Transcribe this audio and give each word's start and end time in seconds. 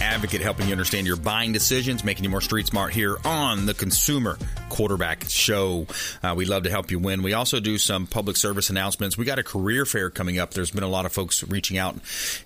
advocate, 0.00 0.40
helping 0.40 0.66
you 0.66 0.72
understand 0.72 1.06
your 1.06 1.16
buying 1.16 1.52
decisions, 1.52 2.04
making 2.04 2.24
you 2.24 2.30
more 2.30 2.40
street 2.40 2.66
smart 2.66 2.92
here 2.92 3.18
on 3.24 3.66
the 3.66 3.74
Consumer 3.74 4.38
Quarterback 4.74 5.26
Show. 5.28 5.86
Uh, 6.20 6.34
we 6.36 6.46
love 6.46 6.64
to 6.64 6.70
help 6.70 6.90
you 6.90 6.98
win. 6.98 7.22
We 7.22 7.32
also 7.32 7.60
do 7.60 7.78
some 7.78 8.08
public 8.08 8.36
service 8.36 8.70
announcements. 8.70 9.16
We 9.16 9.24
got 9.24 9.38
a 9.38 9.44
career 9.44 9.86
fair 9.86 10.10
coming 10.10 10.40
up. 10.40 10.50
There's 10.50 10.72
been 10.72 10.82
a 10.82 10.88
lot 10.88 11.06
of 11.06 11.12
folks 11.12 11.44
reaching 11.44 11.78
out 11.78 11.94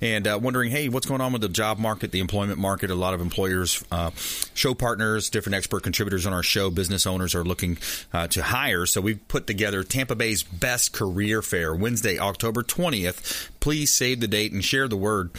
and 0.03 0.27
uh, 0.27 0.39
wondering, 0.41 0.71
hey, 0.71 0.91
what's 0.91 1.07
going 1.07 1.23
on 1.23 1.33
with 1.33 1.41
the 1.41 1.49
job 1.49 1.79
market, 1.79 2.13
the 2.13 2.21
employment 2.21 2.59
market? 2.59 2.91
A 2.91 2.95
lot 2.95 3.15
of 3.15 3.23
employers, 3.23 3.83
uh, 3.91 4.11
show 4.53 4.75
partners, 4.75 5.31
different 5.31 5.57
expert 5.57 5.83
contributors 5.83 6.27
on 6.27 6.35
our 6.35 6.43
show, 6.43 6.69
business 6.69 7.07
owners 7.07 7.35
are 7.35 7.45
looking 7.45 7.79
uh, 8.13 8.27
to 8.29 8.43
hire. 8.43 8.85
So 8.85 9.01
we've 9.01 9.27
put 9.29 9.47
together 9.47 9.83
Tampa 9.83 10.15
Bay's 10.15 10.43
best 10.43 10.93
career 10.93 11.41
fair 11.41 11.75
Wednesday, 11.75 12.19
October 12.19 12.63
20th. 12.63 13.49
Please 13.61 13.93
save 13.93 14.21
the 14.21 14.29
date 14.29 14.53
and 14.53 14.63
share 14.63 14.87
the 14.87 14.97
word 14.97 15.31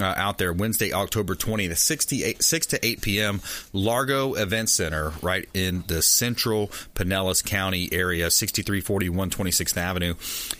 uh, 0.00 0.14
out 0.16 0.38
there. 0.38 0.52
Wednesday, 0.52 0.94
October 0.94 1.34
20th, 1.34 1.76
6 1.76 2.04
to, 2.06 2.22
8, 2.22 2.42
6 2.42 2.66
to 2.66 2.86
8 2.86 3.00
p.m., 3.02 3.40
Largo 3.74 4.34
Event 4.34 4.70
Center, 4.70 5.12
right 5.22 5.48
in 5.52 5.84
the 5.86 6.02
central 6.38 6.68
Pinellas 6.94 7.44
County 7.44 7.88
area, 7.90 8.30
6340 8.30 9.08
126th 9.10 9.76
Avenue. 9.76 10.14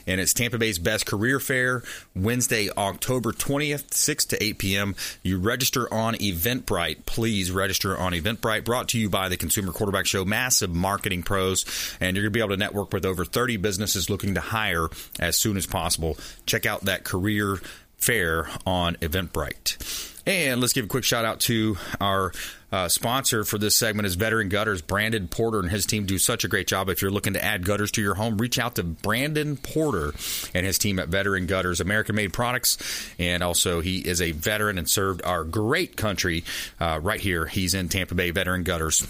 And 0.08 0.20
it's 0.20 0.34
Tampa 0.34 0.58
Bay's 0.58 0.80
best 0.80 1.06
career 1.06 1.38
fair, 1.38 1.82
Wednesday, 2.16 2.68
October 2.76 3.30
20th, 3.30 3.94
6 3.94 4.24
to 4.26 4.42
8 4.42 4.58
p.m. 4.58 4.96
You 5.22 5.38
register 5.38 5.92
on 5.94 6.14
Eventbrite. 6.14 7.06
Please 7.06 7.52
register 7.52 7.96
on 7.96 8.12
Eventbrite, 8.12 8.64
brought 8.64 8.88
to 8.88 8.98
you 8.98 9.08
by 9.08 9.28
the 9.28 9.36
Consumer 9.36 9.70
Quarterback 9.70 10.06
Show, 10.06 10.24
massive 10.24 10.74
marketing 10.74 11.22
pros. 11.22 11.64
And 12.00 12.16
you're 12.16 12.24
going 12.24 12.32
to 12.32 12.36
be 12.36 12.40
able 12.40 12.50
to 12.50 12.56
network 12.56 12.92
with 12.92 13.06
over 13.06 13.24
30 13.24 13.58
businesses 13.58 14.10
looking 14.10 14.34
to 14.34 14.40
hire 14.40 14.88
as 15.20 15.36
soon 15.36 15.56
as 15.56 15.66
possible. 15.66 16.16
Check 16.44 16.66
out 16.66 16.86
that 16.86 17.04
career 17.04 17.60
fair 17.98 18.48
on 18.66 18.96
Eventbrite. 18.96 20.17
And 20.28 20.60
let's 20.60 20.74
give 20.74 20.84
a 20.84 20.88
quick 20.88 21.04
shout 21.04 21.24
out 21.24 21.40
to 21.40 21.78
our 22.02 22.32
uh, 22.70 22.88
sponsor 22.88 23.44
for 23.44 23.56
this 23.56 23.74
segment 23.74 24.04
is 24.04 24.14
Veteran 24.14 24.50
Gutters. 24.50 24.82
Brandon 24.82 25.26
Porter 25.26 25.58
and 25.58 25.70
his 25.70 25.86
team 25.86 26.04
do 26.04 26.18
such 26.18 26.44
a 26.44 26.48
great 26.48 26.66
job. 26.66 26.90
If 26.90 27.00
you're 27.00 27.10
looking 27.10 27.32
to 27.32 27.42
add 27.42 27.64
gutters 27.64 27.90
to 27.92 28.02
your 28.02 28.14
home, 28.14 28.36
reach 28.36 28.58
out 28.58 28.74
to 28.74 28.82
Brandon 28.82 29.56
Porter 29.56 30.12
and 30.52 30.66
his 30.66 30.76
team 30.76 30.98
at 30.98 31.08
Veteran 31.08 31.46
Gutters, 31.46 31.80
American 31.80 32.14
made 32.14 32.34
products. 32.34 32.76
And 33.18 33.42
also, 33.42 33.80
he 33.80 34.06
is 34.06 34.20
a 34.20 34.32
veteran 34.32 34.76
and 34.76 34.86
served 34.86 35.22
our 35.24 35.44
great 35.44 35.96
country 35.96 36.44
uh, 36.78 37.00
right 37.02 37.20
here. 37.20 37.46
He's 37.46 37.72
in 37.72 37.88
Tampa 37.88 38.14
Bay, 38.14 38.30
Veteran 38.30 38.64
Gutters. 38.64 39.06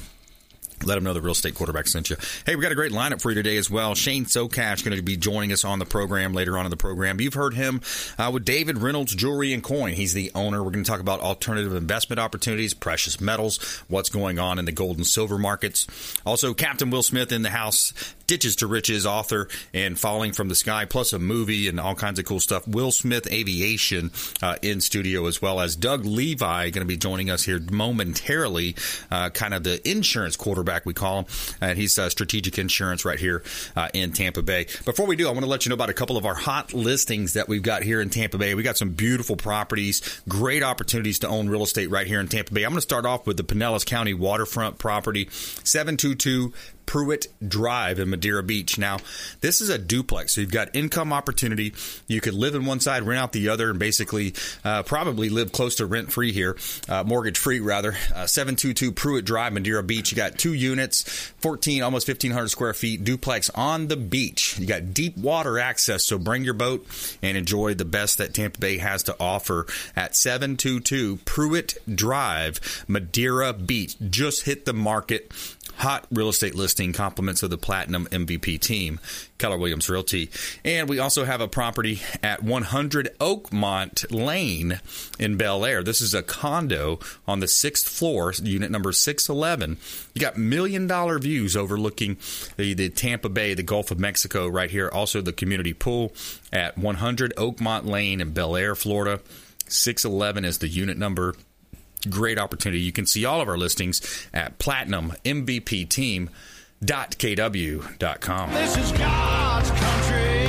Let 0.85 0.95
them 0.95 1.05
know 1.05 1.13
the 1.13 1.21
real 1.21 1.33
estate 1.33 1.55
quarterback 1.55 1.89
sent 1.89 2.11
you. 2.11 2.17
Hey, 2.47 2.57
we 2.57 2.63
got 2.63 2.73
a 2.73 2.77
great 2.77 2.93
lineup 2.93 3.21
for 3.21 3.31
you 3.31 3.35
today 3.35 3.57
as 3.57 3.71
well. 3.71 3.95
Shane 3.95 4.25
Sokash 4.25 4.85
going 4.85 4.97
to 4.97 5.03
be 5.03 5.17
joining 5.17 5.53
us 5.53 5.65
on 5.65 5.79
the 5.79 5.85
program 5.85 6.33
later 6.35 6.57
on 6.59 6.67
in 6.67 6.71
the 6.71 6.77
program. 6.77 7.21
You've 7.21 7.35
heard 7.35 7.55
him 7.55 7.81
uh, 8.19 8.31
with 8.33 8.45
David 8.45 8.79
Reynolds 8.79 9.15
Jewelry 9.15 9.53
and 9.53 9.63
Coin. 9.63 9.93
He's 9.93 10.15
the 10.15 10.31
owner. 10.35 10.63
We're 10.63 10.71
going 10.71 10.85
to 10.85 10.91
talk 10.91 11.01
about 11.01 11.21
alternative 11.21 11.75
investment 11.75 12.21
opportunities, 12.21 12.75
precious 12.75 13.21
metals, 13.21 13.59
what's 13.89 14.09
going 14.09 14.39
on 14.39 14.59
in 14.59 14.65
the 14.65 14.73
gold 14.73 14.97
and 14.97 15.07
silver 15.07 15.39
markets. 15.39 15.87
Also, 16.25 16.55
Captain 16.55 16.91
Will 16.91 17.03
Smith 17.03 17.33
in 17.33 17.43
the 17.43 17.51
house, 17.51 17.93
Ditches 18.29 18.57
to 18.57 18.67
Riches 18.67 19.07
author 19.07 19.49
and 19.75 19.99
Falling 19.99 20.33
from 20.33 20.49
the 20.49 20.55
Sky, 20.55 20.85
plus 20.85 21.13
a 21.13 21.19
movie 21.19 21.67
and 21.67 21.81
all 21.81 21.95
kinds 21.95 22.19
of 22.19 22.27
cool 22.27 22.41
stuff. 22.41 22.69
Will 22.69 22.93
Smith 22.93 23.27
Aviation 23.33 24.13
uh, 24.43 24.57
in 24.63 24.81
studio 24.81 25.27
as 25.27 25.41
well 25.43 25.61
as 25.61 25.75
Doug 25.75 26.05
Levi 26.05 26.69
going 26.71 26.85
to 26.85 26.89
be 26.89 26.99
joining 26.99 27.31
us 27.31 27.43
here 27.43 27.59
momentarily, 27.73 28.77
uh, 29.11 29.31
kind 29.31 29.55
of 29.55 29.65
the 29.65 29.81
insurance 29.89 30.37
quarterback 30.37 30.85
we 30.85 30.93
call 30.93 31.21
him, 31.21 31.27
and 31.63 31.79
he's 31.79 31.99
uh, 31.99 32.11
Strategic 32.11 32.59
Insurance 32.59 33.07
right 33.07 33.19
here 33.19 33.43
uh, 33.75 33.89
in 33.95 34.13
Tampa 34.13 34.43
Bay. 34.43 34.67
Before 34.85 35.07
we 35.07 35.17
do, 35.17 35.27
I 35.27 35.31
want 35.31 35.45
to 35.45 35.51
let 35.51 35.65
you 35.65 35.71
know 35.71 35.75
about 35.75 35.89
a 35.89 35.95
couple 35.95 36.19
of 36.19 36.27
our 36.27 36.35
hot 36.35 36.75
listings 36.75 37.33
that 37.33 37.49
we've 37.49 37.63
got 37.63 37.83
here 37.83 38.01
in 38.01 38.11
Tampa 38.11 38.37
Bay. 38.37 38.55
We 38.55 38.63
got 38.63 38.77
some 38.77 38.91
beautiful 38.91 39.37
properties, 39.37 40.23
great 40.29 40.63
opportunities 40.63 41.21
to 41.21 41.29
own 41.29 41.49
real 41.49 41.63
estate 41.63 41.91
right 41.91 42.07
here 42.07 42.21
in 42.21 42.29
Tampa 42.29 42.53
Bay. 42.53 42.65
I'm 42.65 42.73
going 42.73 42.77
to 42.77 42.83
start 42.83 43.07
off 43.07 43.27
with 43.27 43.39
the 43.39 43.45
Pinellas 43.45 43.87
County 43.87 44.13
waterfront 44.13 44.77
property, 44.79 45.29
722 45.31 46.53
Pruitt 46.89 47.27
Drive 47.47 47.99
in 47.99 48.09
Madeira 48.09 48.43
Beach. 48.43 48.79
Now, 48.79 48.97
this 49.43 49.61
is 49.61 49.69
a 49.69 49.77
duplex, 49.77 50.35
so 50.35 50.41
you've 50.41 50.51
got 50.51 50.75
income 50.75 51.13
opportunity. 51.13 51.75
You 52.07 52.23
could 52.23 52.33
live 52.33 52.55
in 52.55 52.65
one 52.65 52.81
side, 52.81 53.03
rent 53.03 53.21
out 53.21 53.33
the 53.33 53.51
other, 53.51 53.69
and 53.69 53.79
basically 53.79 54.33
uh, 54.65 54.85
probably 54.85 55.29
live 55.29 55.53
close 55.53 55.75
to 55.77 55.87
rent 55.87 56.11
free 56.11 56.33
here, 56.33 56.57
uh, 56.89 57.05
mortgage 57.05 57.37
free 57.37 57.61
rather. 57.61 57.91
Uh, 58.15 58.27
722 58.27 58.93
Pruitt 58.93 59.27
Drive, 59.27 59.53
Madeira 59.53 59.83
Beach. 59.83 60.11
You 60.11 60.17
got 60.17 60.39
two 60.39 60.55
units, 60.55 61.03
14, 61.41 61.83
almost 61.83 62.09
1,500 62.09 62.49
square 62.49 62.73
feet, 62.73 63.05
duplex 63.05 63.51
on 63.51 63.89
the 63.89 63.97
beach. 63.99 64.59
You 64.59 64.67
got 64.67 64.95
deep 64.95 65.19
water 65.19 65.59
access, 65.59 66.07
so 66.07 66.17
bring 66.17 66.43
your 66.43 66.55
boat 66.55 66.87
and 67.21 67.37
enjoy 67.37 67.75
the 67.75 67.85
best 67.85 68.17
that 68.17 68.33
Tampa 68.33 68.61
Bay 68.61 68.79
has 68.79 69.03
to 69.03 69.17
offer 69.21 69.67
at 69.95 70.17
722 70.17 71.19
Pruitt 71.27 71.77
Drive, 71.95 72.87
Madeira 72.89 73.53
Beach. 73.53 73.95
Just 74.09 74.47
hit 74.47 74.65
the 74.65 74.73
market 74.73 75.31
hot 75.79 76.07
real 76.11 76.29
estate 76.29 76.55
listing 76.55 76.78
compliments 76.87 77.43
of 77.43 77.51
the 77.51 77.59
Platinum 77.59 78.07
MVP 78.07 78.61
team, 78.61 79.01
Keller 79.39 79.59
Williams 79.59 79.89
Realty. 79.89 80.31
And 80.65 80.89
we 80.89 80.99
also 80.99 81.25
have 81.25 81.41
a 81.41 81.49
property 81.49 82.01
at 82.23 82.43
100 82.43 83.17
Oakmont 83.19 84.07
Lane 84.11 84.81
in 85.19 85.37
Belleair. 85.37 85.85
This 85.85 86.01
is 86.01 86.15
a 86.15 86.23
condo 86.23 87.01
on 87.27 87.41
the 87.41 87.49
sixth 87.49 87.89
floor, 87.89 88.33
unit 88.43 88.71
number 88.71 88.93
611. 88.93 89.77
You 90.15 90.21
got 90.21 90.37
million 90.37 90.87
dollar 90.87 91.19
views 91.19 91.57
overlooking 91.57 92.17
the, 92.57 92.75
the 92.75 92.89
Tampa 92.89 93.29
Bay, 93.29 93.55
the 93.55 93.63
Gulf 93.63 93.91
of 93.91 93.99
Mexico 93.99 94.47
right 94.47 94.71
here. 94.71 94.89
Also, 94.89 95.21
the 95.21 95.33
community 95.33 95.75
pool 95.75 96.13
at 96.53 96.79
100 96.79 97.35
Oakmont 97.37 97.85
Lane 97.85 98.21
in 98.21 98.33
Belleair, 98.33 98.77
Florida. 98.77 99.21
611 99.67 100.45
is 100.45 100.59
the 100.59 100.69
unit 100.69 100.97
number 100.97 101.35
great 102.09 102.39
opportunity. 102.39 102.81
You 102.81 102.93
can 102.93 103.07
see 103.07 103.25
all 103.25 103.41
of 103.41 103.49
our 103.49 103.59
listings 103.59 104.29
at 104.33 104.59
platinummvpteam.kw.com. 106.85 108.53
This 108.53 108.77
is 108.77 108.93
God's 108.93 109.71
country. 109.71 110.45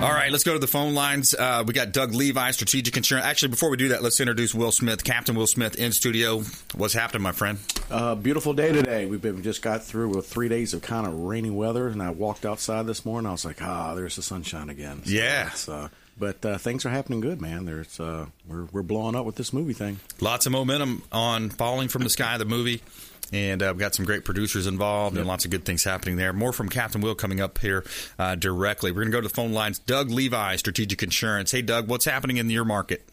All 0.00 0.12
right, 0.14 0.30
let's 0.30 0.44
go 0.44 0.52
to 0.52 0.60
the 0.60 0.68
phone 0.68 0.94
lines. 0.94 1.34
Uh, 1.34 1.64
we 1.66 1.72
got 1.74 1.90
Doug 1.90 2.14
Levi, 2.14 2.52
Strategic 2.52 2.96
Insurance. 2.96 3.26
Actually, 3.26 3.48
before 3.48 3.68
we 3.68 3.76
do 3.76 3.88
that, 3.88 4.00
let's 4.00 4.20
introduce 4.20 4.54
Will 4.54 4.70
Smith, 4.70 5.02
Captain 5.02 5.34
Will 5.34 5.48
Smith 5.48 5.74
in 5.74 5.90
studio. 5.90 6.42
What's 6.76 6.94
happening, 6.94 7.22
my 7.22 7.32
friend? 7.32 7.58
Uh, 7.90 8.14
beautiful 8.14 8.52
day 8.54 8.70
today. 8.72 9.06
We've 9.06 9.20
been 9.20 9.42
just 9.42 9.60
got 9.60 9.82
through 9.82 10.10
with 10.14 10.28
three 10.28 10.48
days 10.48 10.72
of 10.72 10.82
kind 10.82 11.04
of 11.04 11.14
rainy 11.14 11.50
weather, 11.50 11.88
and 11.88 12.00
I 12.00 12.10
walked 12.10 12.46
outside 12.46 12.86
this 12.86 13.04
morning. 13.04 13.26
I 13.28 13.32
was 13.32 13.44
like, 13.44 13.60
ah, 13.60 13.96
there's 13.96 14.14
the 14.14 14.22
sunshine 14.22 14.70
again. 14.70 15.02
So 15.04 15.10
Yeah. 15.10 15.50
uh, 15.66 15.88
but 16.16 16.44
uh, 16.46 16.58
things 16.58 16.86
are 16.86 16.90
happening 16.90 17.20
good, 17.20 17.40
man. 17.40 17.64
There's 17.64 17.98
uh, 17.98 18.26
we're 18.46 18.64
we're 18.70 18.82
blowing 18.82 19.16
up 19.16 19.24
with 19.26 19.34
this 19.34 19.52
movie 19.52 19.72
thing. 19.72 19.98
Lots 20.20 20.46
of 20.46 20.52
momentum 20.52 21.02
on 21.10 21.50
Falling 21.50 21.88
from 21.88 22.02
the 22.04 22.10
Sky, 22.10 22.38
the 22.38 22.44
movie. 22.44 22.82
And 23.32 23.62
uh, 23.62 23.72
we've 23.74 23.80
got 23.80 23.94
some 23.94 24.06
great 24.06 24.24
producers 24.24 24.66
involved 24.66 25.16
and 25.16 25.26
lots 25.26 25.44
of 25.44 25.50
good 25.50 25.64
things 25.64 25.84
happening 25.84 26.16
there. 26.16 26.32
More 26.32 26.52
from 26.52 26.68
Captain 26.68 27.00
Will 27.00 27.14
coming 27.14 27.40
up 27.40 27.58
here 27.58 27.84
uh, 28.18 28.34
directly. 28.34 28.90
We're 28.90 29.02
going 29.02 29.12
to 29.12 29.16
go 29.16 29.20
to 29.20 29.28
the 29.28 29.34
phone 29.34 29.52
lines. 29.52 29.78
Doug 29.78 30.10
Levi, 30.10 30.56
Strategic 30.56 31.02
Insurance. 31.02 31.52
Hey, 31.52 31.62
Doug, 31.62 31.88
what's 31.88 32.06
happening 32.06 32.38
in 32.38 32.48
your 32.48 32.64
market? 32.64 33.08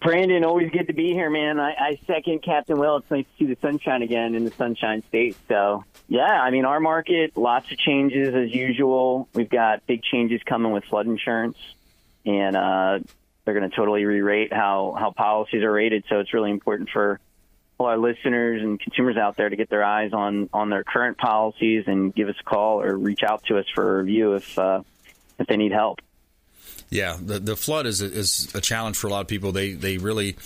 Brandon, 0.00 0.44
always 0.44 0.70
good 0.70 0.86
to 0.86 0.92
be 0.92 1.12
here, 1.12 1.30
man. 1.30 1.58
I, 1.58 1.72
I 1.72 2.00
second 2.06 2.42
Captain 2.42 2.78
Will. 2.78 2.98
It's 2.98 3.10
nice 3.10 3.24
to 3.24 3.30
see 3.38 3.52
the 3.52 3.58
sunshine 3.60 4.02
again 4.02 4.34
in 4.34 4.44
the 4.44 4.52
Sunshine 4.52 5.02
State. 5.08 5.36
So, 5.48 5.84
yeah, 6.08 6.22
I 6.22 6.50
mean, 6.50 6.64
our 6.64 6.78
market, 6.78 7.36
lots 7.36 7.70
of 7.72 7.78
changes 7.78 8.34
as 8.34 8.54
usual. 8.54 9.28
We've 9.34 9.50
got 9.50 9.84
big 9.86 10.02
changes 10.02 10.40
coming 10.44 10.72
with 10.72 10.84
flood 10.84 11.06
insurance, 11.06 11.56
and 12.24 12.54
uh, 12.54 13.00
they're 13.44 13.58
going 13.58 13.68
to 13.68 13.74
totally 13.74 14.04
re-rate 14.04 14.52
how 14.52 14.94
how 14.96 15.10
policies 15.10 15.64
are 15.64 15.72
rated. 15.72 16.04
So, 16.08 16.20
it's 16.20 16.32
really 16.32 16.50
important 16.50 16.90
for 16.90 17.18
all 17.82 17.88
our 17.88 17.98
listeners 17.98 18.62
and 18.62 18.78
consumers 18.80 19.16
out 19.16 19.36
there 19.36 19.48
to 19.48 19.56
get 19.56 19.68
their 19.68 19.84
eyes 19.84 20.12
on 20.12 20.48
on 20.52 20.70
their 20.70 20.84
current 20.84 21.18
policies 21.18 21.84
and 21.86 22.14
give 22.14 22.28
us 22.28 22.36
a 22.40 22.44
call 22.44 22.80
or 22.80 22.96
reach 22.96 23.22
out 23.22 23.44
to 23.44 23.58
us 23.58 23.66
for 23.74 23.98
a 23.98 24.02
review 24.02 24.34
if 24.34 24.58
uh, 24.58 24.82
if 25.38 25.46
they 25.46 25.56
need 25.56 25.72
help. 25.72 26.00
Yeah, 26.90 27.16
the 27.20 27.38
the 27.38 27.56
flood 27.56 27.86
is 27.86 28.02
a, 28.02 28.06
is 28.06 28.54
a 28.54 28.60
challenge 28.60 28.96
for 28.96 29.06
a 29.06 29.10
lot 29.10 29.20
of 29.20 29.26
people. 29.26 29.50
They 29.50 29.72
they 29.72 29.96
really, 29.96 30.36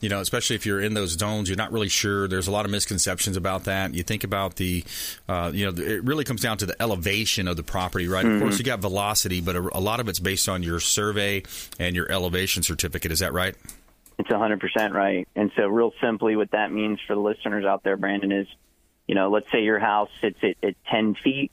you 0.00 0.08
know, 0.08 0.20
especially 0.20 0.54
if 0.54 0.64
you're 0.64 0.80
in 0.80 0.94
those 0.94 1.18
zones, 1.18 1.48
you're 1.48 1.56
not 1.56 1.72
really 1.72 1.88
sure. 1.88 2.28
There's 2.28 2.46
a 2.46 2.52
lot 2.52 2.64
of 2.64 2.70
misconceptions 2.70 3.36
about 3.36 3.64
that. 3.64 3.92
You 3.92 4.04
think 4.04 4.22
about 4.22 4.54
the, 4.54 4.84
uh, 5.28 5.50
you 5.52 5.66
know, 5.66 5.82
it 5.82 6.04
really 6.04 6.22
comes 6.22 6.40
down 6.40 6.58
to 6.58 6.66
the 6.66 6.80
elevation 6.80 7.48
of 7.48 7.56
the 7.56 7.64
property, 7.64 8.06
right? 8.06 8.24
Of 8.24 8.40
course, 8.40 8.58
you 8.58 8.64
got 8.64 8.78
velocity, 8.78 9.40
but 9.40 9.56
a, 9.56 9.76
a 9.76 9.80
lot 9.80 9.98
of 9.98 10.08
it's 10.08 10.20
based 10.20 10.48
on 10.48 10.62
your 10.62 10.78
survey 10.78 11.42
and 11.80 11.96
your 11.96 12.10
elevation 12.10 12.62
certificate. 12.62 13.10
Is 13.10 13.18
that 13.18 13.32
right? 13.32 13.56
It's 14.18 14.30
100% 14.30 14.92
right. 14.92 15.28
And 15.36 15.50
so, 15.56 15.66
real 15.66 15.92
simply, 16.00 16.36
what 16.36 16.52
that 16.52 16.72
means 16.72 17.00
for 17.06 17.14
the 17.14 17.20
listeners 17.20 17.64
out 17.64 17.82
there, 17.82 17.96
Brandon, 17.96 18.32
is 18.32 18.46
you 19.06 19.14
know, 19.14 19.30
let's 19.30 19.50
say 19.50 19.62
your 19.62 19.78
house 19.78 20.10
sits 20.20 20.38
at, 20.42 20.56
at 20.62 20.74
10 20.90 21.14
feet. 21.22 21.52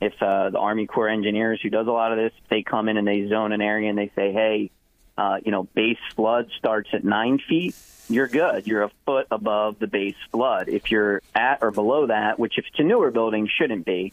If 0.00 0.14
uh, 0.22 0.50
the 0.50 0.58
Army 0.58 0.86
Corps 0.86 1.08
engineers 1.08 1.60
who 1.62 1.70
does 1.70 1.86
a 1.86 1.90
lot 1.90 2.12
of 2.12 2.18
this, 2.18 2.32
they 2.48 2.62
come 2.62 2.88
in 2.88 2.96
and 2.96 3.06
they 3.06 3.28
zone 3.28 3.52
an 3.52 3.60
area 3.60 3.88
and 3.88 3.98
they 3.98 4.10
say, 4.14 4.32
hey, 4.32 4.70
uh, 5.18 5.38
you 5.44 5.50
know, 5.50 5.64
base 5.64 5.98
flood 6.14 6.50
starts 6.56 6.88
at 6.92 7.04
nine 7.04 7.38
feet, 7.38 7.74
you're 8.08 8.28
good. 8.28 8.66
You're 8.66 8.84
a 8.84 8.90
foot 9.04 9.26
above 9.30 9.78
the 9.78 9.86
base 9.86 10.16
flood. 10.32 10.68
If 10.68 10.90
you're 10.90 11.22
at 11.34 11.58
or 11.60 11.70
below 11.70 12.06
that, 12.06 12.38
which 12.38 12.58
if 12.58 12.64
it's 12.66 12.78
a 12.78 12.82
newer 12.82 13.10
building 13.10 13.48
shouldn't 13.58 13.84
be, 13.84 14.12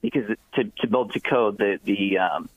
because 0.00 0.36
to, 0.54 0.64
to 0.64 0.86
build 0.86 1.12
to 1.12 1.20
code, 1.20 1.58
the 1.58 1.78
the 1.84 2.18
um, 2.18 2.48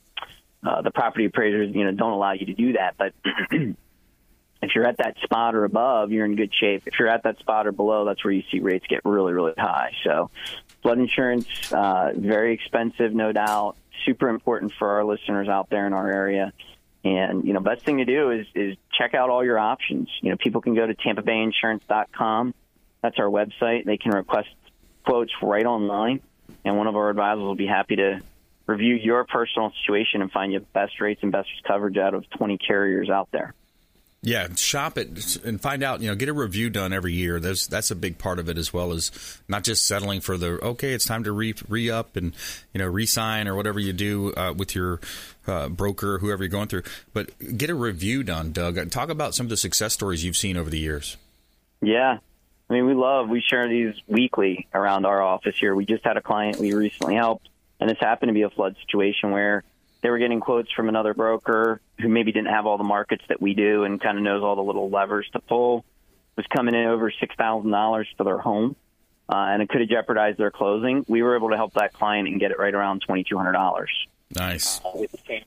uh, 0.64 0.82
the 0.82 0.90
property 0.90 1.26
appraisers, 1.26 1.74
you 1.74 1.84
know, 1.84 1.92
don't 1.92 2.12
allow 2.12 2.32
you 2.32 2.46
to 2.46 2.54
do 2.54 2.72
that. 2.72 2.96
But 2.96 3.12
if 4.62 4.74
you're 4.74 4.86
at 4.86 4.98
that 4.98 5.16
spot 5.22 5.54
or 5.54 5.64
above, 5.64 6.12
you're 6.12 6.26
in 6.26 6.36
good 6.36 6.52
shape. 6.54 6.82
If 6.86 6.98
you're 6.98 7.08
at 7.08 7.22
that 7.22 7.38
spot 7.38 7.66
or 7.66 7.72
below, 7.72 8.04
that's 8.04 8.22
where 8.24 8.32
you 8.32 8.42
see 8.50 8.60
rates 8.60 8.86
get 8.88 9.04
really, 9.04 9.32
really 9.32 9.54
high. 9.56 9.92
So, 10.04 10.30
flood 10.82 10.98
insurance, 10.98 11.46
uh, 11.72 12.12
very 12.14 12.54
expensive, 12.54 13.14
no 13.14 13.32
doubt. 13.32 13.76
Super 14.04 14.28
important 14.28 14.72
for 14.78 14.90
our 14.90 15.04
listeners 15.04 15.48
out 15.48 15.70
there 15.70 15.86
in 15.86 15.92
our 15.92 16.10
area. 16.10 16.52
And 17.04 17.46
you 17.46 17.54
know, 17.54 17.60
best 17.60 17.84
thing 17.84 17.98
to 17.98 18.04
do 18.04 18.30
is 18.30 18.46
is 18.54 18.76
check 18.96 19.14
out 19.14 19.30
all 19.30 19.44
your 19.44 19.58
options. 19.58 20.08
You 20.20 20.30
know, 20.30 20.36
people 20.36 20.60
can 20.60 20.74
go 20.74 20.86
to 20.86 20.94
TampaBayInsurance.com. 20.94 22.54
That's 23.02 23.18
our 23.18 23.26
website. 23.26 23.86
They 23.86 23.96
can 23.96 24.12
request 24.12 24.48
quotes 25.06 25.32
right 25.42 25.64
online, 25.64 26.20
and 26.64 26.76
one 26.76 26.86
of 26.86 26.96
our 26.96 27.08
advisors 27.08 27.40
will 27.40 27.54
be 27.54 27.66
happy 27.66 27.96
to 27.96 28.20
review 28.66 28.94
your 28.94 29.24
personal 29.24 29.72
situation 29.82 30.20
and 30.20 30.30
find 30.30 30.52
you 30.52 30.60
the 30.60 30.66
best 30.66 31.00
rates 31.00 31.22
and 31.22 31.32
best 31.32 31.48
coverage 31.66 31.96
out 31.96 32.12
of 32.12 32.28
20 32.30 32.58
carriers 32.58 33.08
out 33.08 33.28
there. 33.32 33.54
Yeah, 34.22 34.48
shop 34.54 34.98
it 34.98 35.36
and 35.44 35.58
find 35.58 35.82
out. 35.82 36.02
You 36.02 36.08
know, 36.08 36.14
get 36.14 36.28
a 36.28 36.34
review 36.34 36.68
done 36.68 36.92
every 36.92 37.14
year. 37.14 37.40
That's 37.40 37.90
a 37.90 37.96
big 37.96 38.18
part 38.18 38.38
of 38.38 38.50
it 38.50 38.58
as 38.58 38.70
well 38.70 38.92
as 38.92 39.10
not 39.48 39.64
just 39.64 39.86
settling 39.86 40.20
for 40.20 40.36
the 40.36 40.62
okay. 40.62 40.92
It's 40.92 41.06
time 41.06 41.24
to 41.24 41.32
re 41.32 41.54
re 41.68 41.90
up 41.90 42.16
and 42.16 42.34
you 42.74 42.80
know 42.80 42.86
resign 42.86 43.48
or 43.48 43.54
whatever 43.54 43.80
you 43.80 43.94
do 43.94 44.34
uh, 44.34 44.52
with 44.54 44.74
your 44.74 45.00
uh, 45.46 45.70
broker, 45.70 46.18
whoever 46.18 46.42
you're 46.42 46.50
going 46.50 46.68
through. 46.68 46.82
But 47.14 47.30
get 47.56 47.70
a 47.70 47.74
review 47.74 48.22
done, 48.22 48.52
Doug. 48.52 48.90
Talk 48.90 49.08
about 49.08 49.34
some 49.34 49.46
of 49.46 49.50
the 49.50 49.56
success 49.56 49.94
stories 49.94 50.22
you've 50.22 50.36
seen 50.36 50.58
over 50.58 50.68
the 50.68 50.78
years. 50.78 51.16
Yeah, 51.80 52.18
I 52.68 52.72
mean, 52.74 52.84
we 52.84 52.92
love 52.92 53.30
we 53.30 53.40
share 53.40 53.68
these 53.68 53.94
weekly 54.06 54.68
around 54.74 55.06
our 55.06 55.22
office 55.22 55.56
here. 55.58 55.74
We 55.74 55.86
just 55.86 56.04
had 56.04 56.18
a 56.18 56.22
client 56.22 56.58
we 56.58 56.74
recently 56.74 57.14
helped, 57.14 57.48
and 57.80 57.88
this 57.88 57.98
happened 57.98 58.28
to 58.28 58.34
be 58.34 58.42
a 58.42 58.50
flood 58.50 58.76
situation 58.82 59.30
where 59.30 59.64
they 60.02 60.10
were 60.10 60.18
getting 60.18 60.40
quotes 60.40 60.70
from 60.72 60.88
another 60.88 61.14
broker 61.14 61.80
who 62.00 62.08
maybe 62.08 62.32
didn't 62.32 62.48
have 62.48 62.66
all 62.66 62.78
the 62.78 62.84
markets 62.84 63.22
that 63.28 63.40
we 63.40 63.54
do 63.54 63.84
and 63.84 64.00
kind 64.00 64.16
of 64.16 64.24
knows 64.24 64.42
all 64.42 64.56
the 64.56 64.62
little 64.62 64.88
levers 64.88 65.28
to 65.32 65.40
pull. 65.40 65.84
Was 66.36 66.46
coming 66.46 66.74
in 66.74 66.86
over 66.86 67.12
six 67.20 67.34
thousand 67.34 67.70
dollars 67.70 68.08
for 68.16 68.24
their 68.24 68.38
home, 68.38 68.76
uh, 69.28 69.34
and 69.36 69.62
it 69.62 69.68
could 69.68 69.80
have 69.80 69.90
jeopardized 69.90 70.38
their 70.38 70.50
closing. 70.50 71.04
We 71.06 71.22
were 71.22 71.36
able 71.36 71.50
to 71.50 71.56
help 71.56 71.74
that 71.74 71.92
client 71.92 72.28
and 72.28 72.40
get 72.40 72.50
it 72.50 72.58
right 72.58 72.72
around 72.72 73.02
twenty 73.06 73.24
two 73.24 73.36
hundred 73.36 73.52
dollars. 73.52 73.90
Nice. 74.34 74.80
Uh, 74.82 74.92
with 74.94 75.10
the 75.10 75.18
same 75.26 75.42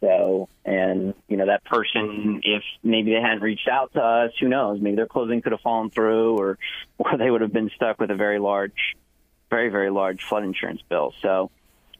So, 0.00 0.48
and 0.64 1.14
you 1.26 1.36
know 1.36 1.46
that 1.46 1.64
person, 1.64 2.42
if 2.44 2.62
maybe 2.82 3.12
they 3.12 3.20
hadn't 3.20 3.40
reached 3.40 3.66
out 3.66 3.94
to 3.94 4.00
us, 4.00 4.32
who 4.38 4.48
knows? 4.48 4.80
Maybe 4.80 4.96
their 4.96 5.06
closing 5.06 5.40
could 5.40 5.52
have 5.52 5.62
fallen 5.62 5.90
through, 5.90 6.38
or 6.38 6.58
or 6.98 7.16
they 7.16 7.30
would 7.30 7.40
have 7.40 7.52
been 7.52 7.70
stuck 7.74 7.98
with 7.98 8.10
a 8.10 8.14
very 8.14 8.38
large, 8.38 8.94
very 9.50 9.70
very 9.70 9.90
large 9.90 10.22
flood 10.22 10.44
insurance 10.44 10.82
bill. 10.88 11.14
So 11.22 11.50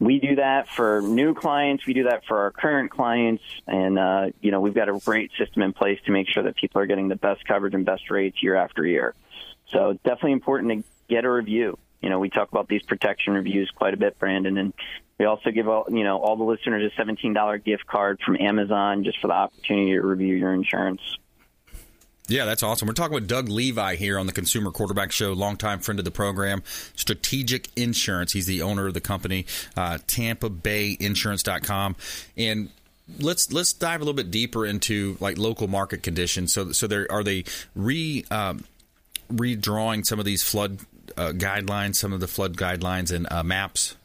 we 0.00 0.18
do 0.18 0.36
that 0.36 0.68
for 0.68 1.00
new 1.02 1.34
clients. 1.34 1.86
We 1.86 1.94
do 1.94 2.04
that 2.04 2.24
for 2.26 2.38
our 2.38 2.50
current 2.50 2.90
clients, 2.90 3.42
and 3.66 3.98
uh, 3.98 4.26
you 4.40 4.50
know 4.50 4.60
we've 4.60 4.74
got 4.74 4.88
a 4.88 4.98
great 4.98 5.30
system 5.38 5.62
in 5.62 5.72
place 5.72 6.00
to 6.06 6.12
make 6.12 6.28
sure 6.28 6.42
that 6.42 6.56
people 6.56 6.80
are 6.80 6.86
getting 6.86 7.08
the 7.08 7.16
best 7.16 7.44
coverage 7.46 7.74
and 7.74 7.84
best 7.84 8.10
rates 8.10 8.42
year 8.42 8.56
after 8.56 8.84
year. 8.84 9.14
So 9.68 9.90
it's 9.90 10.02
definitely 10.02 10.32
important 10.32 10.72
to 10.72 10.90
get 11.08 11.24
a 11.24 11.30
review. 11.30 11.78
You 12.00 12.10
know, 12.10 12.18
we 12.18 12.28
talk 12.28 12.50
about 12.50 12.68
these 12.68 12.82
protection 12.82 13.32
reviews 13.32 13.70
quite 13.74 13.94
a 13.94 13.96
bit, 13.96 14.18
Brandon, 14.18 14.58
and 14.58 14.74
we 15.18 15.26
also 15.26 15.50
give 15.50 15.68
all 15.68 15.86
you 15.88 16.04
know 16.04 16.18
all 16.18 16.36
the 16.36 16.44
listeners 16.44 16.92
a 16.92 16.94
seventeen 16.96 17.32
dollar 17.32 17.58
gift 17.58 17.86
card 17.86 18.20
from 18.20 18.36
Amazon 18.36 19.04
just 19.04 19.20
for 19.20 19.28
the 19.28 19.34
opportunity 19.34 19.92
to 19.92 20.00
review 20.00 20.34
your 20.34 20.52
insurance. 20.52 21.00
Yeah, 22.26 22.46
that's 22.46 22.62
awesome. 22.62 22.88
We're 22.88 22.94
talking 22.94 23.14
with 23.14 23.28
Doug 23.28 23.50
Levi 23.50 23.96
here 23.96 24.18
on 24.18 24.26
the 24.26 24.32
Consumer 24.32 24.70
Quarterback 24.70 25.12
Show, 25.12 25.34
longtime 25.34 25.80
friend 25.80 25.98
of 25.98 26.06
the 26.06 26.10
program, 26.10 26.62
Strategic 26.96 27.68
Insurance. 27.76 28.32
He's 28.32 28.46
the 28.46 28.62
owner 28.62 28.86
of 28.86 28.94
the 28.94 29.02
company, 29.02 29.44
uh, 29.76 29.98
TampaBayInsurance.com. 30.06 31.96
And 32.38 32.70
let's 33.18 33.52
let's 33.52 33.74
dive 33.74 34.00
a 34.00 34.04
little 34.04 34.16
bit 34.16 34.30
deeper 34.30 34.64
into 34.64 35.18
like 35.20 35.36
local 35.36 35.68
market 35.68 36.02
conditions. 36.02 36.54
So, 36.54 36.72
so 36.72 36.86
there 36.86 37.06
are 37.10 37.22
they 37.22 37.44
re 37.76 38.24
um, 38.30 38.64
redrawing 39.30 40.06
some 40.06 40.18
of 40.18 40.24
these 40.24 40.42
flood 40.42 40.78
uh, 41.18 41.32
guidelines, 41.32 41.96
some 41.96 42.14
of 42.14 42.20
the 42.20 42.28
flood 42.28 42.56
guidelines 42.56 43.12
and 43.12 43.30
uh, 43.30 43.42
maps. 43.42 43.96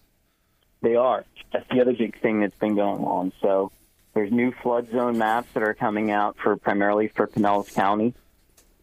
They 0.81 0.95
are. 0.95 1.24
That's 1.54 1.68
the 1.69 1.80
other 1.80 1.94
big 1.94 2.19
thing 2.19 2.42
that's 2.42 2.57
been 2.57 2.75
going 2.75 3.04
on. 3.04 3.31
So 3.42 3.72
there's 4.19 4.33
new 4.33 4.51
flood 4.51 4.92
zone 4.92 5.18
maps 5.18 5.48
that 5.54 5.63
are 5.63 5.74
coming 5.74 6.12
out 6.12 6.36
for 6.44 6.57
primarily 6.57 7.07
for 7.07 7.25
Pinellas 7.25 7.74
County. 7.74 8.13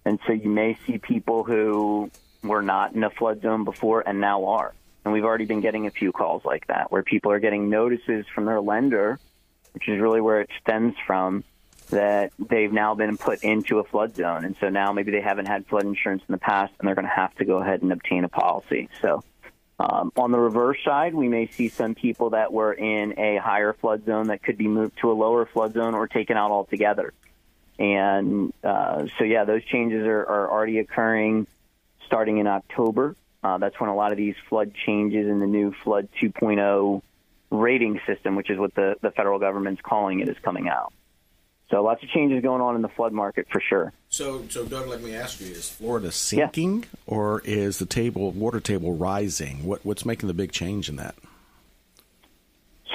And 0.06 0.18
so 0.26 0.32
you 0.32 0.48
may 0.48 0.78
see 0.86 0.96
people 0.96 1.44
who 1.44 2.10
were 2.42 2.62
not 2.62 2.94
in 2.94 3.04
a 3.04 3.10
flood 3.10 3.42
zone 3.42 3.64
before 3.64 4.02
and 4.06 4.18
now 4.18 4.46
are. 4.46 4.72
And 5.04 5.12
we've 5.12 5.26
already 5.26 5.44
been 5.44 5.60
getting 5.60 5.86
a 5.86 5.90
few 5.90 6.10
calls 6.10 6.42
like 6.46 6.68
that 6.68 6.90
where 6.90 7.02
people 7.02 7.32
are 7.32 7.38
getting 7.38 7.68
notices 7.68 8.24
from 8.34 8.46
their 8.46 8.62
lender, 8.62 9.20
which 9.74 9.86
is 9.90 10.00
really 10.00 10.22
where 10.22 10.40
it 10.40 10.48
stems 10.62 10.94
from, 11.06 11.44
that 11.90 12.32
they've 12.38 12.72
now 12.72 12.94
been 12.94 13.18
put 13.18 13.44
into 13.44 13.78
a 13.78 13.84
flood 13.84 14.16
zone. 14.16 14.46
And 14.46 14.56
so 14.58 14.70
now 14.70 14.94
maybe 14.94 15.12
they 15.12 15.20
haven't 15.20 15.48
had 15.48 15.66
flood 15.66 15.84
insurance 15.84 16.22
in 16.26 16.32
the 16.32 16.38
past 16.38 16.72
and 16.78 16.88
they're 16.88 16.94
going 16.94 17.06
to 17.06 17.12
have 17.12 17.34
to 17.34 17.44
go 17.44 17.58
ahead 17.58 17.82
and 17.82 17.92
obtain 17.92 18.24
a 18.24 18.28
policy. 18.30 18.88
So 19.02 19.22
um, 19.78 20.10
on 20.16 20.32
the 20.32 20.38
reverse 20.38 20.78
side, 20.84 21.14
we 21.14 21.28
may 21.28 21.48
see 21.48 21.68
some 21.68 21.94
people 21.94 22.30
that 22.30 22.52
were 22.52 22.72
in 22.72 23.18
a 23.18 23.36
higher 23.36 23.74
flood 23.74 24.06
zone 24.06 24.28
that 24.28 24.42
could 24.42 24.56
be 24.56 24.68
moved 24.68 24.98
to 25.00 25.10
a 25.10 25.14
lower 25.14 25.44
flood 25.44 25.74
zone 25.74 25.94
or 25.94 26.08
taken 26.08 26.36
out 26.36 26.50
altogether. 26.50 27.12
And 27.78 28.54
uh, 28.64 29.06
so, 29.18 29.24
yeah, 29.24 29.44
those 29.44 29.62
changes 29.64 30.06
are, 30.06 30.24
are, 30.24 30.50
already 30.50 30.78
occurring 30.78 31.46
starting 32.06 32.38
in 32.38 32.46
October. 32.46 33.16
Uh, 33.42 33.58
that's 33.58 33.78
when 33.78 33.90
a 33.90 33.94
lot 33.94 34.12
of 34.12 34.18
these 34.18 34.34
flood 34.48 34.72
changes 34.86 35.28
in 35.28 35.40
the 35.40 35.46
new 35.46 35.74
Flood 35.84 36.08
2.0 36.22 37.02
rating 37.50 38.00
system, 38.06 38.34
which 38.34 38.48
is 38.48 38.58
what 38.58 38.74
the, 38.74 38.96
the 39.02 39.10
federal 39.10 39.38
government's 39.38 39.82
calling 39.82 40.20
it, 40.20 40.28
is 40.28 40.36
coming 40.42 40.68
out. 40.68 40.92
So 41.70 41.82
lots 41.82 42.02
of 42.02 42.08
changes 42.08 42.42
going 42.42 42.62
on 42.62 42.76
in 42.76 42.82
the 42.82 42.88
flood 42.88 43.12
market 43.12 43.46
for 43.50 43.60
sure. 43.60 43.92
So, 44.16 44.46
so 44.48 44.64
Doug, 44.64 44.88
let 44.88 45.02
me 45.02 45.14
ask 45.14 45.42
you: 45.42 45.48
Is 45.48 45.68
Florida 45.68 46.10
sinking, 46.10 46.84
yeah. 46.84 47.00
or 47.06 47.42
is 47.44 47.78
the 47.78 47.84
table 47.84 48.30
water 48.30 48.60
table 48.60 48.94
rising? 48.94 49.62
What 49.66 49.84
what's 49.84 50.06
making 50.06 50.28
the 50.28 50.32
big 50.32 50.52
change 50.52 50.88
in 50.88 50.96
that? 50.96 51.16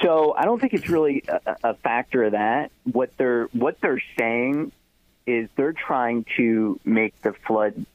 So 0.02 0.34
I 0.36 0.44
don't 0.44 0.60
think 0.60 0.74
it's 0.74 0.88
really 0.88 1.22
a, 1.28 1.56
a 1.62 1.74
factor 1.74 2.24
of 2.24 2.32
that. 2.32 2.72
What 2.90 3.16
they're 3.18 3.44
what 3.52 3.80
they're 3.80 4.02
saying 4.18 4.72
is 5.24 5.48
they're 5.54 5.72
trying 5.72 6.26
to 6.38 6.80
make 6.84 7.22
the 7.22 7.34
flood 7.34 7.86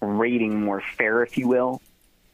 rating 0.00 0.60
more 0.62 0.84
fair, 0.96 1.24
if 1.24 1.36
you 1.36 1.48
will. 1.48 1.82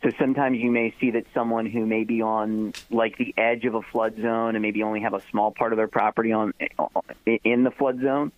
So 0.03 0.11
sometimes 0.19 0.59
you 0.59 0.71
may 0.71 0.95
see 1.01 1.13
that 1.13 1.25
someone 1.33 1.65
who 1.65 1.87
may 1.87 2.05
be 2.05 2.21
on 2.21 2.75
like 2.91 3.17
the 3.17 3.33
edge 3.39 3.65
of 3.65 3.75
a 3.75 3.81
flood 3.81 4.17
zone 4.21 4.57
and 4.57 4.61
maybe 4.61 4.83
only 4.83 5.01
have 5.01 5.15
a 5.15 5.23
small 5.31 5.53
part 5.53 5.73
of 5.73 5.79
their 5.79 5.89
property 5.89 6.33
on 6.33 6.53
in 7.25 7.65
the 7.65 7.71
flood 7.71 8.03
zone, 8.03 8.31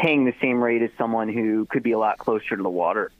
paying 0.00 0.24
the 0.24 0.34
same 0.40 0.62
rate 0.62 0.82
as 0.82 0.90
someone 0.96 1.28
who 1.28 1.66
could 1.66 1.82
be 1.82 1.92
a 1.92 1.98
lot 1.98 2.18
closer 2.18 2.56
to 2.56 2.62
the 2.62 2.70
water. 2.70 3.12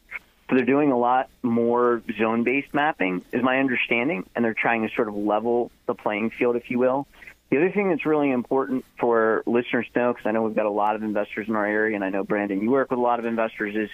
So 0.49 0.57
they're 0.57 0.65
doing 0.65 0.91
a 0.91 0.99
lot 0.99 1.29
more 1.43 2.03
zone-based 2.19 2.75
mapping, 2.75 3.25
is 3.33 3.43
my 3.43 3.59
understanding, 3.59 4.29
and 4.35 4.45
they're 4.45 4.55
trying 4.55 4.89
to 4.89 4.95
sort 4.95 5.09
of 5.09 5.15
level 5.15 5.71
the 5.87 5.95
playing 5.95 6.31
field, 6.31 6.57
if 6.57 6.71
you 6.71 6.79
will. 6.79 7.07
The 7.51 7.59
other 7.59 7.71
thing 7.71 7.91
that's 7.91 8.07
really 8.07 8.31
important 8.31 8.85
for 8.99 9.43
listeners 9.47 9.87
to 9.95 9.99
know, 9.99 10.13
because 10.13 10.27
I 10.27 10.33
know 10.33 10.43
we've 10.43 10.57
got 10.57 10.67
a 10.67 10.71
lot 10.71 10.97
of 10.97 11.03
investors 11.03 11.49
in 11.49 11.55
our 11.55 11.67
area, 11.67 11.95
and 11.95 12.05
I 12.05 12.09
know 12.09 12.25
Brandon, 12.25 12.61
you 12.61 12.71
work 12.71 12.91
with 12.91 12.99
a 12.99 13.03
lot 13.03 13.19
of 13.19 13.27
investors, 13.27 13.77
is 13.77 13.91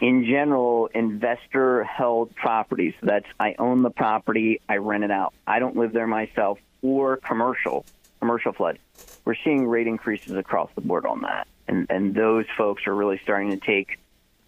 in 0.00 0.24
general, 0.24 0.88
investor 0.94 1.84
held 1.84 2.34
properties. 2.34 2.94
That's 3.02 3.26
I 3.38 3.54
own 3.58 3.82
the 3.82 3.90
property, 3.90 4.60
I 4.68 4.76
rent 4.76 5.04
it 5.04 5.10
out. 5.10 5.32
I 5.46 5.58
don't 5.58 5.76
live 5.76 5.92
there 5.92 6.06
myself, 6.06 6.58
or 6.82 7.16
commercial, 7.18 7.84
commercial 8.20 8.52
flood. 8.52 8.78
We're 9.24 9.36
seeing 9.44 9.66
rate 9.66 9.86
increases 9.86 10.32
across 10.32 10.70
the 10.74 10.80
board 10.80 11.06
on 11.06 11.22
that, 11.22 11.46
and 11.72 11.86
and 11.90 12.14
those 12.14 12.46
folks 12.56 12.86
are 12.86 12.94
really 12.94 13.20
starting 13.22 13.50
to 13.50 13.56
take 13.56 13.98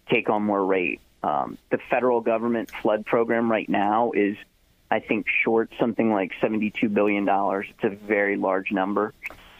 take 0.09 0.29
on 0.29 0.43
more 0.43 0.63
rate. 0.63 1.01
Um, 1.23 1.57
the 1.71 1.79
federal 1.89 2.21
government 2.21 2.69
flood 2.81 3.05
program 3.05 3.51
right 3.51 3.67
now 3.67 4.11
is, 4.11 4.37
I 4.91 4.99
think, 4.99 5.25
short 5.43 5.71
something 5.79 6.11
like 6.11 6.31
seventy-two 6.39 6.89
billion 6.89 7.25
dollars. 7.25 7.67
It's 7.69 7.83
a 7.83 8.05
very 8.05 8.37
large 8.37 8.71
number. 8.71 9.13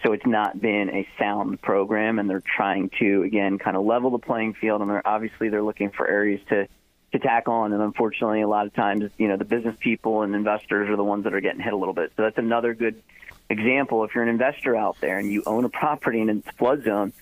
So 0.04 0.14
it's 0.14 0.26
not 0.26 0.62
been 0.62 0.90
a 0.92 1.08
sound 1.18 1.60
program, 1.64 2.20
and 2.20 2.30
they're 2.30 2.44
trying 2.56 2.92
to 3.00 3.24
again 3.24 3.58
kind 3.58 3.76
of 3.76 3.84
level 3.86 4.12
the 4.12 4.20
playing 4.20 4.54
field. 4.54 4.82
And 4.82 4.90
they're 4.90 5.08
obviously 5.08 5.50
they're 5.50 5.64
looking 5.64 5.90
for 5.90 6.08
areas 6.08 6.42
to 6.50 6.68
to 7.14 7.20
tack 7.20 7.48
on. 7.48 7.74
And 7.74 7.82
unfortunately, 7.82 8.42
a 8.42 8.48
lot 8.48 8.68
of 8.68 8.74
times, 8.74 9.10
you 9.18 9.28
know, 9.28 9.38
the 9.38 9.46
business 9.46 9.76
people 9.80 10.22
and 10.22 10.36
investors 10.36 10.90
are 10.90 10.96
the 10.96 11.04
ones 11.04 11.24
that 11.24 11.34
are 11.34 11.42
getting 11.42 11.62
hit 11.62 11.74
a 11.74 11.78
little 11.78 11.94
bit. 11.94 12.12
So 12.16 12.22
that's 12.22 12.38
another 12.38 12.76
good 12.76 13.02
example. 13.50 14.04
If 14.04 14.14
you're 14.14 14.24
an 14.24 14.30
investor 14.30 14.76
out 14.76 14.98
there 15.02 15.18
and 15.18 15.32
you 15.32 15.42
own 15.46 15.66
a 15.66 15.70
property 15.70 16.22
in 16.22 16.30
a 16.30 16.52
flood 16.54 16.84
zone, 16.84 17.14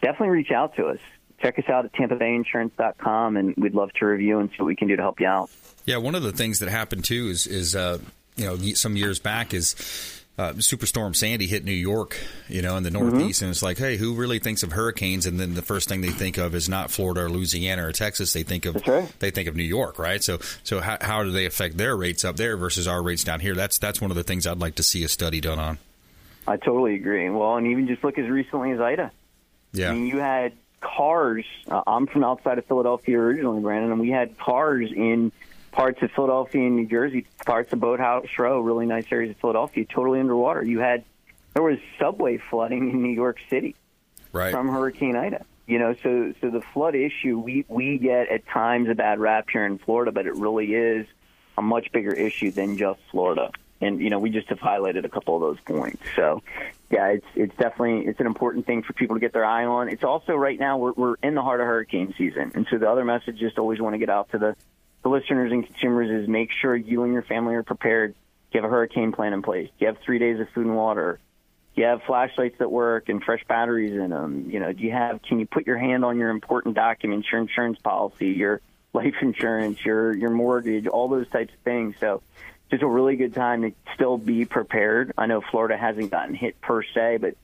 definitely 0.00 0.28
reach 0.28 0.50
out 0.50 0.76
to 0.76 0.86
us. 0.86 0.98
Check 1.40 1.58
us 1.58 1.64
out 1.68 1.84
at 1.86 1.92
tampabayinsurance.com, 1.94 3.36
and 3.36 3.54
we'd 3.56 3.74
love 3.74 3.92
to 3.94 4.06
review 4.06 4.40
and 4.40 4.50
see 4.50 4.56
what 4.58 4.66
we 4.66 4.76
can 4.76 4.88
do 4.88 4.96
to 4.96 5.02
help 5.02 5.20
you 5.20 5.26
out. 5.26 5.50
Yeah, 5.86 5.96
one 5.96 6.14
of 6.14 6.22
the 6.22 6.32
things 6.32 6.58
that 6.58 6.68
happened 6.68 7.04
too 7.04 7.28
is 7.28 7.46
is 7.46 7.74
uh, 7.74 7.98
you 8.36 8.44
know 8.44 8.56
some 8.74 8.96
years 8.96 9.18
back 9.18 9.54
is 9.54 9.74
uh, 10.40 10.54
Superstorm 10.54 11.14
Sandy 11.14 11.46
hit 11.46 11.64
New 11.64 11.72
York, 11.72 12.18
you 12.48 12.62
know, 12.62 12.78
in 12.78 12.82
the 12.82 12.90
Northeast, 12.90 13.38
mm-hmm. 13.40 13.44
and 13.44 13.50
it's 13.50 13.62
like, 13.62 13.76
hey, 13.76 13.98
who 13.98 14.14
really 14.14 14.38
thinks 14.38 14.62
of 14.62 14.72
hurricanes? 14.72 15.26
And 15.26 15.38
then 15.38 15.54
the 15.54 15.60
first 15.60 15.86
thing 15.86 16.00
they 16.00 16.08
think 16.08 16.38
of 16.38 16.54
is 16.54 16.66
not 16.66 16.90
Florida 16.90 17.22
or 17.24 17.30
Louisiana 17.30 17.86
or 17.86 17.92
Texas. 17.92 18.32
They 18.32 18.42
think 18.42 18.64
of 18.64 18.76
right. 18.86 19.12
they 19.18 19.30
think 19.30 19.48
of 19.48 19.56
New 19.56 19.64
York, 19.64 19.98
right? 19.98 20.24
So, 20.24 20.38
so 20.62 20.80
how, 20.80 20.96
how 21.00 21.24
do 21.24 21.30
they 21.30 21.44
affect 21.44 21.76
their 21.76 21.94
rates 21.94 22.24
up 22.24 22.36
there 22.36 22.56
versus 22.56 22.88
our 22.88 23.02
rates 23.02 23.22
down 23.22 23.40
here? 23.40 23.54
That's 23.54 23.78
that's 23.78 24.00
one 24.00 24.10
of 24.10 24.16
the 24.16 24.24
things 24.24 24.46
I'd 24.46 24.58
like 24.58 24.76
to 24.76 24.82
see 24.82 25.04
a 25.04 25.08
study 25.08 25.42
done 25.42 25.58
on. 25.58 25.78
I 26.48 26.56
totally 26.56 26.94
agree. 26.94 27.28
Well, 27.28 27.56
and 27.56 27.66
even 27.66 27.86
just 27.86 28.02
look 28.02 28.16
as 28.18 28.28
recently 28.28 28.70
as 28.72 28.80
Ida. 28.80 29.12
Yeah, 29.72 29.90
I 29.90 29.94
mean, 29.94 30.06
you 30.06 30.18
had 30.18 30.52
cars. 30.80 31.44
Uh, 31.68 31.82
I'm 31.86 32.06
from 32.06 32.24
outside 32.24 32.58
of 32.58 32.66
Philadelphia 32.66 33.18
originally, 33.18 33.60
Brandon, 33.60 33.92
and 33.92 34.00
we 34.00 34.10
had 34.10 34.38
cars 34.38 34.90
in 34.94 35.32
parts 35.72 36.02
of 36.02 36.10
Philadelphia 36.12 36.66
and 36.66 36.76
New 36.76 36.86
Jersey, 36.86 37.26
parts 37.46 37.72
of 37.72 37.80
Boathouse 37.80 38.26
Row, 38.38 38.60
really 38.60 38.86
nice 38.86 39.06
areas 39.10 39.30
of 39.30 39.36
Philadelphia, 39.40 39.84
totally 39.84 40.20
underwater. 40.20 40.64
You 40.64 40.80
had 40.80 41.04
there 41.54 41.62
was 41.62 41.78
subway 41.98 42.38
flooding 42.50 42.90
in 42.90 43.02
New 43.02 43.12
York 43.12 43.38
City 43.48 43.74
right. 44.32 44.52
from 44.52 44.68
Hurricane 44.68 45.16
Ida. 45.16 45.44
You 45.66 45.78
know, 45.78 45.94
so 46.02 46.34
so 46.40 46.50
the 46.50 46.62
flood 46.74 46.94
issue 46.94 47.38
we 47.38 47.64
we 47.68 47.98
get 47.98 48.28
at 48.28 48.46
times 48.48 48.88
a 48.88 48.94
bad 48.94 49.20
rap 49.20 49.48
here 49.52 49.64
in 49.64 49.78
Florida, 49.78 50.10
but 50.10 50.26
it 50.26 50.34
really 50.34 50.74
is 50.74 51.06
a 51.56 51.62
much 51.62 51.92
bigger 51.92 52.12
issue 52.12 52.50
than 52.50 52.76
just 52.76 53.00
Florida. 53.10 53.50
And 53.80 54.00
you 54.00 54.10
know, 54.10 54.18
we 54.18 54.30
just 54.30 54.48
have 54.48 54.58
highlighted 54.58 55.04
a 55.04 55.08
couple 55.08 55.34
of 55.34 55.40
those 55.40 55.60
points. 55.60 56.02
So, 56.14 56.42
yeah, 56.90 57.06
it's 57.08 57.26
it's 57.34 57.56
definitely 57.56 58.06
it's 58.06 58.20
an 58.20 58.26
important 58.26 58.66
thing 58.66 58.82
for 58.82 58.92
people 58.92 59.16
to 59.16 59.20
get 59.20 59.32
their 59.32 59.44
eye 59.44 59.64
on. 59.64 59.88
It's 59.88 60.04
also 60.04 60.34
right 60.34 60.58
now 60.58 60.78
we're 60.78 60.92
we're 60.92 61.14
in 61.22 61.34
the 61.34 61.42
heart 61.42 61.60
of 61.60 61.66
hurricane 61.66 62.14
season, 62.18 62.52
and 62.54 62.66
so 62.70 62.78
the 62.78 62.90
other 62.90 63.04
message 63.04 63.38
just 63.38 63.58
always 63.58 63.80
want 63.80 63.94
to 63.94 63.98
get 63.98 64.10
out 64.10 64.30
to 64.32 64.38
the 64.38 64.56
the 65.02 65.08
listeners 65.08 65.52
and 65.52 65.66
consumers 65.66 66.10
is 66.10 66.28
make 66.28 66.50
sure 66.52 66.76
you 66.76 67.04
and 67.04 67.12
your 67.12 67.22
family 67.22 67.54
are 67.54 67.62
prepared. 67.62 68.14
You 68.52 68.60
have 68.60 68.68
a 68.68 68.72
hurricane 68.72 69.12
plan 69.12 69.32
in 69.32 69.42
place? 69.42 69.70
You 69.78 69.86
have 69.86 69.98
three 69.98 70.18
days 70.18 70.40
of 70.40 70.48
food 70.50 70.66
and 70.66 70.76
water? 70.76 71.20
You 71.74 71.84
have 71.84 72.02
flashlights 72.02 72.58
that 72.58 72.70
work 72.70 73.08
and 73.08 73.22
fresh 73.22 73.44
batteries 73.46 73.92
in 73.92 74.10
them? 74.10 74.50
You 74.50 74.60
know, 74.60 74.72
do 74.72 74.82
you 74.82 74.90
have? 74.90 75.22
Can 75.22 75.38
you 75.38 75.46
put 75.46 75.66
your 75.66 75.78
hand 75.78 76.04
on 76.04 76.18
your 76.18 76.30
important 76.30 76.74
documents, 76.74 77.30
your 77.30 77.40
insurance 77.40 77.78
policy, 77.78 78.28
your 78.28 78.60
life 78.92 79.14
insurance, 79.22 79.82
your 79.84 80.12
your 80.12 80.30
mortgage, 80.30 80.86
all 80.86 81.08
those 81.08 81.28
types 81.28 81.54
of 81.54 81.60
things? 81.60 81.94
So, 82.00 82.22
just 82.70 82.82
a 82.82 82.86
really 82.86 83.16
good 83.16 83.34
time 83.34 83.62
to 83.62 83.72
still 83.94 84.16
be 84.18 84.44
prepared. 84.44 85.12
I 85.18 85.26
know 85.26 85.40
Florida 85.40 85.76
hasn't 85.76 86.10
gotten 86.10 86.34
hit 86.34 86.60
per 86.60 86.82
se, 86.82 87.18
but 87.18 87.36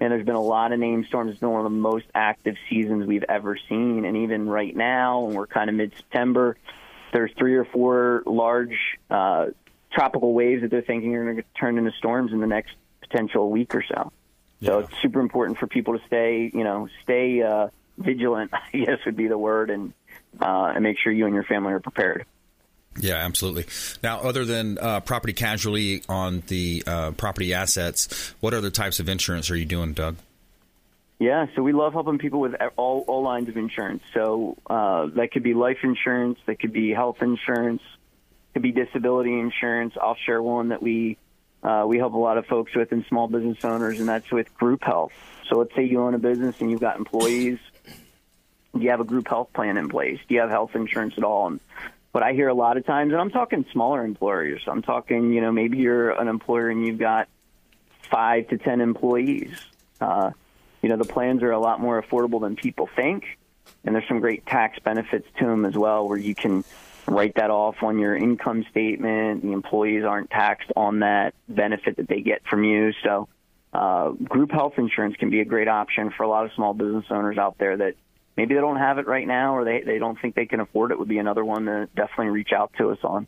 man, 0.00 0.10
there's 0.10 0.26
been 0.26 0.34
a 0.34 0.42
lot 0.42 0.72
of 0.72 0.80
name 0.80 1.04
storms. 1.04 1.30
It's 1.30 1.40
been 1.40 1.50
one 1.50 1.64
of 1.64 1.70
the 1.70 1.78
most 1.78 2.06
active 2.14 2.56
seasons 2.68 3.06
we've 3.06 3.24
ever 3.28 3.56
seen, 3.68 4.04
and 4.04 4.16
even 4.18 4.48
right 4.48 4.74
now, 4.74 5.26
and 5.26 5.36
we're 5.36 5.46
kind 5.46 5.70
of 5.70 5.76
mid 5.76 5.94
September 5.96 6.56
there's 7.12 7.30
three 7.38 7.54
or 7.54 7.64
four 7.66 8.22
large 8.26 8.76
uh, 9.10 9.46
tropical 9.92 10.32
waves 10.32 10.62
that 10.62 10.70
they're 10.70 10.82
thinking 10.82 11.14
are 11.14 11.24
going 11.24 11.36
to 11.36 11.44
turn 11.58 11.78
into 11.78 11.92
storms 11.92 12.32
in 12.32 12.40
the 12.40 12.46
next 12.46 12.74
potential 13.00 13.50
week 13.50 13.74
or 13.74 13.84
so. 13.86 14.10
Yeah. 14.60 14.68
So 14.68 14.78
it's 14.80 15.02
super 15.02 15.20
important 15.20 15.58
for 15.58 15.66
people 15.66 15.98
to 15.98 16.04
stay, 16.06 16.50
you 16.52 16.64
know, 16.64 16.88
stay 17.02 17.42
uh, 17.42 17.68
vigilant. 17.98 18.52
I 18.74 18.76
guess 18.76 18.98
would 19.04 19.16
be 19.16 19.28
the 19.28 19.38
word, 19.38 19.70
and 19.70 19.92
uh, 20.40 20.72
and 20.74 20.82
make 20.82 20.98
sure 20.98 21.12
you 21.12 21.26
and 21.26 21.34
your 21.34 21.44
family 21.44 21.72
are 21.72 21.80
prepared. 21.80 22.24
Yeah, 22.98 23.14
absolutely. 23.14 23.66
Now, 24.02 24.20
other 24.20 24.44
than 24.44 24.78
uh, 24.78 25.00
property 25.00 25.32
casualty 25.32 26.02
on 26.08 26.42
the 26.48 26.82
uh, 26.86 27.10
property 27.12 27.54
assets, 27.54 28.34
what 28.40 28.54
other 28.54 28.70
types 28.70 29.00
of 29.00 29.08
insurance 29.08 29.50
are 29.50 29.56
you 29.56 29.64
doing, 29.64 29.92
Doug? 29.94 30.16
Yeah, 31.18 31.46
so 31.54 31.62
we 31.62 31.72
love 31.72 31.92
helping 31.92 32.18
people 32.18 32.40
with 32.40 32.54
all, 32.76 33.04
all 33.06 33.22
lines 33.22 33.48
of 33.48 33.56
insurance. 33.56 34.02
So 34.12 34.56
uh, 34.68 35.06
that 35.14 35.30
could 35.32 35.44
be 35.44 35.54
life 35.54 35.78
insurance, 35.84 36.38
that 36.46 36.58
could 36.58 36.72
be 36.72 36.90
health 36.90 37.22
insurance, 37.22 37.80
could 38.52 38.62
be 38.62 38.72
disability 38.72 39.38
insurance. 39.38 39.94
I'll 40.00 40.16
share 40.16 40.42
one 40.42 40.70
that 40.70 40.82
we 40.82 41.16
uh, 41.62 41.84
we 41.86 41.98
help 41.98 42.14
a 42.14 42.18
lot 42.18 42.38
of 42.38 42.46
folks 42.46 42.74
with 42.74 42.90
and 42.90 43.04
small 43.06 43.28
business 43.28 43.64
owners, 43.64 44.00
and 44.00 44.08
that's 44.08 44.32
with 44.32 44.52
group 44.54 44.82
health. 44.82 45.12
So 45.48 45.58
let's 45.58 45.74
say 45.76 45.84
you 45.84 46.02
own 46.02 46.14
a 46.14 46.18
business 46.18 46.60
and 46.60 46.70
you've 46.70 46.80
got 46.80 46.98
employees. 46.98 47.58
Do 48.74 48.80
you 48.80 48.90
have 48.90 49.00
a 49.00 49.04
group 49.04 49.28
health 49.28 49.52
plan 49.52 49.76
in 49.76 49.88
place? 49.88 50.18
Do 50.26 50.34
you 50.34 50.40
have 50.40 50.50
health 50.50 50.74
insurance 50.74 51.14
at 51.16 51.24
all? 51.24 51.46
And 51.46 51.60
what 52.12 52.22
I 52.22 52.34
hear 52.34 52.48
a 52.48 52.54
lot 52.54 52.76
of 52.76 52.84
times, 52.84 53.12
and 53.12 53.20
I'm 53.20 53.30
talking 53.30 53.64
smaller 53.72 54.04
employers. 54.04 54.62
I'm 54.66 54.82
talking, 54.82 55.32
you 55.32 55.40
know, 55.40 55.50
maybe 55.50 55.78
you're 55.78 56.10
an 56.10 56.28
employer 56.28 56.68
and 56.68 56.86
you've 56.86 56.98
got 56.98 57.28
five 58.10 58.48
to 58.48 58.58
ten 58.58 58.80
employees. 58.82 59.58
Uh, 60.00 60.30
you 60.82 60.88
know, 60.90 60.96
the 60.96 61.06
plans 61.06 61.42
are 61.42 61.52
a 61.52 61.58
lot 61.58 61.80
more 61.80 62.02
affordable 62.02 62.40
than 62.40 62.54
people 62.54 62.88
think. 62.94 63.24
And 63.84 63.94
there's 63.94 64.06
some 64.08 64.20
great 64.20 64.44
tax 64.46 64.78
benefits 64.80 65.26
to 65.38 65.46
them 65.46 65.64
as 65.64 65.74
well, 65.74 66.06
where 66.06 66.18
you 66.18 66.34
can 66.34 66.64
write 67.06 67.36
that 67.36 67.50
off 67.50 67.82
on 67.82 67.98
your 67.98 68.14
income 68.14 68.64
statement. 68.70 69.42
The 69.42 69.52
employees 69.52 70.04
aren't 70.04 70.30
taxed 70.30 70.70
on 70.76 71.00
that 71.00 71.34
benefit 71.48 71.96
that 71.96 72.08
they 72.08 72.20
get 72.20 72.42
from 72.48 72.64
you. 72.64 72.92
So, 73.02 73.28
uh, 73.72 74.10
group 74.10 74.50
health 74.50 74.74
insurance 74.76 75.16
can 75.16 75.30
be 75.30 75.40
a 75.40 75.44
great 75.44 75.68
option 75.68 76.10
for 76.10 76.24
a 76.24 76.28
lot 76.28 76.44
of 76.44 76.52
small 76.52 76.74
business 76.74 77.06
owners 77.10 77.38
out 77.38 77.56
there 77.58 77.76
that 77.78 77.94
maybe 78.36 78.54
they 78.54 78.60
don't 78.60 78.76
have 78.76 78.98
it 78.98 79.06
right 79.06 79.26
now 79.26 79.56
or 79.56 79.64
they, 79.64 79.82
they 79.82 79.98
don't 79.98 80.20
think 80.20 80.34
they 80.34 80.46
can 80.46 80.60
afford 80.60 80.90
it 80.90 80.98
would 80.98 81.08
be 81.08 81.18
another 81.18 81.44
one 81.44 81.66
to 81.66 81.88
definitely 81.94 82.28
reach 82.28 82.52
out 82.52 82.72
to 82.78 82.90
us 82.90 82.98
on. 83.02 83.26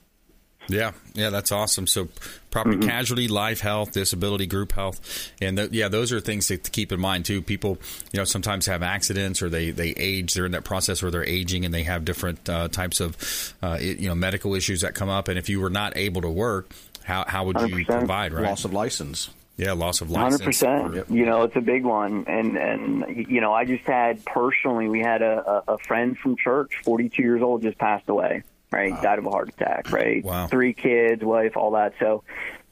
Yeah, 0.69 0.93
yeah, 1.15 1.31
that's 1.31 1.53
awesome. 1.53 1.87
So, 1.87 2.09
property 2.51 2.79
mm-hmm. 2.79 2.89
casualty, 2.89 3.29
life 3.29 3.61
health, 3.61 3.93
disability, 3.93 4.47
group 4.47 4.73
health, 4.73 5.31
and 5.41 5.57
th- 5.59 5.73
yeah, 5.73 5.89
those 5.89 6.13
are 6.13 6.21
things 6.21 6.47
to, 6.47 6.57
to, 6.57 6.71
keep 6.71 6.91
in 6.91 7.01
mind 7.01 7.27
too. 7.27 7.43
People, 7.43 7.79
you 8.13 8.19
know, 8.19 8.25
sometimes 8.25 8.67
have 8.67 8.83
accidents 8.83 9.43
or 9.43 9.51
they 9.51 9.73
they 9.73 9.91
age. 9.91 10.33
They're 10.33 10.47
in 10.47 10.53
that 10.53 10.65
process 10.65 11.03
where 11.03 11.11
they're 11.11 11.25
aging 11.25 11.65
and 11.65 11.75
they 11.75 11.83
have 11.83 12.05
different 12.05 12.49
uh, 12.49 12.69
types 12.69 13.01
of 13.01 13.55
uh, 13.63 13.79
you 13.81 14.09
know 14.09 14.15
medical 14.15 14.55
issues 14.55 14.81
that 14.81 14.95
come 14.95 15.11
up. 15.11 15.29
And 15.29 15.39
if 15.39 15.51
you 15.51 15.61
were 15.61 15.71
not 15.71 15.97
able 15.97 16.23
to 16.23 16.31
work, 16.31 16.71
how 17.03 17.25
how 17.27 17.45
would 17.45 17.61
you 17.61 17.85
100%. 17.85 17.87
provide? 17.87 18.33
Right, 18.33 18.45
loss 18.45 18.65
of 18.65 18.73
license. 18.73 19.29
Yeah, 19.57 19.73
loss 19.73 20.01
of 20.01 20.11
license. 20.11 20.41
Hundred 20.41 20.45
percent. 20.45 21.11
You 21.11 21.27
know, 21.27 21.43
it's 21.43 21.57
a 21.57 21.61
big 21.61 21.85
one, 21.85 22.25
and 22.27 22.57
and 22.57 23.27
you 23.29 23.41
know, 23.41 23.53
I 23.53 23.65
just 23.65 23.85
had 23.85 24.25
personally, 24.25 24.89
we 24.89 25.01
had 25.01 25.23
a, 25.23 25.63
a 25.69 25.79
friend 25.79 26.19
from 26.19 26.37
church, 26.37 26.73
forty 26.85 27.09
two 27.09 27.23
years 27.23 27.43
old, 27.43 27.63
just 27.63 27.79
passed 27.79 28.09
away 28.09 28.43
right? 28.75 28.93
Wow. 28.93 29.01
Died 29.01 29.19
of 29.19 29.27
a 29.27 29.31
heart 29.31 29.49
attack, 29.51 29.93
right? 29.93 30.25
Wow. 30.25 30.49
Three 30.49 30.75
kids, 30.75 31.23
wife, 31.23 31.57
all 31.57 31.73
that. 31.73 31.95
So, 32.01 32.25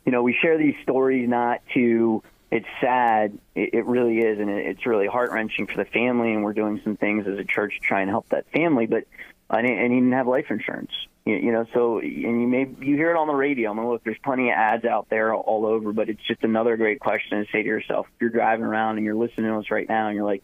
you 0.04 0.12
know, 0.12 0.22
we 0.22 0.36
share 0.40 0.58
these 0.58 0.74
stories 0.82 1.28
not 1.28 1.60
to. 1.74 2.22
It's 2.50 2.66
sad. 2.82 3.38
It, 3.54 3.70
it 3.72 3.86
really 3.86 4.18
is, 4.18 4.38
and 4.38 4.50
it, 4.50 4.66
it's 4.66 4.84
really 4.84 5.06
heart 5.06 5.30
wrenching 5.30 5.66
for 5.66 5.76
the 5.76 5.86
family. 5.86 6.32
And 6.32 6.44
we're 6.44 6.52
doing 6.52 6.80
some 6.84 6.96
things 6.96 7.26
as 7.26 7.38
a 7.38 7.44
church 7.44 7.78
to 7.80 7.86
try 7.86 8.02
and 8.02 8.10
help 8.10 8.28
that 8.30 8.50
family. 8.50 8.86
But 8.86 9.04
and 9.50 9.66
he 9.66 10.00
didn't 10.00 10.12
have 10.12 10.26
life 10.26 10.46
insurance. 10.50 10.92
You, 11.24 11.36
you 11.36 11.52
know, 11.52 11.66
so 11.72 11.98
and 11.98 12.40
you 12.40 12.46
may 12.46 12.68
you 12.80 12.96
hear 12.96 13.10
it 13.10 13.16
on 13.16 13.26
the 13.26 13.34
radio. 13.34 13.70
I 13.70 13.74
mean, 13.74 13.86
look, 13.86 14.02
there's 14.04 14.18
plenty 14.24 14.50
of 14.50 14.54
ads 14.54 14.84
out 14.84 15.08
there 15.08 15.34
all 15.34 15.66
over, 15.66 15.92
but 15.92 16.08
it's 16.08 16.22
just 16.26 16.42
another 16.42 16.76
great 16.76 17.00
question 17.00 17.44
to 17.44 17.50
say 17.52 17.62
to 17.62 17.68
yourself. 17.68 18.06
If 18.14 18.20
you're 18.20 18.30
driving 18.30 18.64
around 18.64 18.96
and 18.96 19.04
you're 19.04 19.14
listening 19.14 19.50
to 19.50 19.58
us 19.58 19.70
right 19.70 19.88
now, 19.88 20.08
and 20.08 20.16
you're 20.16 20.24
like, 20.24 20.42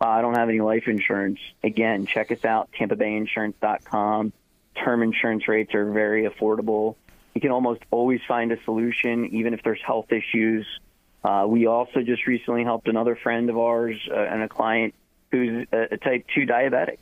oh, 0.00 0.08
I 0.08 0.22
don't 0.22 0.36
have 0.36 0.48
any 0.48 0.60
life 0.60 0.84
insurance. 0.86 1.40
Again, 1.62 2.06
check 2.06 2.32
us 2.32 2.44
out, 2.44 2.70
TampaBayInsurance.com 2.78 4.32
term 4.74 5.02
insurance 5.02 5.48
rates 5.48 5.74
are 5.74 5.90
very 5.90 6.28
affordable. 6.28 6.96
You 7.34 7.40
can 7.40 7.50
almost 7.50 7.82
always 7.90 8.20
find 8.26 8.52
a 8.52 8.62
solution, 8.64 9.26
even 9.34 9.54
if 9.54 9.62
there's 9.62 9.80
health 9.84 10.12
issues. 10.12 10.66
Uh, 11.22 11.46
we 11.48 11.66
also 11.66 12.02
just 12.02 12.26
recently 12.26 12.64
helped 12.64 12.86
another 12.86 13.16
friend 13.16 13.50
of 13.50 13.58
ours 13.58 13.96
uh, 14.10 14.14
and 14.14 14.42
a 14.42 14.48
client 14.48 14.94
who's 15.32 15.66
a, 15.72 15.94
a 15.94 15.96
type 15.96 16.26
2 16.34 16.42
diabetic, 16.42 16.98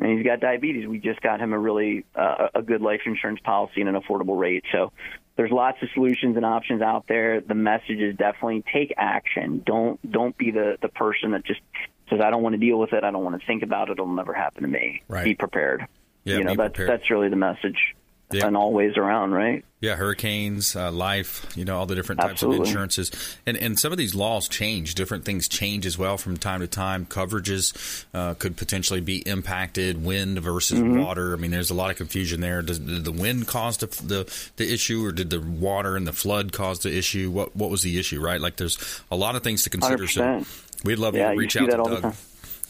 and 0.00 0.16
he's 0.16 0.26
got 0.26 0.40
diabetes. 0.40 0.86
We 0.88 0.98
just 0.98 1.20
got 1.20 1.40
him 1.40 1.52
a 1.52 1.58
really 1.58 2.04
uh, 2.14 2.48
a 2.54 2.62
good 2.62 2.80
life 2.80 3.00
insurance 3.06 3.40
policy 3.44 3.80
and 3.80 3.88
an 3.88 4.00
affordable 4.00 4.38
rate. 4.38 4.64
So 4.72 4.92
there's 5.36 5.50
lots 5.50 5.78
of 5.82 5.88
solutions 5.94 6.36
and 6.36 6.44
options 6.44 6.82
out 6.82 7.04
there. 7.06 7.40
The 7.40 7.54
message 7.54 7.98
is 7.98 8.16
definitely 8.16 8.64
take 8.72 8.92
action. 8.96 9.62
Don't 9.64 10.00
don't 10.10 10.36
be 10.36 10.50
the 10.50 10.76
the 10.80 10.88
person 10.88 11.32
that 11.32 11.44
just 11.44 11.60
says 12.08 12.20
I 12.24 12.30
don't 12.30 12.42
want 12.42 12.54
to 12.54 12.58
deal 12.58 12.78
with 12.78 12.92
it. 12.92 13.04
I 13.04 13.10
don't 13.10 13.24
want 13.24 13.40
to 13.40 13.46
think 13.46 13.62
about 13.62 13.88
it. 13.88 13.92
It'll 13.92 14.06
never 14.06 14.34
happen 14.34 14.62
to 14.62 14.68
me. 14.68 15.02
Right. 15.06 15.24
Be 15.24 15.34
prepared. 15.34 15.86
Yeah, 16.24 16.38
you 16.38 16.44
know 16.44 16.54
that's 16.54 16.76
prepared. 16.76 16.88
that's 16.90 17.10
really 17.10 17.28
the 17.28 17.36
message. 17.36 17.94
Yeah. 18.32 18.46
And 18.46 18.56
always 18.56 18.96
around, 18.96 19.32
right? 19.32 19.64
Yeah, 19.80 19.96
hurricanes, 19.96 20.76
uh, 20.76 20.92
life, 20.92 21.46
you 21.56 21.64
know, 21.64 21.78
all 21.78 21.86
the 21.86 21.94
different 21.94 22.20
types 22.20 22.32
Absolutely. 22.32 22.60
of 22.60 22.66
insurances, 22.66 23.10
and 23.46 23.56
and 23.56 23.78
some 23.78 23.92
of 23.92 23.98
these 23.98 24.14
laws 24.14 24.46
change. 24.46 24.94
Different 24.94 25.24
things 25.24 25.48
change 25.48 25.86
as 25.86 25.96
well 25.96 26.18
from 26.18 26.36
time 26.36 26.60
to 26.60 26.66
time. 26.66 27.06
Coverages 27.06 28.04
uh, 28.12 28.34
could 28.34 28.56
potentially 28.56 29.00
be 29.00 29.18
impacted. 29.26 30.04
Wind 30.04 30.38
versus 30.40 30.78
mm-hmm. 30.78 31.00
water. 31.00 31.32
I 31.32 31.36
mean, 31.36 31.50
there's 31.50 31.70
a 31.70 31.74
lot 31.74 31.90
of 31.90 31.96
confusion 31.96 32.40
there. 32.40 32.60
Does, 32.60 32.78
did 32.78 33.04
the 33.04 33.12
wind 33.12 33.48
cause 33.48 33.78
the, 33.78 33.86
the, 33.86 34.50
the 34.56 34.70
issue, 34.70 35.04
or 35.04 35.12
did 35.12 35.30
the 35.30 35.40
water 35.40 35.96
and 35.96 36.06
the 36.06 36.12
flood 36.12 36.52
cause 36.52 36.80
the 36.80 36.94
issue? 36.94 37.30
What 37.30 37.56
what 37.56 37.70
was 37.70 37.82
the 37.82 37.98
issue? 37.98 38.20
Right? 38.20 38.40
Like, 38.40 38.56
there's 38.56 39.02
a 39.10 39.16
lot 39.16 39.34
of 39.34 39.42
things 39.42 39.62
to 39.62 39.70
consider. 39.70 40.04
100%. 40.04 40.44
So 40.44 40.46
we'd 40.84 40.98
love 40.98 41.16
yeah, 41.16 41.30
to 41.30 41.36
reach 41.36 41.56
out 41.56 41.70
to 41.70 41.76
Doug. 41.78 42.14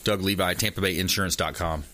Doug 0.05 0.23
Levi, 0.23 0.55
TampaBayInsurance.com. 0.55 1.85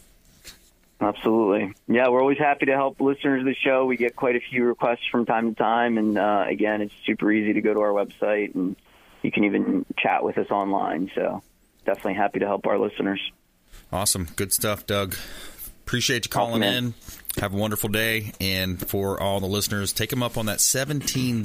Absolutely. 1.00 1.75
Yeah, 1.88 2.09
we're 2.09 2.21
always 2.21 2.38
happy 2.38 2.67
to 2.67 2.73
help 2.73 3.00
listeners 3.00 3.41
of 3.41 3.47
the 3.47 3.55
show. 3.55 3.85
We 3.85 3.97
get 3.97 4.17
quite 4.17 4.37
a 4.37 4.41
few 4.41 4.65
requests 4.65 5.07
from 5.11 5.26
time 5.26 5.55
to 5.55 5.59
time. 5.59 5.99
And 5.99 6.17
uh, 6.17 6.45
again, 6.49 6.81
it's 6.81 6.95
super 7.05 7.31
easy 7.31 7.53
to 7.53 7.61
go 7.61 7.75
to 7.75 7.81
our 7.81 7.91
website 7.91 8.55
and 8.55 8.76
you 9.23 9.31
can 9.31 9.45
even 9.45 9.85
chat 9.99 10.25
with 10.25 10.38
us 10.38 10.50
online. 10.50 11.11
So 11.15 11.43
definitely 11.85 12.15
happy 12.15 12.38
to 12.41 12.47
help 12.47 12.67
our 12.67 12.79
listeners. 12.79 13.21
Awesome. 13.93 14.29
Good 14.37 14.53
stuff, 14.53 14.87
Doug. 14.87 15.17
Appreciate 15.85 16.25
you 16.26 16.31
calling 16.31 16.62
Awesome, 16.62 16.87
in. 16.87 16.95
Have 17.41 17.53
a 17.53 17.57
wonderful 17.57 17.91
day. 17.91 18.33
And 18.41 18.81
for 18.81 19.21
all 19.21 19.41
the 19.41 19.47
listeners, 19.47 19.93
take 19.93 20.11
them 20.11 20.23
up 20.23 20.38
on 20.38 20.47
that 20.47 20.59
$17 20.59 21.45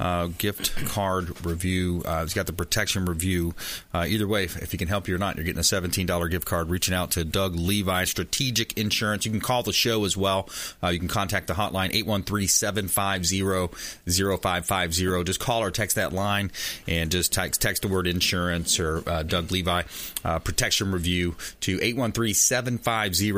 uh, 0.00 0.28
gift 0.38 0.74
card 0.86 1.44
review. 1.44 2.02
Uh, 2.06 2.22
it's 2.24 2.34
got 2.34 2.46
the 2.46 2.52
protection 2.52 3.04
review. 3.04 3.54
Uh, 3.92 4.06
either 4.08 4.26
way, 4.26 4.44
if, 4.44 4.56
if 4.60 4.72
he 4.72 4.78
can 4.78 4.88
help 4.88 5.06
you 5.06 5.14
or 5.14 5.18
not, 5.18 5.36
you're 5.36 5.44
getting 5.44 5.60
a 5.60 5.62
$17 5.62 6.30
gift 6.30 6.46
card. 6.46 6.70
Reaching 6.70 6.94
out 6.94 7.10
to 7.12 7.24
Doug 7.24 7.54
Levi, 7.54 8.04
Strategic 8.04 8.72
Insurance. 8.78 9.26
You 9.26 9.30
can 9.30 9.40
call 9.40 9.62
the 9.62 9.72
show 9.72 10.04
as 10.04 10.16
well. 10.16 10.48
Uh, 10.82 10.88
you 10.88 10.98
can 10.98 11.08
contact 11.08 11.46
the 11.46 11.54
hotline 11.54 11.94
813 11.94 12.48
750 12.48 13.76
0550. 14.06 15.24
Just 15.24 15.40
call 15.40 15.62
or 15.62 15.70
text 15.70 15.96
that 15.96 16.12
line 16.12 16.50
and 16.88 17.10
just 17.10 17.32
text, 17.32 17.60
text 17.60 17.82
the 17.82 17.88
word 17.88 18.06
insurance 18.06 18.80
or 18.80 19.02
uh, 19.06 19.22
Doug 19.22 19.50
Levi 19.50 19.82
uh, 20.24 20.38
protection 20.38 20.92
review 20.92 21.36
to 21.60 21.78
813 21.82 22.34
750 22.34 23.32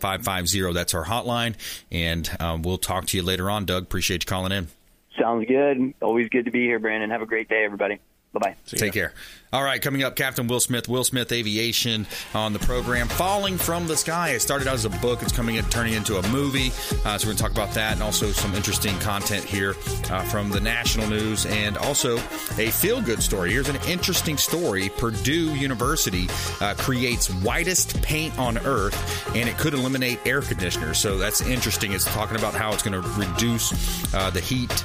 0550. 0.00 0.72
That's 0.72 0.94
our 0.94 1.04
hotline. 1.04 1.54
And 1.92 2.30
um, 2.40 2.62
we'll 2.62 2.78
talk 2.78 3.06
to 3.06 3.16
you 3.16 3.22
later 3.22 3.50
on, 3.50 3.66
Doug. 3.66 3.82
Appreciate 3.82 4.24
you 4.24 4.26
calling 4.26 4.52
in. 4.52 4.68
Sounds 5.26 5.44
good. 5.48 5.92
Always 6.00 6.28
good 6.28 6.44
to 6.44 6.52
be 6.52 6.60
here, 6.60 6.78
Brandon. 6.78 7.10
Have 7.10 7.20
a 7.20 7.26
great 7.26 7.48
day, 7.48 7.64
everybody. 7.64 7.98
Bye 8.38 8.50
bye. 8.50 8.56
Take 8.66 8.92
care. 8.92 9.14
All 9.52 9.62
right, 9.62 9.80
coming 9.80 10.02
up, 10.02 10.16
Captain 10.16 10.48
Will 10.48 10.60
Smith, 10.60 10.86
Will 10.86 11.04
Smith 11.04 11.32
Aviation 11.32 12.06
on 12.34 12.52
the 12.52 12.58
program. 12.58 13.08
Falling 13.08 13.56
from 13.56 13.86
the 13.86 13.96
Sky. 13.96 14.30
It 14.30 14.42
started 14.42 14.68
out 14.68 14.74
as 14.74 14.84
a 14.84 14.90
book. 14.90 15.22
It's 15.22 15.32
coming 15.32 15.56
in, 15.56 15.64
turning 15.66 15.94
into 15.94 16.18
a 16.18 16.28
movie. 16.28 16.72
Uh, 17.06 17.16
so 17.16 17.26
we're 17.26 17.32
going 17.32 17.36
to 17.36 17.42
talk 17.42 17.52
about 17.52 17.72
that 17.72 17.94
and 17.94 18.02
also 18.02 18.32
some 18.32 18.54
interesting 18.54 18.98
content 18.98 19.44
here 19.44 19.70
uh, 20.10 20.22
from 20.24 20.50
the 20.50 20.60
national 20.60 21.08
news 21.08 21.46
and 21.46 21.78
also 21.78 22.16
a 22.58 22.70
feel 22.70 23.00
good 23.00 23.22
story. 23.22 23.52
Here's 23.52 23.70
an 23.70 23.78
interesting 23.88 24.36
story. 24.36 24.90
Purdue 24.90 25.54
University 25.54 26.28
uh, 26.60 26.74
creates 26.76 27.28
whitest 27.28 28.02
paint 28.02 28.36
on 28.38 28.58
earth 28.58 29.34
and 29.34 29.48
it 29.48 29.56
could 29.56 29.72
eliminate 29.72 30.18
air 30.26 30.42
conditioners. 30.42 30.98
So 30.98 31.16
that's 31.16 31.40
interesting. 31.40 31.92
It's 31.92 32.04
talking 32.04 32.36
about 32.36 32.52
how 32.52 32.74
it's 32.74 32.82
going 32.82 33.00
to 33.00 33.08
reduce 33.10 34.12
uh, 34.12 34.28
the 34.28 34.40
heat 34.40 34.84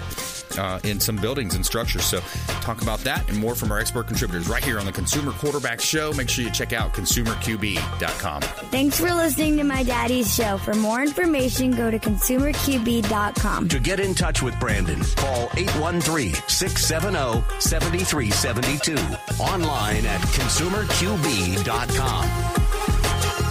uh, 0.58 0.80
in 0.84 1.00
some 1.00 1.16
buildings 1.16 1.56
and 1.56 1.66
structures. 1.66 2.06
So, 2.06 2.20
talk 2.62 2.82
about 2.82 3.00
that 3.00 3.28
and 3.30 3.38
more 3.38 3.56
from 3.56 3.72
our 3.72 3.80
expert 3.80 4.08
contributors 4.08 4.48
right 4.48 4.64
here 4.64 4.80
on 4.80 4.86
the 4.86 4.92
Consumer 4.92 5.32
Quarterback 5.32 5.82
Show. 5.82 6.14
Make 6.14 6.30
sure 6.30 6.46
you 6.46 6.52
check 6.52 6.74
out 6.74 6.94
consumerqb.com. 6.94 8.42
Thanks 8.42 9.00
for 9.00 9.14
listening 9.14 9.58
to 9.58 9.64
my 9.64 9.84
daddy's 9.84 10.34
show. 10.34 10.58
For 10.58 10.74
more 10.74 11.02
information, 11.02 11.72
go 11.72 11.92
to 11.92 12.00
consumerqb.com. 12.00 13.68
To 13.70 13.80
get 13.80 14.00
in 14.00 14.14
touch 14.14 14.42
with 14.42 14.60
Brandon, 14.60 15.02
call 15.16 15.50
813 15.56 16.34
670 16.48 17.44
7372. 17.60 18.96
Online 19.42 20.06
at 20.06 20.22
consumerqb.com. 20.22 22.71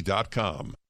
Hey, 0.00 0.87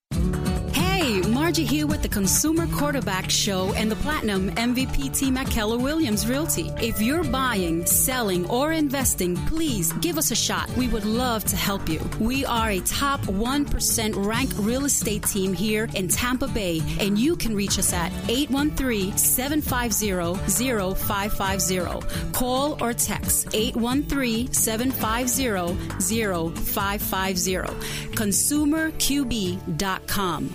Margie 1.49 1.65
here 1.65 1.87
with 1.87 2.03
the 2.03 2.09
Consumer 2.11 2.67
Quarterback 2.67 3.31
Show 3.31 3.73
and 3.73 3.91
the 3.91 3.97
Platinum 3.97 4.51
MVP 4.51 5.19
team 5.19 5.39
at 5.39 5.47
Keller 5.47 5.79
Williams 5.79 6.29
Realty. 6.29 6.71
If 6.79 7.01
you're 7.01 7.25
buying, 7.25 7.87
selling, 7.87 8.47
or 8.51 8.73
investing, 8.73 9.35
please 9.47 9.91
give 9.95 10.19
us 10.19 10.31
a 10.31 10.35
shot. 10.35 10.69
We 10.77 10.89
would 10.89 11.07
love 11.07 11.47
to 11.47 11.57
help 11.57 11.89
you. 11.89 12.07
We 12.21 12.45
are 12.45 12.69
a 12.69 12.81
top 12.81 13.23
1% 13.23 14.27
ranked 14.27 14.59
real 14.59 14.85
estate 14.85 15.23
team 15.23 15.55
here 15.55 15.89
in 15.95 16.09
Tampa 16.09 16.49
Bay, 16.49 16.83
and 17.01 17.19
you 17.19 17.35
can 17.35 17.57
reach 17.57 17.79
us 17.79 17.95
at 17.95 18.13
813 18.29 19.17
750 19.17 21.01
0550. 21.01 22.33
Call 22.33 22.77
or 22.83 22.93
text 22.93 23.49
813 23.55 24.53
750 24.53 26.61
0550. 26.61 27.53
ConsumerQB.com. 28.15 30.55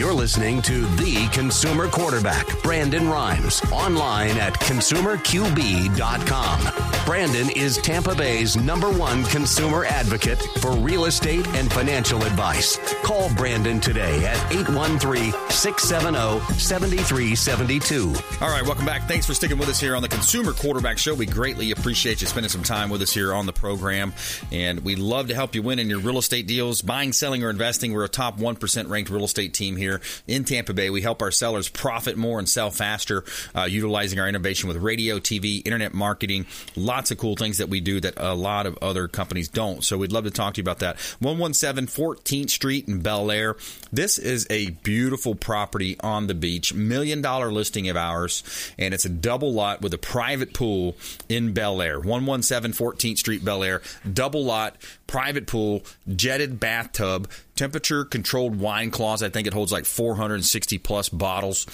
You're 0.00 0.14
listening 0.14 0.62
to 0.62 0.86
the 0.96 1.28
consumer 1.30 1.86
quarterback, 1.86 2.62
Brandon 2.62 3.06
Rhymes, 3.06 3.60
online 3.70 4.38
at 4.38 4.54
consumerqb.com. 4.54 7.04
Brandon 7.04 7.50
is 7.50 7.76
Tampa 7.76 8.14
Bay's 8.14 8.56
number 8.56 8.90
one 8.90 9.24
consumer 9.24 9.84
advocate 9.84 10.40
for 10.60 10.70
real 10.70 11.04
estate 11.04 11.46
and 11.48 11.70
financial 11.70 12.22
advice. 12.22 12.78
Call 13.02 13.28
Brandon 13.34 13.78
today 13.78 14.24
at 14.24 14.38
813 14.50 15.32
670 15.50 16.58
7372. 16.58 18.14
All 18.40 18.48
right, 18.48 18.64
welcome 18.64 18.86
back. 18.86 19.06
Thanks 19.06 19.26
for 19.26 19.34
sticking 19.34 19.58
with 19.58 19.68
us 19.68 19.80
here 19.80 19.96
on 19.96 20.00
the 20.00 20.08
Consumer 20.08 20.54
Quarterback 20.54 20.96
Show. 20.96 21.14
We 21.14 21.26
greatly 21.26 21.72
appreciate 21.72 22.22
you 22.22 22.26
spending 22.26 22.48
some 22.48 22.62
time 22.62 22.88
with 22.88 23.02
us 23.02 23.12
here 23.12 23.34
on 23.34 23.44
the 23.44 23.52
program. 23.52 24.14
And 24.50 24.80
we 24.80 24.96
love 24.96 25.28
to 25.28 25.34
help 25.34 25.54
you 25.54 25.60
win 25.60 25.78
in 25.78 25.90
your 25.90 26.00
real 26.00 26.16
estate 26.16 26.46
deals, 26.46 26.80
buying, 26.80 27.12
selling, 27.12 27.44
or 27.44 27.50
investing. 27.50 27.92
We're 27.92 28.04
a 28.04 28.08
top 28.08 28.38
1% 28.38 28.88
ranked 28.88 29.10
real 29.10 29.24
estate 29.24 29.52
team 29.52 29.76
here 29.76 29.89
in 30.26 30.44
Tampa 30.44 30.74
Bay. 30.74 30.90
We 30.90 31.00
help 31.00 31.22
our 31.22 31.30
sellers 31.30 31.68
profit 31.68 32.16
more 32.16 32.38
and 32.38 32.48
sell 32.48 32.70
faster, 32.70 33.24
uh, 33.54 33.64
utilizing 33.64 34.20
our 34.20 34.28
innovation 34.28 34.68
with 34.68 34.76
radio, 34.76 35.18
TV, 35.18 35.62
internet 35.64 35.94
marketing. 35.94 36.46
Lots 36.76 37.10
of 37.10 37.18
cool 37.18 37.34
things 37.36 37.58
that 37.58 37.68
we 37.68 37.80
do 37.80 38.00
that 38.00 38.14
a 38.16 38.34
lot 38.34 38.66
of 38.66 38.78
other 38.82 39.08
companies 39.08 39.48
don't. 39.48 39.82
So 39.82 39.96
we'd 39.98 40.12
love 40.12 40.24
to 40.24 40.30
talk 40.30 40.54
to 40.54 40.58
you 40.58 40.62
about 40.62 40.80
that. 40.80 40.98
117 41.20 41.86
14th 41.86 42.50
Street 42.50 42.86
in 42.88 43.02
Belleair. 43.02 43.56
This 43.92 44.18
is 44.18 44.46
a 44.50 44.70
beautiful 44.70 45.34
property 45.34 45.96
on 46.00 46.26
the 46.26 46.34
beach, 46.34 46.74
million 46.74 47.22
dollar 47.22 47.50
listing 47.50 47.88
of 47.88 47.96
ours, 47.96 48.42
and 48.78 48.92
it's 48.94 49.04
a 49.04 49.08
double 49.08 49.52
lot 49.52 49.80
with 49.80 49.94
a 49.94 49.98
private 49.98 50.52
pool 50.52 50.96
in 51.28 51.54
Belleair. 51.54 51.96
117 51.96 52.72
14th 52.72 53.18
Street, 53.18 53.44
Belleair. 53.44 53.82
Double 54.12 54.44
lot, 54.44 54.76
private 55.06 55.46
pool, 55.46 55.82
jetted 56.14 56.60
bathtub, 56.60 57.28
temperature 57.60 58.06
controlled 58.06 58.58
wine 58.58 58.90
closet. 58.90 59.26
I 59.26 59.28
think 59.28 59.46
it 59.46 59.52
holds 59.52 59.70
like 59.70 59.84
460 59.84 60.78
plus 60.78 61.10
bottles. 61.10 61.66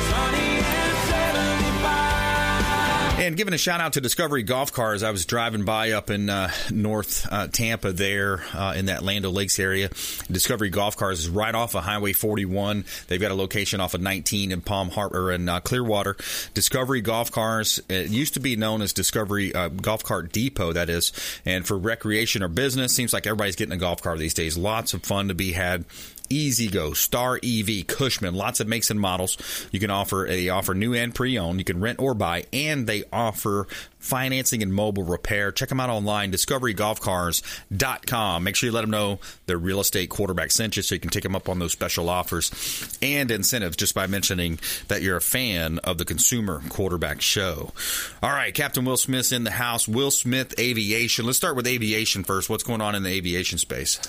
and 3.25 3.35
giving 3.35 3.53
a 3.53 3.57
shout 3.57 3.81
out 3.81 3.93
to 3.93 4.01
Discovery 4.01 4.43
Golf 4.43 4.71
Cars. 4.71 5.01
I 5.01 5.09
was 5.09 5.25
driving 5.25 5.65
by 5.65 5.91
up 5.91 6.09
in 6.11 6.29
uh, 6.29 6.51
North 6.71 7.27
uh, 7.31 7.47
Tampa 7.47 7.91
there 7.91 8.43
uh, 8.53 8.73
in 8.75 8.85
that 8.85 9.03
Land 9.03 9.25
Lakes 9.25 9.57
area. 9.57 9.89
Discovery 10.29 10.69
Golf 10.69 10.95
Cars 10.95 11.19
is 11.19 11.29
right 11.29 11.55
off 11.55 11.75
of 11.75 11.83
Highway 11.83 12.13
41. 12.13 12.85
They've 13.07 13.19
got 13.19 13.31
a 13.31 13.35
location 13.35 13.81
off 13.81 13.95
of 13.95 14.01
19 14.01 14.51
in 14.51 14.61
Palm 14.61 14.89
Harbor 14.89 15.31
and 15.31 15.49
uh, 15.49 15.59
Clearwater. 15.59 16.15
Discovery 16.53 17.01
Golf 17.01 17.31
Cars. 17.31 17.79
It 17.89 18.09
used 18.09 18.35
to 18.35 18.39
be 18.39 18.55
known 18.55 18.83
as 18.83 18.93
Discovery 18.93 19.53
uh, 19.55 19.69
Golf 19.69 20.03
Cart 20.03 20.31
Depot, 20.31 20.73
that 20.73 20.89
is. 20.89 21.11
And 21.45 21.65
for 21.65 21.77
recreation 21.77 22.43
or 22.43 22.47
business, 22.47 22.93
seems 22.93 23.11
like 23.11 23.25
everybody's 23.25 23.55
getting 23.55 23.73
a 23.73 23.77
golf 23.77 24.03
car 24.03 24.17
these 24.17 24.35
days. 24.35 24.55
Lots 24.55 24.93
of 24.93 25.03
fun 25.03 25.29
to 25.29 25.33
be 25.33 25.51
had. 25.51 25.85
E-Z-GO, 26.29 26.93
Star 26.93 27.39
EV, 27.43 27.87
Cushman, 27.87 28.35
lots 28.35 28.59
of 28.59 28.67
makes 28.67 28.89
and 28.89 28.99
models. 28.99 29.37
You 29.71 29.79
can 29.79 29.89
offer 29.89 30.25
they 30.27 30.49
offer 30.49 30.73
new 30.73 30.93
and 30.93 31.13
pre-owned. 31.13 31.59
You 31.59 31.65
can 31.65 31.79
rent 31.79 31.99
or 31.99 32.13
buy, 32.13 32.45
and 32.51 32.87
they 32.87 33.03
offer 33.11 33.67
financing 34.05 34.61
and 34.61 34.73
mobile 34.73 35.03
repair. 35.03 35.51
Check 35.51 35.69
them 35.69 35.79
out 35.79 35.89
online, 35.89 36.31
discoverygolfcars.com. 36.31 38.43
Make 38.43 38.55
sure 38.55 38.67
you 38.67 38.73
let 38.73 38.81
them 38.81 38.91
know 38.91 39.19
their 39.47 39.57
real 39.57 39.79
estate 39.79 40.09
quarterback 40.09 40.51
sent 40.51 40.77
you 40.77 40.83
so 40.83 40.93
you 40.95 41.01
can 41.01 41.09
take 41.09 41.23
them 41.23 41.35
up 41.35 41.49
on 41.49 41.59
those 41.59 41.71
special 41.71 42.09
offers 42.09 42.97
and 43.01 43.31
incentives 43.31 43.75
just 43.75 43.95
by 43.95 44.07
mentioning 44.07 44.59
that 44.87 45.01
you're 45.01 45.17
a 45.17 45.21
fan 45.21 45.79
of 45.79 45.97
the 45.97 46.05
Consumer 46.05 46.61
Quarterback 46.69 47.21
Show. 47.21 47.73
All 48.21 48.29
right, 48.29 48.53
Captain 48.53 48.85
Will 48.85 48.97
Smith's 48.97 49.31
in 49.31 49.43
the 49.43 49.51
house. 49.51 49.87
Will 49.87 50.11
Smith 50.11 50.53
Aviation. 50.59 51.25
Let's 51.25 51.37
start 51.37 51.55
with 51.55 51.67
aviation 51.67 52.23
first. 52.23 52.49
What's 52.49 52.63
going 52.63 52.81
on 52.81 52.95
in 52.95 53.03
the 53.03 53.09
aviation 53.09 53.57
space? 53.57 53.99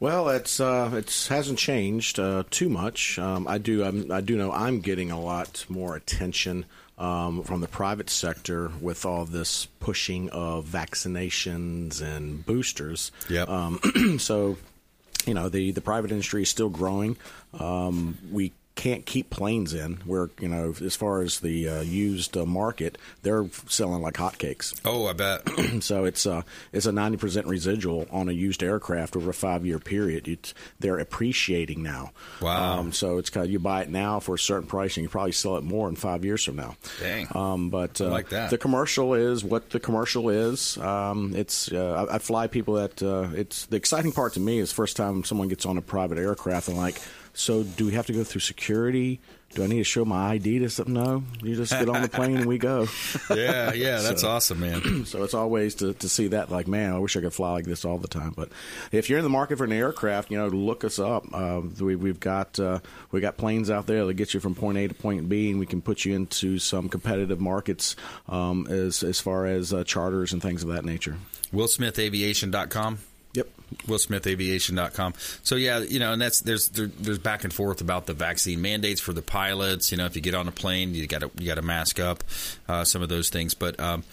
Well, 0.00 0.28
it's 0.28 0.60
uh, 0.60 0.90
it 0.94 1.26
hasn't 1.28 1.58
changed 1.58 2.20
uh, 2.20 2.44
too 2.50 2.68
much. 2.68 3.18
Um, 3.18 3.48
I 3.48 3.58
do 3.58 3.84
I'm, 3.84 4.10
i 4.12 4.20
do 4.20 4.36
know 4.36 4.52
I'm 4.52 4.80
getting 4.80 5.10
a 5.10 5.20
lot 5.20 5.64
more 5.68 5.96
attention 5.96 6.66
um, 6.98 7.42
from 7.42 7.60
the 7.60 7.68
private 7.68 8.08
sector 8.08 8.70
with 8.80 9.04
all 9.04 9.24
this 9.24 9.66
pushing 9.80 10.30
of 10.30 10.66
vaccinations 10.66 12.00
and 12.00 12.44
boosters. 12.46 13.10
Yep. 13.28 13.48
Um, 13.48 14.18
so, 14.18 14.56
you 15.26 15.34
know, 15.34 15.48
the 15.48 15.72
the 15.72 15.80
private 15.80 16.12
industry 16.12 16.42
is 16.42 16.48
still 16.48 16.70
growing. 16.70 17.16
Um, 17.58 18.18
we 18.30 18.52
can't 18.78 19.04
keep 19.04 19.28
planes 19.28 19.74
in. 19.74 19.94
Where 20.06 20.30
you 20.38 20.46
know, 20.46 20.72
as 20.80 20.94
far 20.94 21.20
as 21.20 21.40
the 21.40 21.68
uh, 21.68 21.80
used 21.80 22.36
uh, 22.36 22.46
market, 22.46 22.96
they're 23.22 23.48
selling 23.66 24.02
like 24.02 24.14
hotcakes. 24.14 24.80
Oh, 24.84 25.06
I 25.06 25.14
bet. 25.14 25.42
so 25.82 26.04
it's 26.04 26.24
uh, 26.26 26.42
it's 26.72 26.86
a 26.86 26.92
ninety 26.92 27.16
percent 27.18 27.48
residual 27.48 28.06
on 28.12 28.28
a 28.28 28.32
used 28.32 28.62
aircraft 28.62 29.16
over 29.16 29.30
a 29.30 29.34
five 29.34 29.66
year 29.66 29.80
period. 29.80 30.28
It's, 30.28 30.54
they're 30.78 30.98
appreciating 30.98 31.82
now. 31.82 32.12
Wow. 32.40 32.78
Um, 32.78 32.92
so 32.92 33.18
it's 33.18 33.30
kind 33.30 33.44
of 33.44 33.50
you 33.50 33.58
buy 33.58 33.82
it 33.82 33.90
now 33.90 34.20
for 34.20 34.36
a 34.36 34.38
certain 34.38 34.68
price, 34.68 34.96
and 34.96 35.02
you 35.02 35.08
probably 35.08 35.32
sell 35.32 35.56
it 35.56 35.64
more 35.64 35.88
in 35.88 35.96
five 35.96 36.24
years 36.24 36.44
from 36.44 36.54
now. 36.54 36.76
Dang. 37.00 37.26
Um, 37.34 37.70
but 37.70 38.00
uh, 38.00 38.10
like 38.10 38.28
that. 38.28 38.50
the 38.50 38.58
commercial 38.58 39.14
is 39.14 39.42
what 39.42 39.70
the 39.70 39.80
commercial 39.80 40.28
is. 40.28 40.78
Um, 40.78 41.34
it's 41.34 41.72
uh, 41.72 42.06
I, 42.08 42.14
I 42.14 42.18
fly 42.20 42.46
people 42.46 42.74
that 42.74 43.02
uh, 43.02 43.30
it's 43.34 43.66
the 43.66 43.76
exciting 43.76 44.12
part 44.12 44.34
to 44.34 44.40
me 44.40 44.60
is 44.60 44.70
first 44.70 44.96
time 44.96 45.24
someone 45.24 45.48
gets 45.48 45.66
on 45.66 45.78
a 45.78 45.82
private 45.82 46.18
aircraft 46.18 46.68
and 46.68 46.76
like. 46.76 47.00
So, 47.38 47.62
do 47.62 47.86
we 47.86 47.92
have 47.92 48.06
to 48.06 48.12
go 48.12 48.24
through 48.24 48.40
security? 48.40 49.20
Do 49.54 49.64
I 49.64 49.66
need 49.66 49.78
to 49.78 49.84
show 49.84 50.04
my 50.04 50.32
ID 50.32 50.58
to 50.58 50.68
something? 50.68 50.92
No, 50.92 51.22
you 51.42 51.56
just 51.56 51.72
get 51.72 51.88
on 51.88 52.02
the 52.02 52.08
plane 52.08 52.36
and 52.36 52.46
we 52.46 52.58
go. 52.58 52.86
yeah, 53.34 53.72
yeah, 53.72 54.00
that's 54.02 54.20
So- 54.20 54.28
awesome, 54.28 54.60
man. 54.60 55.04
so 55.06 55.22
it's 55.22 55.32
always 55.32 55.76
to, 55.76 55.94
to 55.94 56.08
see 56.08 56.28
that 56.28 56.50
like 56.50 56.66
man 56.68 56.92
i 56.92 56.98
wish 56.98 57.16
i 57.16 57.20
could 57.20 57.32
fly 57.32 57.52
like 57.52 57.64
this 57.64 57.84
all 57.84 57.96
the 57.98 58.08
time 58.08 58.32
but 58.36 58.50
if 58.92 59.08
you're 59.08 59.18
in 59.18 59.24
the 59.24 59.30
market 59.30 59.56
for 59.56 59.64
an 59.64 59.72
aircraft 59.72 60.30
you 60.30 60.36
know 60.36 60.48
look 60.48 60.84
us 60.84 60.98
up 60.98 61.24
uh, 61.32 61.62
we, 61.80 61.96
we've 61.96 62.20
got 62.20 62.58
uh, 62.58 62.78
we 63.10 63.20
got 63.20 63.36
planes 63.38 63.70
out 63.70 63.86
there 63.86 64.04
that 64.04 64.14
get 64.14 64.34
you 64.34 64.40
from 64.40 64.54
point 64.54 64.76
a 64.76 64.88
to 64.88 64.94
point 64.94 65.28
b 65.28 65.50
and 65.50 65.58
we 65.58 65.66
can 65.66 65.80
put 65.80 66.04
you 66.04 66.14
into 66.14 66.58
some 66.58 66.88
competitive 66.88 67.40
markets 67.40 67.96
um, 68.28 68.66
as 68.68 69.02
as 69.02 69.18
far 69.20 69.46
as 69.46 69.72
uh, 69.72 69.82
charters 69.84 70.32
and 70.32 70.42
things 70.42 70.62
of 70.62 70.68
that 70.70 70.84
nature 70.84 71.16
WillSmithAviation.com. 71.54 72.98
Yep. 73.34 73.48
WillSmithAviation.com. 73.86 75.14
So 75.42 75.56
yeah, 75.56 75.80
you 75.80 75.98
know, 75.98 76.12
and 76.12 76.20
that's 76.20 76.40
there's 76.40 76.68
there, 76.70 76.86
there's 76.86 77.18
back 77.18 77.44
and 77.44 77.52
forth 77.52 77.80
about 77.80 78.06
the 78.06 78.14
vaccine 78.14 78.60
mandates 78.62 79.00
for 79.00 79.12
the 79.12 79.22
pilots. 79.22 79.92
You 79.92 79.98
know, 79.98 80.06
if 80.06 80.16
you 80.16 80.22
get 80.22 80.34
on 80.34 80.48
a 80.48 80.52
plane, 80.52 80.94
you 80.94 81.06
got 81.06 81.20
to 81.20 81.30
you 81.38 81.46
got 81.46 81.56
to 81.56 81.62
mask 81.62 82.00
up, 82.00 82.24
uh, 82.68 82.84
some 82.84 83.02
of 83.02 83.08
those 83.08 83.28
things. 83.28 83.54
But 83.54 83.78
um, 83.78 84.04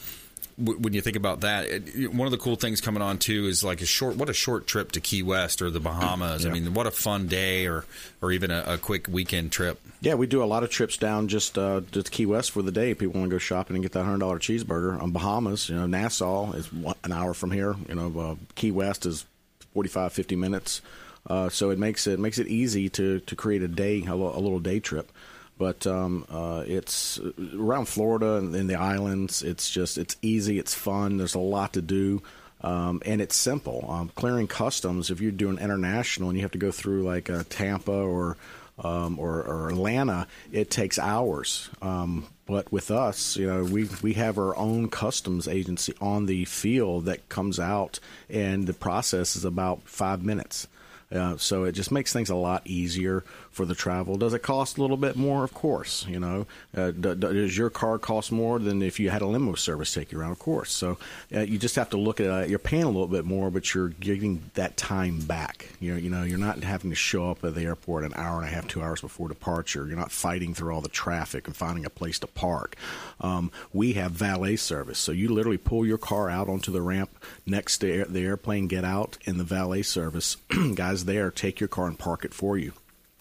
w- 0.58 0.80
when 0.80 0.94
you 0.94 1.02
think 1.02 1.16
about 1.16 1.42
that, 1.42 1.66
it, 1.68 2.14
one 2.14 2.28
of 2.28 2.32
the 2.32 2.38
cool 2.38 2.56
things 2.56 2.82
coming 2.82 3.02
on 3.02 3.18
too 3.18 3.46
is 3.48 3.64
like 3.64 3.82
a 3.82 3.86
short 3.86 4.16
what 4.16 4.30
a 4.30 4.34
short 4.34 4.68
trip 4.68 4.92
to 4.94 5.02
Key 5.02 5.24
West 5.24 5.62
or 5.62 5.70
the 5.70 5.80
Bahamas. 5.80 6.46
I 6.46 6.50
mean, 6.50 6.74
what 6.74 6.88
a 6.88 6.92
fun 6.92 7.28
day 7.28 7.68
or 7.68 7.86
or 8.22 8.32
even 8.32 8.52
a, 8.52 8.64
a 8.68 8.78
quick 8.78 9.08
weekend 9.08 9.52
trip. 9.52 9.80
Yeah, 10.02 10.16
we 10.16 10.28
do 10.28 10.44
a 10.44 10.46
lot 10.46 10.64
of 10.64 10.70
trips 10.70 10.98
down 10.98 11.28
just 11.28 11.58
uh, 11.58 11.82
to 11.92 12.04
Key 12.04 12.26
West 12.26 12.52
for 12.52 12.62
the 12.62 12.72
day. 12.72 12.94
People 12.94 13.20
want 13.20 13.30
to 13.30 13.36
go 13.36 13.40
shopping 13.40 13.76
and 13.76 13.84
get 13.84 13.94
that 13.94 14.04
hundred 14.04 14.20
dollar 14.20 14.40
cheeseburger. 14.40 15.02
On 15.02 15.12
Bahamas, 15.12 15.70
you 15.70 15.76
know, 15.76 15.88
Nassau 15.88 16.52
is 16.54 16.72
one, 16.72 16.96
an 17.04 17.12
hour 17.12 17.34
from 17.34 17.52
here. 17.52 17.76
You 17.90 17.96
know, 17.96 18.20
uh, 18.20 18.36
Key 18.56 18.72
West 18.72 19.06
is 19.06 19.26
45, 19.74 20.14
50 20.14 20.36
minutes. 20.36 20.82
Uh, 21.28 21.50
so 21.50 21.72
it 21.72 21.80
makes 21.80 22.06
it 22.06 22.20
makes 22.20 22.38
it 22.38 22.48
easy 22.48 22.88
to, 22.88 23.20
to 23.22 23.36
create 23.36 23.64
a 23.64 23.68
day 23.68 24.04
a, 24.06 24.16
li- 24.16 24.34
a 24.36 24.40
little 24.40 24.60
day 24.60 24.80
trip. 24.80 25.12
But 25.58 25.88
um, 25.88 26.26
uh, 26.30 26.64
it's 26.68 27.20
uh, 27.20 27.32
around 27.58 27.88
Florida 27.88 28.36
and 28.36 28.56
in 28.56 28.68
the 28.68 28.76
islands. 28.76 29.42
It's 29.42 29.70
just 29.70 29.98
it's 29.98 30.18
easy. 30.22 30.60
It's 30.60 30.74
fun. 30.74 31.18
There's 31.18 31.36
a 31.36 31.40
lot 31.40 31.74
to 31.74 31.82
do. 31.82 32.22
Um, 32.62 33.02
and 33.06 33.22
it's 33.22 33.36
simple. 33.36 33.86
Um, 33.88 34.10
clearing 34.16 34.48
customs, 34.48 35.12
if 35.12 35.22
you're 35.22 35.32
doing 35.32 35.60
international 35.60 36.30
and 36.30 36.38
you 36.38 36.44
have 36.44 36.54
to 36.54 36.58
go 36.58 36.72
through 36.72 37.04
like 37.04 37.30
uh, 37.30 37.44
Tampa 37.50 37.92
or 37.92 38.38
um, 38.84 39.20
or, 39.20 39.44
or 39.44 39.70
Atlanta, 39.70 40.28
it 40.52 40.70
takes 40.70 41.00
hours. 41.00 41.70
Um, 41.82 42.28
but 42.46 42.72
with 42.72 42.92
us, 42.92 43.38
you 43.38 43.48
know, 43.48 43.64
we 43.64 43.90
we 44.02 44.14
have 44.14 44.38
our 44.38 44.56
own 44.56 44.90
customs 44.90 45.48
agency 45.48 45.94
on 46.02 46.26
the 46.26 46.46
field 46.46 47.06
that 47.06 47.30
comes 47.30 47.60
out, 47.60 48.00
and 48.30 48.68
the 48.68 48.74
process 48.74 49.36
is 49.36 49.46
about 49.46 49.88
five 49.88 50.24
minutes. 50.24 50.68
Uh, 51.12 51.38
so 51.38 51.64
it 51.64 51.72
just 51.74 51.92
makes 51.92 52.12
things 52.12 52.30
a 52.30 52.36
lot 52.36 52.64
easier 52.66 53.24
for 53.56 53.66
the 53.66 53.74
travel. 53.74 54.18
Does 54.18 54.34
it 54.34 54.40
cost 54.40 54.78
a 54.78 54.82
little 54.82 54.98
bit 54.98 55.16
more? 55.16 55.46
Of 55.46 55.54
course, 55.54 56.06
you 56.10 56.20
know. 56.20 56.46
Uh, 56.76 56.92
d- 56.92 57.16
does 57.16 57.58
your 57.58 57.70
car 57.70 57.98
cost 57.98 58.32
more 58.32 58.60
than 58.60 58.82
if 58.82 59.00
you 59.00 59.10
had 59.10 59.22
a 59.22 59.26
limo 59.26 59.56
service 59.56 59.94
take 59.94 60.12
you 60.12 60.20
around? 60.20 60.32
Of 60.32 60.40
course. 60.40 60.72
So 60.74 60.98
uh, 61.34 61.40
you 61.40 61.58
just 61.58 61.78
have 61.78 61.90
to 61.92 61.98
look 61.98 62.20
at 62.20 62.44
it. 62.44 62.50
You're 62.50 62.60
paying 62.60 62.84
a 62.84 62.90
little 62.90 63.08
bit 63.08 63.24
more, 63.24 63.50
but 63.50 63.74
you're 63.74 63.90
getting 63.90 64.52
that 64.56 64.76
time 64.76 65.20
back. 65.20 65.70
You 65.80 65.94
know, 65.94 65.98
you 65.98 66.10
know, 66.10 66.24
you're 66.24 66.38
not 66.38 66.64
having 66.64 66.90
to 66.90 66.96
show 66.96 67.32
up 67.32 67.46
at 67.46 67.56
the 67.56 67.64
airport 67.64 68.04
an 68.04 68.14
hour 68.16 68.40
and 68.40 68.46
a 68.46 68.52
half, 68.52 68.68
two 68.68 68.84
hours 68.84 69.00
before 69.00 69.30
departure. 69.30 69.88
You're 69.88 69.98
not 69.98 70.12
fighting 70.12 70.54
through 70.54 70.74
all 70.74 70.82
the 70.82 70.90
traffic 70.90 71.48
and 71.48 71.56
finding 71.56 71.86
a 71.86 71.90
place 71.90 72.20
to 72.20 72.28
park. 72.28 72.76
Um, 73.22 73.52
we 73.72 73.94
have 73.94 74.12
valet 74.12 74.58
service, 74.58 75.00
so 75.00 75.14
you 75.14 75.30
literally 75.30 75.58
pull 75.58 75.86
your 75.86 75.98
car 75.98 76.30
out 76.30 76.50
onto 76.50 76.74
the 76.74 76.82
ramp 76.82 77.10
next 77.46 77.78
to 77.80 77.92
air, 77.92 78.06
the 78.06 78.26
airplane, 78.26 78.68
get 78.68 78.84
out, 78.84 79.18
and 79.26 79.40
the 79.40 79.46
valet 79.46 79.82
service 79.84 80.36
guys 80.76 81.06
there 81.06 81.32
take 81.32 81.62
your 81.62 81.70
car 81.70 81.88
and 81.88 81.98
park 81.98 82.26
it 82.26 82.34
for 82.34 82.58
you. 82.58 82.74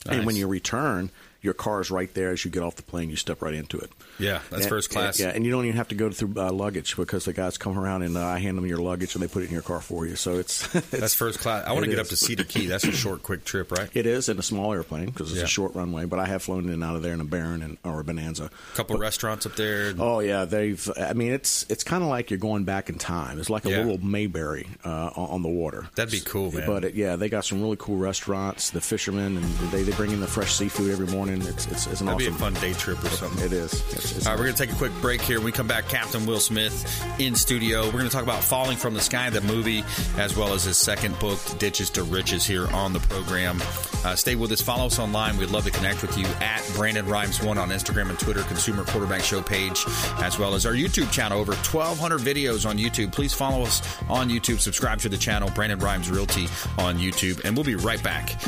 And 0.09 0.27
when 0.27 0.37
you 0.37 0.47
return, 0.47 1.11
your 1.45 1.55
car 1.55 1.81
is 1.81 1.91
right 1.91 2.13
there 2.15 2.31
as 2.31 2.45
you 2.45 2.51
get 2.51 2.63
off 2.63 2.75
the 2.77 2.83
plane. 2.83 3.11
You 3.11 3.17
step 3.17 3.43
right 3.43 3.55
into 3.55 3.79
it. 3.79 3.91
Yeah, 4.19 4.41
that's 4.51 4.63
And- 4.63 4.69
first 4.71 4.91
class. 4.91 5.21
Yeah, 5.21 5.29
and 5.29 5.45
you 5.45 5.51
don't 5.53 5.65
even 5.67 5.77
have 5.77 5.89
to 5.89 5.95
go 5.95 6.11
through 6.11 6.35
uh, 6.37 6.51
luggage 6.51 6.97
because 6.97 7.25
the 7.27 7.33
guys 7.33 7.59
come 7.59 7.79
around 7.79 8.03
and 8.03 8.17
uh, 8.17 8.25
I 8.27 8.39
hand 8.39 8.57
them 8.59 8.67
your 8.67 8.79
luggage 8.79 9.15
and 9.15 9.23
they 9.23 9.29
put 9.29 9.43
it 9.43 9.47
in 9.47 9.53
your 9.53 9.63
car 9.63 9.81
for 9.81 10.07
you. 10.07 10.17
So 10.17 10.39
it's, 10.39 10.75
it's 10.75 10.89
That's 10.91 11.15
first 11.15 11.39
class. 11.41 11.65
I 11.67 11.73
want 11.73 11.85
to 11.85 11.91
get 11.91 11.99
is. 12.01 12.07
up 12.07 12.09
to 12.09 12.17
Cedar 12.17 12.45
Key. 12.45 12.67
That's 12.67 12.85
a 12.85 12.93
short, 12.93 13.23
quick 13.23 13.45
trip, 13.45 13.71
right? 13.71 13.89
It 13.95 14.07
is 14.07 14.29
in 14.29 14.39
a 14.39 14.43
small 14.43 14.73
airplane 14.73 15.07
because 15.07 15.31
it's 15.31 15.39
Yeah. 15.39 15.45
a 15.45 15.49
short 15.49 15.75
runway. 15.75 16.07
But 16.07 16.19
I 16.19 16.27
have 16.27 16.43
flown 16.43 16.65
in 16.65 16.71
and 16.71 16.83
out 16.83 16.97
of 16.97 17.03
there 17.03 17.13
in 17.13 17.21
a 17.21 17.25
Baron 17.25 17.63
and 17.63 17.77
or 17.85 18.01
a 18.01 18.05
Bonanza. 18.05 18.45
A 18.73 18.77
couple 18.77 18.97
restaurants 18.99 19.45
up 19.47 19.57
there. 19.57 19.93
Oh 19.99 20.21
yeah, 20.21 20.45
they've. 20.47 20.89
I 20.99 21.13
mean, 21.13 21.33
it's 21.33 21.67
it's 21.69 21.85
kind 21.85 22.03
of 22.03 22.09
like 22.09 22.31
you're 22.31 22.39
going 22.39 22.65
back 22.65 22.89
in 22.89 22.97
time. 22.99 23.39
It's 23.39 23.51
like 23.51 23.67
a 23.67 23.71
Yeah. 23.71 23.79
little 23.83 23.99
Mayberry 24.05 24.67
uh, 24.85 25.11
on, 25.15 25.43
the 25.43 25.49
water. 25.49 25.87
That'd 25.97 26.13
be 26.13 26.21
cool, 26.21 26.51
man. 26.53 26.67
But 26.67 26.85
it, 26.85 26.95
yeah, 26.95 27.17
they 27.17 27.29
got 27.29 27.45
some 27.45 27.61
really 27.61 27.77
cool 27.79 27.97
restaurants. 27.97 28.71
The 28.71 28.81
fishermen 28.81 29.37
and 29.37 29.45
they, 29.71 29.83
they 29.83 29.93
bring 29.93 30.13
in 30.13 30.21
the 30.21 30.27
fresh 30.27 30.55
seafood 30.55 30.91
every 30.91 31.07
morning. 31.09 31.34
It's 31.43 31.67
it's, 31.67 31.87
it's 31.87 32.01
an 32.01 32.07
That'd 32.07 32.19
be 32.19 32.27
a 32.27 32.31
awesome. 32.31 32.55
fun 32.55 32.63
day 32.63 32.73
trip 32.73 33.03
or 33.03 33.09
something. 33.09 33.45
It 33.45 33.53
is. 33.53 33.73
It's, 33.93 34.17
it's 34.17 34.27
All 34.27 34.33
right, 34.33 34.39
we're 34.39 34.47
going 34.47 34.57
to 34.57 34.67
take 34.67 34.75
a 34.75 34.79
quick 34.79 34.93
break 35.01 35.21
here. 35.23 35.39
When 35.39 35.47
we 35.47 35.53
come 35.53 35.67
back, 35.67 35.89
Captain 35.89 36.27
Will 36.27 36.41
Smith 36.41 37.05
in 37.19 37.35
studio. 37.35 37.85
We're 37.87 37.93
going 37.93 38.05
to 38.05 38.11
talk 38.11 38.23
about 38.23 38.43
Falling 38.43 38.77
from 38.77 38.95
the 38.95 39.01
Sky, 39.01 39.31
the 39.31 39.41
movie, 39.43 39.85
as 40.17 40.37
well 40.37 40.53
as 40.55 40.65
his 40.65 40.77
second 40.79 41.19
book, 41.19 41.39
Ditches 41.59 41.91
to 41.91 42.03
Riches, 42.05 42.45
here 42.45 42.69
on 42.73 42.93
the 42.93 43.01
program. 43.01 43.61
Uh, 44.05 44.15
stay 44.15 44.35
with 44.35 44.53
us. 44.53 44.61
Follow 44.61 44.87
us 44.87 44.99
online. 44.99 45.37
We'd 45.37 45.51
love 45.51 45.65
to 45.65 45.71
connect 45.71 46.03
with 46.03 46.17
you 46.19 46.27
at 46.41 46.63
Brandon 46.75 47.07
Rhymes1 47.07 47.57
on 47.57 47.71
Instagram 47.71 48.11
and 48.11 48.19
Twitter, 48.19 48.43
Consumer 48.43 48.85
Quarterback 48.85 49.23
Show 49.23 49.41
page, 49.43 49.85
as 50.19 50.39
well 50.39 50.55
as 50.55 50.67
our 50.67 50.73
YouTube 50.73 51.11
channel. 51.11 51.39
Over 51.39 51.53
1,200 51.55 52.21
videos 52.21 52.69
on 52.69 52.79
YouTube. 52.79 53.13
Please 53.13 53.33
follow 53.33 53.63
us 53.63 53.83
on 54.09 54.29
YouTube. 54.29 54.61
Subscribe 54.61 54.99
to 55.01 55.09
the 55.09 55.17
channel, 55.17 55.51
Brandon 55.55 55.79
Rhymes 55.79 56.11
Realty 56.11 56.47
on 56.79 56.99
YouTube. 56.99 57.45
And 57.45 57.57
we'll 57.57 57.65
be 57.65 57.77
right 57.77 58.03
back. 58.03 58.39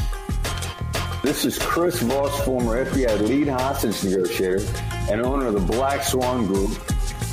This 1.27 1.45
is 1.45 1.59
Chris 1.59 2.01
Voss, 2.03 2.45
former 2.45 2.85
FBI 2.85 3.21
lead 3.21 3.49
hostage 3.49 4.05
negotiator 4.05 4.65
and 5.11 5.21
owner 5.21 5.49
of 5.49 5.55
the 5.55 5.61
Black 5.61 6.05
Swan 6.05 6.47
Group, 6.47 6.71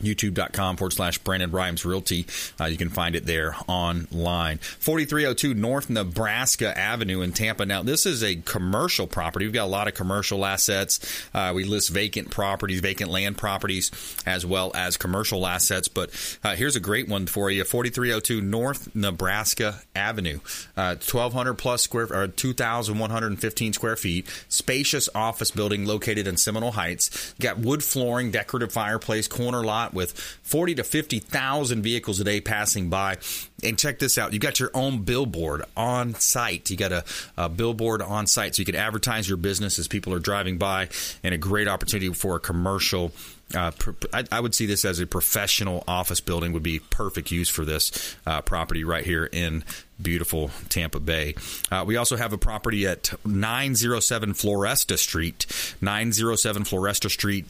youtube.com 0.00 0.76
forward 0.76 0.92
slash 0.92 1.18
Brandon 1.18 1.50
Rhymes 1.50 1.84
Realty. 1.84 2.26
Uh, 2.60 2.64
you 2.66 2.76
can 2.76 2.90
find 2.90 3.14
it 3.14 3.26
there 3.26 3.54
online. 3.66 4.58
4302 4.58 5.54
North 5.54 5.90
Nebraska 5.90 6.76
Avenue 6.76 7.20
in 7.20 7.32
Tampa. 7.32 7.66
Now, 7.66 7.82
this 7.82 8.06
is 8.06 8.22
a 8.22 8.36
commercial 8.36 9.06
property. 9.06 9.46
We've 9.46 9.54
got 9.54 9.64
a 9.64 9.66
lot 9.66 9.88
of 9.88 9.94
commercial 9.94 10.44
assets. 10.44 11.28
Uh, 11.34 11.52
we 11.54 11.64
list 11.64 11.90
vacant 11.90 12.30
properties, 12.30 12.80
vacant 12.80 13.10
land 13.10 13.38
properties, 13.38 13.90
as 14.26 14.44
well 14.44 14.72
as 14.74 14.96
commercial 14.96 15.46
assets. 15.46 15.88
But 15.88 16.10
uh, 16.42 16.56
here's 16.56 16.76
a 16.76 16.80
great 16.80 17.08
one 17.08 17.26
for 17.26 17.50
you 17.50 17.64
4302 17.64 18.40
North 18.40 18.94
Nebraska 18.94 19.82
Avenue. 19.94 20.40
1,200 20.74 21.50
uh, 21.50 21.54
plus 21.54 21.82
square, 21.82 22.08
or 22.12 22.28
2,115 22.28 23.72
square 23.72 23.96
feet. 23.96 24.26
Spacious 24.48 25.08
office 25.14 25.50
building 25.50 25.84
located 25.84 26.26
in 26.26 26.36
Seminole 26.36 26.72
Heights. 26.72 27.34
You 27.38 27.42
got 27.42 27.58
wood 27.58 27.82
flooring, 27.84 28.30
decorative 28.30 28.72
fireplace, 28.72 29.28
corner 29.28 29.64
lot 29.64 29.89
with 29.92 30.12
40 30.12 30.76
to 30.76 30.84
50,000 30.84 31.82
vehicles 31.82 32.20
a 32.20 32.24
day 32.24 32.40
passing 32.40 32.88
by. 32.88 33.18
And 33.62 33.78
check 33.78 33.98
this 33.98 34.16
out. 34.16 34.32
You 34.32 34.38
got 34.38 34.58
your 34.58 34.70
own 34.72 35.02
billboard 35.02 35.62
on 35.76 36.14
site. 36.14 36.70
You 36.70 36.76
got 36.76 36.92
a, 36.92 37.04
a, 37.36 37.48
billboard 37.48 38.00
on 38.00 38.26
site 38.26 38.54
so 38.54 38.60
you 38.60 38.66
can 38.66 38.76
advertise 38.76 39.28
your 39.28 39.36
business 39.36 39.78
as 39.78 39.86
people 39.86 40.14
are 40.14 40.18
driving 40.18 40.56
by 40.56 40.88
and 41.22 41.34
a 41.34 41.38
great 41.38 41.68
opportunity 41.68 42.12
for 42.12 42.36
a 42.36 42.40
commercial 42.40 43.12
uh, 43.54 43.72
I, 44.12 44.24
I, 44.30 44.40
would 44.40 44.54
see 44.54 44.66
this 44.66 44.84
as 44.84 45.00
a 45.00 45.06
professional 45.06 45.82
office 45.88 46.20
building 46.20 46.52
would 46.52 46.62
be 46.62 46.78
perfect 46.78 47.30
use 47.30 47.48
for 47.48 47.64
this 47.64 48.16
uh, 48.26 48.42
property 48.42 48.84
right 48.84 49.04
here 49.04 49.24
in 49.24 49.64
beautiful 50.00 50.50
Tampa 50.68 51.00
Bay. 51.00 51.34
Uh, 51.70 51.84
we 51.86 51.96
also 51.96 52.16
have 52.16 52.32
a 52.32 52.38
property 52.38 52.86
at 52.86 53.12
907 53.24 54.34
Floresta 54.34 54.96
Street, 54.96 55.46
907 55.80 56.64
Floresta 56.64 57.10
Street 57.10 57.46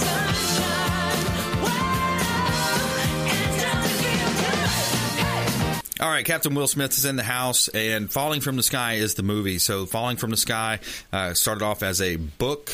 All 6.01 6.09
right, 6.09 6.25
Captain 6.25 6.55
Will 6.55 6.67
Smith 6.67 6.93
is 6.93 7.05
in 7.05 7.17
the 7.17 7.23
house, 7.23 7.69
and 7.69 8.11
Falling 8.11 8.41
from 8.41 8.57
the 8.57 8.63
Sky 8.63 8.95
is 8.95 9.15
the 9.15 9.23
movie. 9.23 9.59
So, 9.59 9.85
Falling 9.85 10.17
from 10.17 10.31
the 10.31 10.39
Sky 10.39 10.79
uh, 11.13 11.35
started 11.35 11.63
off 11.63 11.83
as 11.83 12.01
a 12.01 12.17
book 12.17 12.73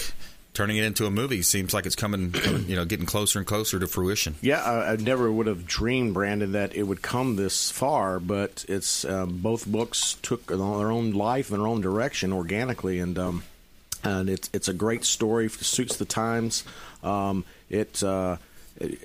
turning 0.56 0.78
it 0.78 0.84
into 0.84 1.04
a 1.04 1.10
movie 1.10 1.42
seems 1.42 1.74
like 1.74 1.84
it's 1.84 1.94
coming, 1.94 2.34
you 2.66 2.76
know, 2.76 2.86
getting 2.86 3.04
closer 3.04 3.38
and 3.38 3.46
closer 3.46 3.78
to 3.78 3.86
fruition. 3.86 4.34
Yeah, 4.40 4.62
I, 4.62 4.92
I, 4.92 4.96
never 4.96 5.30
would 5.30 5.46
have 5.46 5.66
dreamed, 5.66 6.14
Brandon, 6.14 6.52
that 6.52 6.74
it 6.74 6.84
would 6.84 7.02
come 7.02 7.36
this 7.36 7.70
far. 7.70 8.18
But 8.18 8.64
it's 8.66 9.04
um, 9.04 9.36
both 9.36 9.66
books 9.66 10.16
took 10.22 10.46
their 10.46 10.90
own 10.90 11.12
life 11.12 11.50
and 11.50 11.60
their 11.60 11.66
own 11.66 11.82
direction 11.82 12.32
organically, 12.32 13.00
and 13.00 13.18
um, 13.18 13.42
and 14.02 14.30
it's 14.30 14.48
it's 14.54 14.68
a 14.68 14.72
great 14.72 15.04
story. 15.04 15.44
It 15.44 15.52
suits 15.52 15.96
the 15.96 16.06
times. 16.06 16.64
Um, 17.04 17.44
it. 17.68 18.02
Uh, 18.02 18.38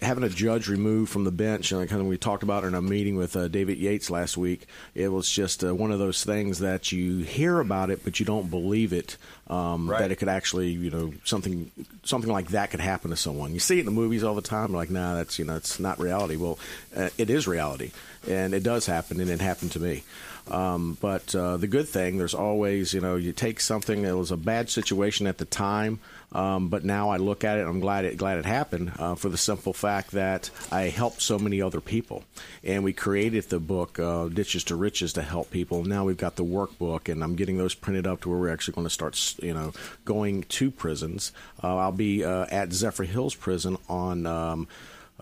having 0.02 0.24
a 0.24 0.30
judge 0.30 0.68
removed 0.68 1.12
from 1.12 1.24
the 1.24 1.32
bench, 1.32 1.72
and 1.72 1.90
kind 1.90 2.02
of 2.02 2.08
we 2.08 2.18
talked 2.18 2.44
about 2.44 2.64
in 2.64 2.74
a 2.74 2.82
meeting 2.82 3.16
with 3.16 3.36
uh, 3.36 3.48
David 3.48 3.78
Yates 3.78 4.10
last 4.10 4.38
week, 4.38 4.68
it 4.96 5.10
was 5.10 5.30
just 5.30 5.64
uh, 5.64 5.74
one 5.74 5.92
of 5.92 6.00
those 6.00 6.24
things 6.24 6.60
that 6.60 6.92
you 6.92 7.20
hear 7.20 7.60
about 7.60 7.90
it, 7.90 8.04
but 8.04 8.20
you 8.20 8.26
don't 8.26 8.50
believe 8.50 8.94
it. 8.94 9.18
Um, 9.48 9.90
right. 9.90 10.00
That 10.00 10.12
it 10.12 10.16
could 10.16 10.30
actually, 10.30 10.70
you 10.70 10.90
know, 10.90 11.14
something 11.24 11.72
something 12.04 12.32
like 12.32 12.50
that 12.50 12.72
could 12.72 12.80
happen 12.80 13.12
to 13.12 13.18
someone. 13.18 13.54
You 13.54 13.60
see 13.60 13.78
it 13.78 13.82
in 13.82 13.86
the 13.86 13.92
movies 13.92 14.24
all 14.24 14.36
the 14.36 14.42
time. 14.42 14.74
Like, 14.74 14.90
nah, 14.90 15.16
that's 15.16 15.40
you 15.40 15.46
know, 15.46 15.56
it's 15.56 15.80
not 15.80 16.00
reality. 16.00 16.38
Well, 16.38 16.58
uh, 16.96 17.10
it 17.18 17.30
is 17.30 17.48
reality, 17.48 17.92
and 18.28 18.54
it 18.54 18.64
does 18.64 18.86
happen, 18.86 19.20
and 19.20 19.30
it 19.30 19.42
happened 19.42 19.72
to 19.74 19.80
me. 19.80 20.04
Um, 20.50 20.98
but 21.00 21.34
uh, 21.36 21.58
the 21.58 21.68
good 21.68 21.88
thing, 21.88 22.18
there's 22.18 22.34
always, 22.34 22.94
you 22.94 23.02
know, 23.02 23.16
you 23.16 23.32
take 23.32 23.60
something 23.60 24.02
that 24.04 24.18
was 24.18 24.32
a 24.32 24.38
bad 24.38 24.70
situation 24.70 25.28
at 25.28 25.38
the 25.38 25.46
time. 25.46 26.00
Um, 26.32 26.70
but 26.70 26.86
now 26.86 27.10
I 27.10 27.18
look 27.18 27.44
at 27.44 27.58
it, 27.58 27.68
I'm 27.68 27.80
glad 27.82 28.06
it 28.06 28.18
glad 28.18 28.38
it 28.38 28.46
happened 28.46 28.94
uh, 28.98 29.16
for 29.16 29.28
the 29.28 29.38
simple 29.38 29.74
fact 29.74 30.12
that 30.12 30.50
I 30.72 30.84
helped 30.84 31.22
so 31.22 31.38
many 31.38 31.62
other 31.62 31.82
people, 31.82 32.24
and 32.64 32.84
we 32.84 32.94
created 32.94 33.50
the 33.50 33.60
book 33.60 34.00
uh, 34.00 34.30
Ditches 34.30 34.64
to 34.66 34.76
Riches 34.76 35.14
to 35.14 35.22
help 35.22 35.52
people. 35.52 35.84
Now 35.84 36.06
we've 36.06 36.18
got 36.18 36.38
the 36.38 36.46
workbook, 36.46 37.12
and 37.12 37.24
I'm 37.24 37.36
getting 37.36 37.58
those 37.58 37.76
printed 37.76 38.08
up 38.08 38.22
to 38.22 38.30
where 38.30 38.38
we're 38.38 38.54
actually 38.54 38.76
going 38.76 38.88
to 38.88 38.94
start, 38.94 39.36
you 39.42 39.54
know, 39.54 39.74
going 40.06 40.44
to 40.44 40.72
prisons. 40.72 41.34
Uh, 41.62 41.78
I'll 41.78 41.92
be 41.92 42.24
uh, 42.24 42.46
at 42.50 42.70
Zephyrhills 42.70 43.38
Prison 43.38 43.78
on. 43.90 44.26
Um, 44.26 44.68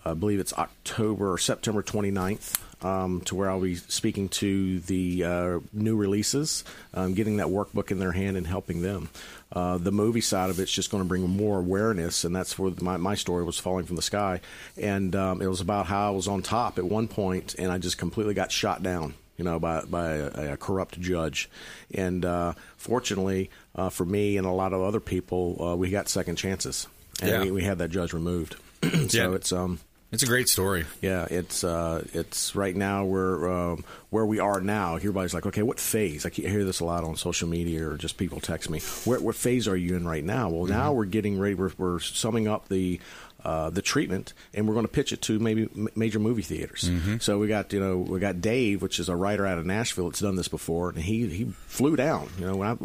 I 0.02 0.14
believe 0.14 0.40
it's 0.40 0.54
October 0.54 1.30
or 1.30 1.36
September 1.36 1.82
29th 1.82 2.58
um, 2.82 3.20
to 3.22 3.34
where 3.34 3.50
I'll 3.50 3.60
be 3.60 3.74
speaking 3.74 4.28
to 4.30 4.80
the 4.80 5.24
uh, 5.24 5.58
new 5.72 5.96
releases, 5.96 6.64
um, 6.94 7.14
getting 7.14 7.38
that 7.38 7.48
workbook 7.48 7.90
in 7.90 7.98
their 7.98 8.12
hand 8.12 8.36
and 8.36 8.46
helping 8.46 8.82
them. 8.82 9.08
Uh, 9.52 9.78
the 9.78 9.92
movie 9.92 10.20
side 10.20 10.50
of 10.50 10.60
it's 10.60 10.70
just 10.70 10.90
going 10.90 11.02
to 11.02 11.08
bring 11.08 11.28
more 11.28 11.58
awareness, 11.58 12.24
and 12.24 12.34
that's 12.34 12.58
where 12.58 12.72
my, 12.80 12.96
my 12.96 13.14
story 13.14 13.44
was 13.44 13.58
falling 13.58 13.84
from 13.84 13.96
the 13.96 14.02
sky. 14.02 14.40
And 14.76 15.14
um, 15.16 15.42
it 15.42 15.48
was 15.48 15.60
about 15.60 15.86
how 15.86 16.08
I 16.08 16.10
was 16.10 16.28
on 16.28 16.42
top 16.42 16.78
at 16.78 16.84
one 16.84 17.08
point, 17.08 17.56
and 17.58 17.72
I 17.72 17.78
just 17.78 17.98
completely 17.98 18.34
got 18.34 18.52
shot 18.52 18.82
down 18.82 19.14
you 19.40 19.44
know, 19.44 19.58
by 19.58 19.82
by 19.84 20.16
a, 20.16 20.52
a 20.52 20.56
corrupt 20.58 21.00
judge. 21.00 21.48
And 21.94 22.26
uh, 22.26 22.52
fortunately 22.76 23.48
uh, 23.74 23.88
for 23.88 24.04
me 24.04 24.36
and 24.36 24.46
a 24.46 24.50
lot 24.50 24.74
of 24.74 24.82
other 24.82 25.00
people, 25.00 25.64
uh, 25.64 25.76
we 25.76 25.88
got 25.88 26.10
second 26.10 26.36
chances, 26.36 26.86
and 27.22 27.30
yeah. 27.30 27.42
we, 27.44 27.50
we, 27.50 27.62
had 27.64 27.78
that 27.78 27.88
judge 27.88 28.12
removed. 28.12 28.56
so 28.82 29.30
yeah. 29.30 29.34
it's 29.34 29.50
um 29.50 29.80
It's 30.12 30.24
a 30.24 30.26
great 30.26 30.48
story. 30.48 30.86
Yeah, 31.00 31.26
it's 31.30 31.62
uh, 31.62 32.04
it's 32.12 32.56
right 32.56 32.74
now 32.74 33.04
we're 33.04 33.48
um, 33.48 33.84
where 34.10 34.26
we 34.26 34.40
are 34.40 34.60
now. 34.60 34.96
Everybody's 34.96 35.32
like, 35.32 35.46
okay, 35.46 35.62
what 35.62 35.78
phase? 35.78 36.26
I 36.26 36.30
hear 36.30 36.64
this 36.64 36.80
a 36.80 36.84
lot 36.84 37.04
on 37.04 37.14
social 37.14 37.48
media 37.48 37.88
or 37.88 37.96
just 37.96 38.16
people 38.16 38.40
text 38.40 38.68
me. 38.70 38.80
Where, 39.04 39.20
what 39.20 39.36
phase 39.36 39.68
are 39.68 39.76
you 39.76 39.96
in 39.96 40.04
right 40.04 40.24
now? 40.24 40.48
Well, 40.48 40.64
mm-hmm. 40.64 40.72
now 40.72 40.92
we're 40.92 41.04
getting 41.04 41.38
ready. 41.38 41.54
We're, 41.54 41.70
we're 41.78 42.00
summing 42.00 42.48
up 42.48 42.68
the 42.68 42.98
uh, 43.44 43.70
the 43.70 43.82
treatment, 43.82 44.32
and 44.54 44.66
we're 44.66 44.74
going 44.74 44.86
to 44.86 44.92
pitch 44.92 45.12
it 45.12 45.22
to 45.22 45.38
maybe 45.38 45.68
major 45.94 46.18
movie 46.18 46.42
theaters. 46.42 46.90
Mm-hmm. 46.90 47.18
So 47.18 47.38
we 47.38 47.48
got 47.48 47.72
you 47.72 47.80
know 47.80 47.98
we 47.98 48.20
got 48.20 48.40
Dave, 48.40 48.82
which 48.82 48.98
is 48.98 49.08
a 49.08 49.16
writer 49.16 49.46
out 49.46 49.58
of 49.58 49.66
Nashville. 49.66 50.08
that's 50.08 50.20
done 50.20 50.36
this 50.36 50.48
before, 50.48 50.90
and 50.90 50.98
he 50.98 51.26
he 51.28 51.44
flew 51.66 51.96
down. 51.96 52.28
You 52.38 52.46
know, 52.46 52.62
I, 52.62 52.76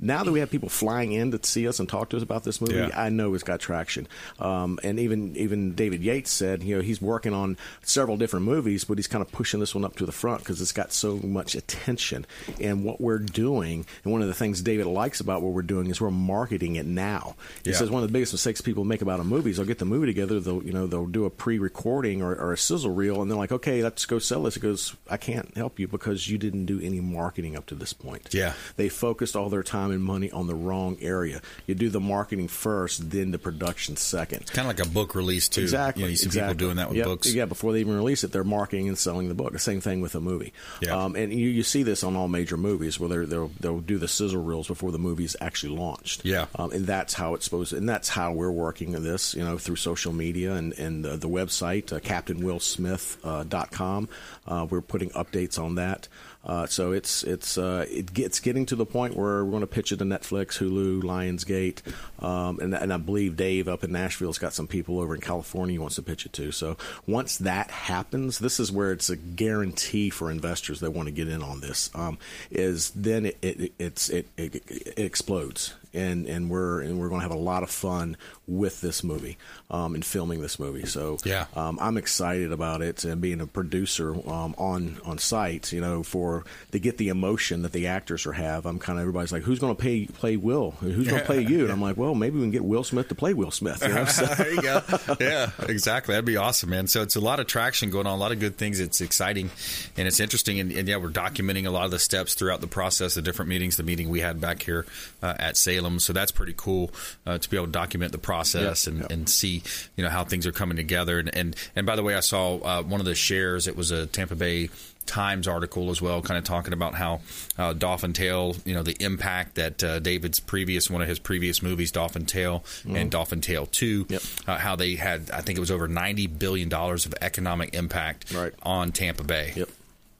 now 0.00 0.24
that 0.24 0.32
we 0.32 0.40
have 0.40 0.50
people 0.50 0.68
flying 0.68 1.12
in 1.12 1.30
to 1.30 1.40
see 1.42 1.66
us 1.68 1.80
and 1.80 1.88
talk 1.88 2.10
to 2.10 2.16
us 2.16 2.22
about 2.22 2.44
this 2.44 2.60
movie, 2.60 2.74
yeah. 2.74 2.90
I 2.94 3.08
know 3.08 3.34
it's 3.34 3.42
got 3.42 3.60
traction. 3.60 4.08
Um, 4.38 4.78
and 4.82 4.98
even 4.98 5.36
even 5.36 5.74
David 5.74 6.02
Yates 6.02 6.30
said, 6.30 6.62
you 6.62 6.76
know, 6.76 6.82
he's 6.82 7.00
working 7.00 7.32
on 7.32 7.56
several 7.82 8.16
different 8.16 8.46
movies, 8.46 8.84
but 8.84 8.98
he's 8.98 9.06
kind 9.06 9.22
of 9.22 9.30
pushing 9.32 9.60
this 9.60 9.74
one 9.74 9.84
up 9.84 9.96
to 9.96 10.06
the 10.06 10.12
front 10.12 10.40
because 10.40 10.60
it's 10.60 10.72
got 10.72 10.92
so 10.92 11.16
much 11.16 11.54
attention. 11.54 12.26
And 12.60 12.84
what 12.84 13.00
we're 13.00 13.18
doing, 13.18 13.86
and 14.04 14.12
one 14.12 14.22
of 14.22 14.28
the 14.28 14.34
things 14.34 14.62
David 14.62 14.86
likes 14.86 15.20
about 15.20 15.42
what 15.42 15.52
we're 15.52 15.62
doing 15.62 15.88
is 15.88 16.00
we're 16.00 16.10
marketing 16.10 16.76
it 16.76 16.86
now. 16.86 17.36
He 17.64 17.70
yeah. 17.70 17.76
says 17.76 17.90
one 17.90 18.02
of 18.02 18.08
the 18.08 18.12
biggest 18.12 18.32
mistakes 18.32 18.60
people 18.60 18.84
make 18.84 19.02
about 19.02 19.20
a 19.20 19.24
movie 19.24 19.50
is 19.50 19.56
they'll 19.56 19.66
get 19.66 19.78
the 19.78 19.84
movie 19.84 20.01
movie 20.02 20.12
together, 20.12 20.40
they'll 20.40 20.62
you 20.62 20.72
know 20.72 20.86
they'll 20.86 21.06
do 21.06 21.24
a 21.24 21.30
pre-recording 21.30 22.22
or, 22.22 22.34
or, 22.34 22.52
a 22.52 22.58
sizzle 22.58 22.92
reel, 22.92 23.22
and 23.22 23.30
they're 23.30 23.38
like, 23.38 23.52
okay, 23.52 23.82
let's 23.82 24.06
go 24.06 24.18
sell 24.18 24.42
this. 24.42 24.56
It 24.56 24.60
goes, 24.60 24.94
I 25.08 25.16
can't 25.16 25.56
help 25.56 25.78
you 25.78 25.88
because 25.88 26.28
you 26.28 26.38
didn't 26.38 26.66
do 26.66 26.80
any 26.80 27.00
marketing 27.00 27.56
up 27.56 27.66
to 27.66 27.74
this 27.74 27.92
point. 27.92 28.28
Yeah, 28.32 28.54
they 28.76 28.88
focused 28.88 29.36
all 29.36 29.48
their 29.48 29.62
time 29.62 29.90
and 29.90 30.02
money 30.02 30.30
on 30.30 30.46
the 30.46 30.54
wrong 30.54 30.96
area. 31.00 31.40
You 31.66 31.74
do 31.74 31.88
the 31.88 32.00
marketing 32.00 32.48
first, 32.48 33.10
then 33.10 33.30
the 33.30 33.38
production 33.38 33.96
second. 33.96 34.42
It's 34.42 34.50
kind 34.50 34.68
of 34.68 34.76
like 34.76 34.86
a 34.86 34.90
book 34.90 35.14
release 35.14 35.48
too. 35.48 35.62
Exactly. 35.62 36.02
You, 36.02 36.06
know, 36.06 36.10
you 36.10 36.16
see 36.16 36.26
exactly. 36.26 36.54
people 36.54 36.66
doing 36.66 36.76
that 36.76 36.88
with 36.88 36.98
yep. 36.98 37.06
books. 37.06 37.32
Yeah, 37.32 37.46
before 37.46 37.72
they 37.72 37.80
even 37.80 37.94
release 37.94 38.24
it, 38.24 38.32
they're 38.32 38.44
marketing 38.44 38.88
and 38.88 38.98
selling 38.98 39.28
the 39.28 39.34
book. 39.34 39.52
The 39.52 39.58
same 39.58 39.80
thing 39.80 40.00
with 40.00 40.14
a 40.14 40.20
movie. 40.20 40.52
Yeah. 40.80 40.96
Um, 40.96 41.16
and 41.16 41.32
you, 41.32 41.48
you 41.48 41.62
see 41.62 41.82
this 41.82 42.04
on 42.04 42.16
all 42.16 42.28
major 42.28 42.56
movies 42.56 42.98
where 42.98 43.26
they'll 43.26 43.50
they'll 43.60 43.80
do 43.80 43.98
the 43.98 44.08
sizzle 44.08 44.42
reels 44.42 44.66
before 44.66 44.92
the 44.92 44.98
movie's 44.98 45.36
actually 45.40 45.76
launched. 45.76 46.24
Yeah. 46.24 46.46
Um, 46.56 46.72
and 46.72 46.86
that's 46.86 47.14
how 47.14 47.34
it's 47.34 47.44
supposed. 47.44 47.70
To, 47.70 47.76
and 47.76 47.88
that's 47.88 48.08
how 48.08 48.32
we're 48.32 48.50
working 48.50 48.94
this. 49.00 49.34
You 49.34 49.44
know, 49.44 49.58
through 49.58 49.76
social 49.76 49.91
media 50.12 50.54
and 50.54 50.72
and 50.78 51.04
the, 51.04 51.16
the 51.16 51.28
website, 51.28 51.92
uh, 51.92 52.00
CaptainWillSmith.com. 52.00 54.08
Uh, 54.46 54.52
uh, 54.52 54.64
we're 54.66 54.80
putting 54.80 55.10
updates 55.10 55.58
on 55.58 55.76
that. 55.76 56.08
Uh, 56.44 56.66
so 56.66 56.90
it's 56.90 57.22
it's 57.22 57.56
uh, 57.56 57.86
it 57.88 58.12
gets 58.12 58.40
getting 58.40 58.66
to 58.66 58.74
the 58.74 58.84
point 58.84 59.16
where 59.16 59.44
we're 59.44 59.50
going 59.50 59.60
to 59.60 59.66
pitch 59.66 59.92
it 59.92 59.98
to 59.98 60.04
Netflix, 60.04 60.58
Hulu, 60.58 61.02
Lionsgate, 61.02 61.80
um, 62.24 62.58
and, 62.58 62.74
and 62.74 62.92
I 62.92 62.96
believe 62.96 63.36
Dave 63.36 63.68
up 63.68 63.84
in 63.84 63.92
Nashville's 63.92 64.38
got 64.38 64.52
some 64.52 64.66
people 64.66 64.98
over 64.98 65.14
in 65.14 65.20
California 65.20 65.74
he 65.74 65.78
wants 65.78 65.96
to 65.96 66.02
pitch 66.02 66.26
it 66.26 66.32
to. 66.34 66.50
So 66.50 66.76
once 67.06 67.38
that 67.38 67.70
happens, 67.70 68.40
this 68.40 68.58
is 68.58 68.72
where 68.72 68.92
it's 68.92 69.08
a 69.08 69.16
guarantee 69.16 70.10
for 70.10 70.30
investors 70.30 70.80
that 70.80 70.90
want 70.90 71.06
to 71.06 71.12
get 71.12 71.28
in 71.28 71.42
on 71.42 71.60
this. 71.60 71.90
Um, 71.94 72.18
is 72.50 72.90
then 72.90 73.26
it, 73.26 73.38
it 73.40 73.72
it, 73.78 74.10
it, 74.10 74.26
it 74.36 74.98
explodes 74.98 75.74
and 75.94 76.26
and 76.26 76.50
we're 76.50 76.80
and 76.80 76.98
we're 76.98 77.08
going 77.08 77.20
to 77.20 77.28
have 77.28 77.36
a 77.36 77.40
lot 77.40 77.62
of 77.62 77.70
fun 77.70 78.16
with 78.46 78.80
this 78.80 79.02
movie 79.04 79.38
um, 79.70 79.94
and 79.94 80.04
filming 80.04 80.40
this 80.40 80.58
movie. 80.58 80.86
So 80.86 81.18
yeah, 81.24 81.46
um, 81.54 81.78
I'm 81.80 81.96
excited 81.96 82.52
about 82.52 82.82
it 82.82 83.04
and 83.04 83.20
being 83.20 83.40
a 83.40 83.46
producer 83.46 84.14
um, 84.28 84.54
on 84.58 84.98
on 85.04 85.18
site. 85.18 85.72
You 85.72 85.80
know, 85.80 86.02
for 86.02 86.44
to 86.72 86.78
get 86.78 86.98
the 86.98 87.08
emotion 87.08 87.62
that 87.62 87.72
the 87.72 87.86
actors 87.86 88.26
are 88.26 88.32
have. 88.32 88.66
I'm 88.66 88.78
kind 88.78 88.98
of 88.98 89.02
everybody's 89.02 89.32
like, 89.32 89.42
who's 89.42 89.58
going 89.58 89.74
to 89.74 89.80
play 89.80 90.06
play 90.06 90.36
Will? 90.36 90.72
Who's 90.80 91.08
going 91.08 91.20
to 91.20 91.26
play 91.26 91.42
you? 91.42 91.64
And 91.64 91.72
I'm 91.72 91.80
like, 91.80 91.96
well, 91.96 92.14
maybe 92.14 92.36
we 92.36 92.42
can 92.42 92.50
get 92.50 92.64
Will 92.64 92.84
Smith 92.84 93.08
to 93.08 93.14
play 93.14 93.34
Will 93.34 93.50
Smith. 93.50 93.82
You 93.82 93.94
know? 93.94 94.04
so. 94.04 94.26
there 94.36 94.52
you 94.52 94.62
go. 94.62 94.82
Yeah, 95.20 95.50
exactly. 95.68 96.12
That'd 96.12 96.24
be 96.24 96.36
awesome, 96.36 96.70
man. 96.70 96.86
So 96.86 97.02
it's 97.02 97.16
a 97.16 97.20
lot 97.20 97.40
of 97.40 97.46
traction 97.46 97.90
going 97.90 98.06
on, 98.06 98.14
a 98.14 98.20
lot 98.20 98.32
of 98.32 98.40
good 98.40 98.56
things. 98.56 98.80
It's 98.80 99.00
exciting 99.00 99.50
and 99.96 100.08
it's 100.08 100.20
interesting. 100.20 100.60
And, 100.60 100.72
and 100.72 100.88
yeah, 100.88 100.96
we're 100.96 101.10
documenting 101.10 101.66
a 101.66 101.70
lot 101.70 101.84
of 101.84 101.90
the 101.90 101.98
steps 101.98 102.34
throughout 102.34 102.60
the 102.60 102.66
process, 102.66 103.14
the 103.14 103.22
different 103.22 103.48
meetings, 103.48 103.76
the 103.76 103.82
meeting 103.82 104.08
we 104.08 104.20
had 104.20 104.40
back 104.40 104.62
here 104.62 104.86
uh, 105.22 105.34
at 105.38 105.56
Salem. 105.56 105.81
So 106.00 106.12
that's 106.12 106.32
pretty 106.32 106.54
cool 106.56 106.90
uh, 107.26 107.38
to 107.38 107.50
be 107.50 107.56
able 107.56 107.66
to 107.66 107.72
document 107.72 108.12
the 108.12 108.18
process 108.18 108.86
and, 108.86 109.10
and 109.10 109.28
see 109.28 109.62
you 109.96 110.04
know 110.04 110.10
how 110.10 110.24
things 110.24 110.46
are 110.46 110.52
coming 110.52 110.76
together. 110.76 111.18
And 111.18 111.34
and, 111.34 111.56
and 111.76 111.86
by 111.86 111.96
the 111.96 112.02
way, 112.02 112.14
I 112.14 112.20
saw 112.20 112.58
uh, 112.58 112.82
one 112.82 113.00
of 113.00 113.06
the 113.06 113.14
shares. 113.14 113.66
It 113.66 113.76
was 113.76 113.90
a 113.90 114.06
Tampa 114.06 114.34
Bay 114.34 114.70
Times 115.04 115.48
article 115.48 115.90
as 115.90 116.00
well, 116.00 116.22
kind 116.22 116.38
of 116.38 116.44
talking 116.44 116.72
about 116.72 116.94
how 116.94 117.20
uh, 117.58 117.72
Dolphin 117.72 118.12
Tale, 118.12 118.54
you 118.64 118.72
know, 118.72 118.84
the 118.84 118.96
impact 119.00 119.56
that 119.56 119.82
uh, 119.82 119.98
David's 119.98 120.38
previous 120.38 120.88
one 120.88 121.02
of 121.02 121.08
his 121.08 121.18
previous 121.18 121.60
movies, 121.60 121.90
Dolphin 121.90 122.24
Tale 122.24 122.60
mm-hmm. 122.60 122.94
and 122.94 123.10
Dolphin 123.10 123.40
Tale 123.40 123.66
Two, 123.66 124.06
yep. 124.08 124.22
uh, 124.46 124.58
how 124.58 124.76
they 124.76 124.94
had, 124.94 125.28
I 125.32 125.40
think 125.40 125.56
it 125.56 125.60
was 125.60 125.72
over 125.72 125.88
ninety 125.88 126.28
billion 126.28 126.68
dollars 126.68 127.04
of 127.04 127.14
economic 127.20 127.74
impact 127.74 128.32
right. 128.32 128.54
on 128.62 128.92
Tampa 128.92 129.24
Bay. 129.24 129.52
Yep. 129.56 129.68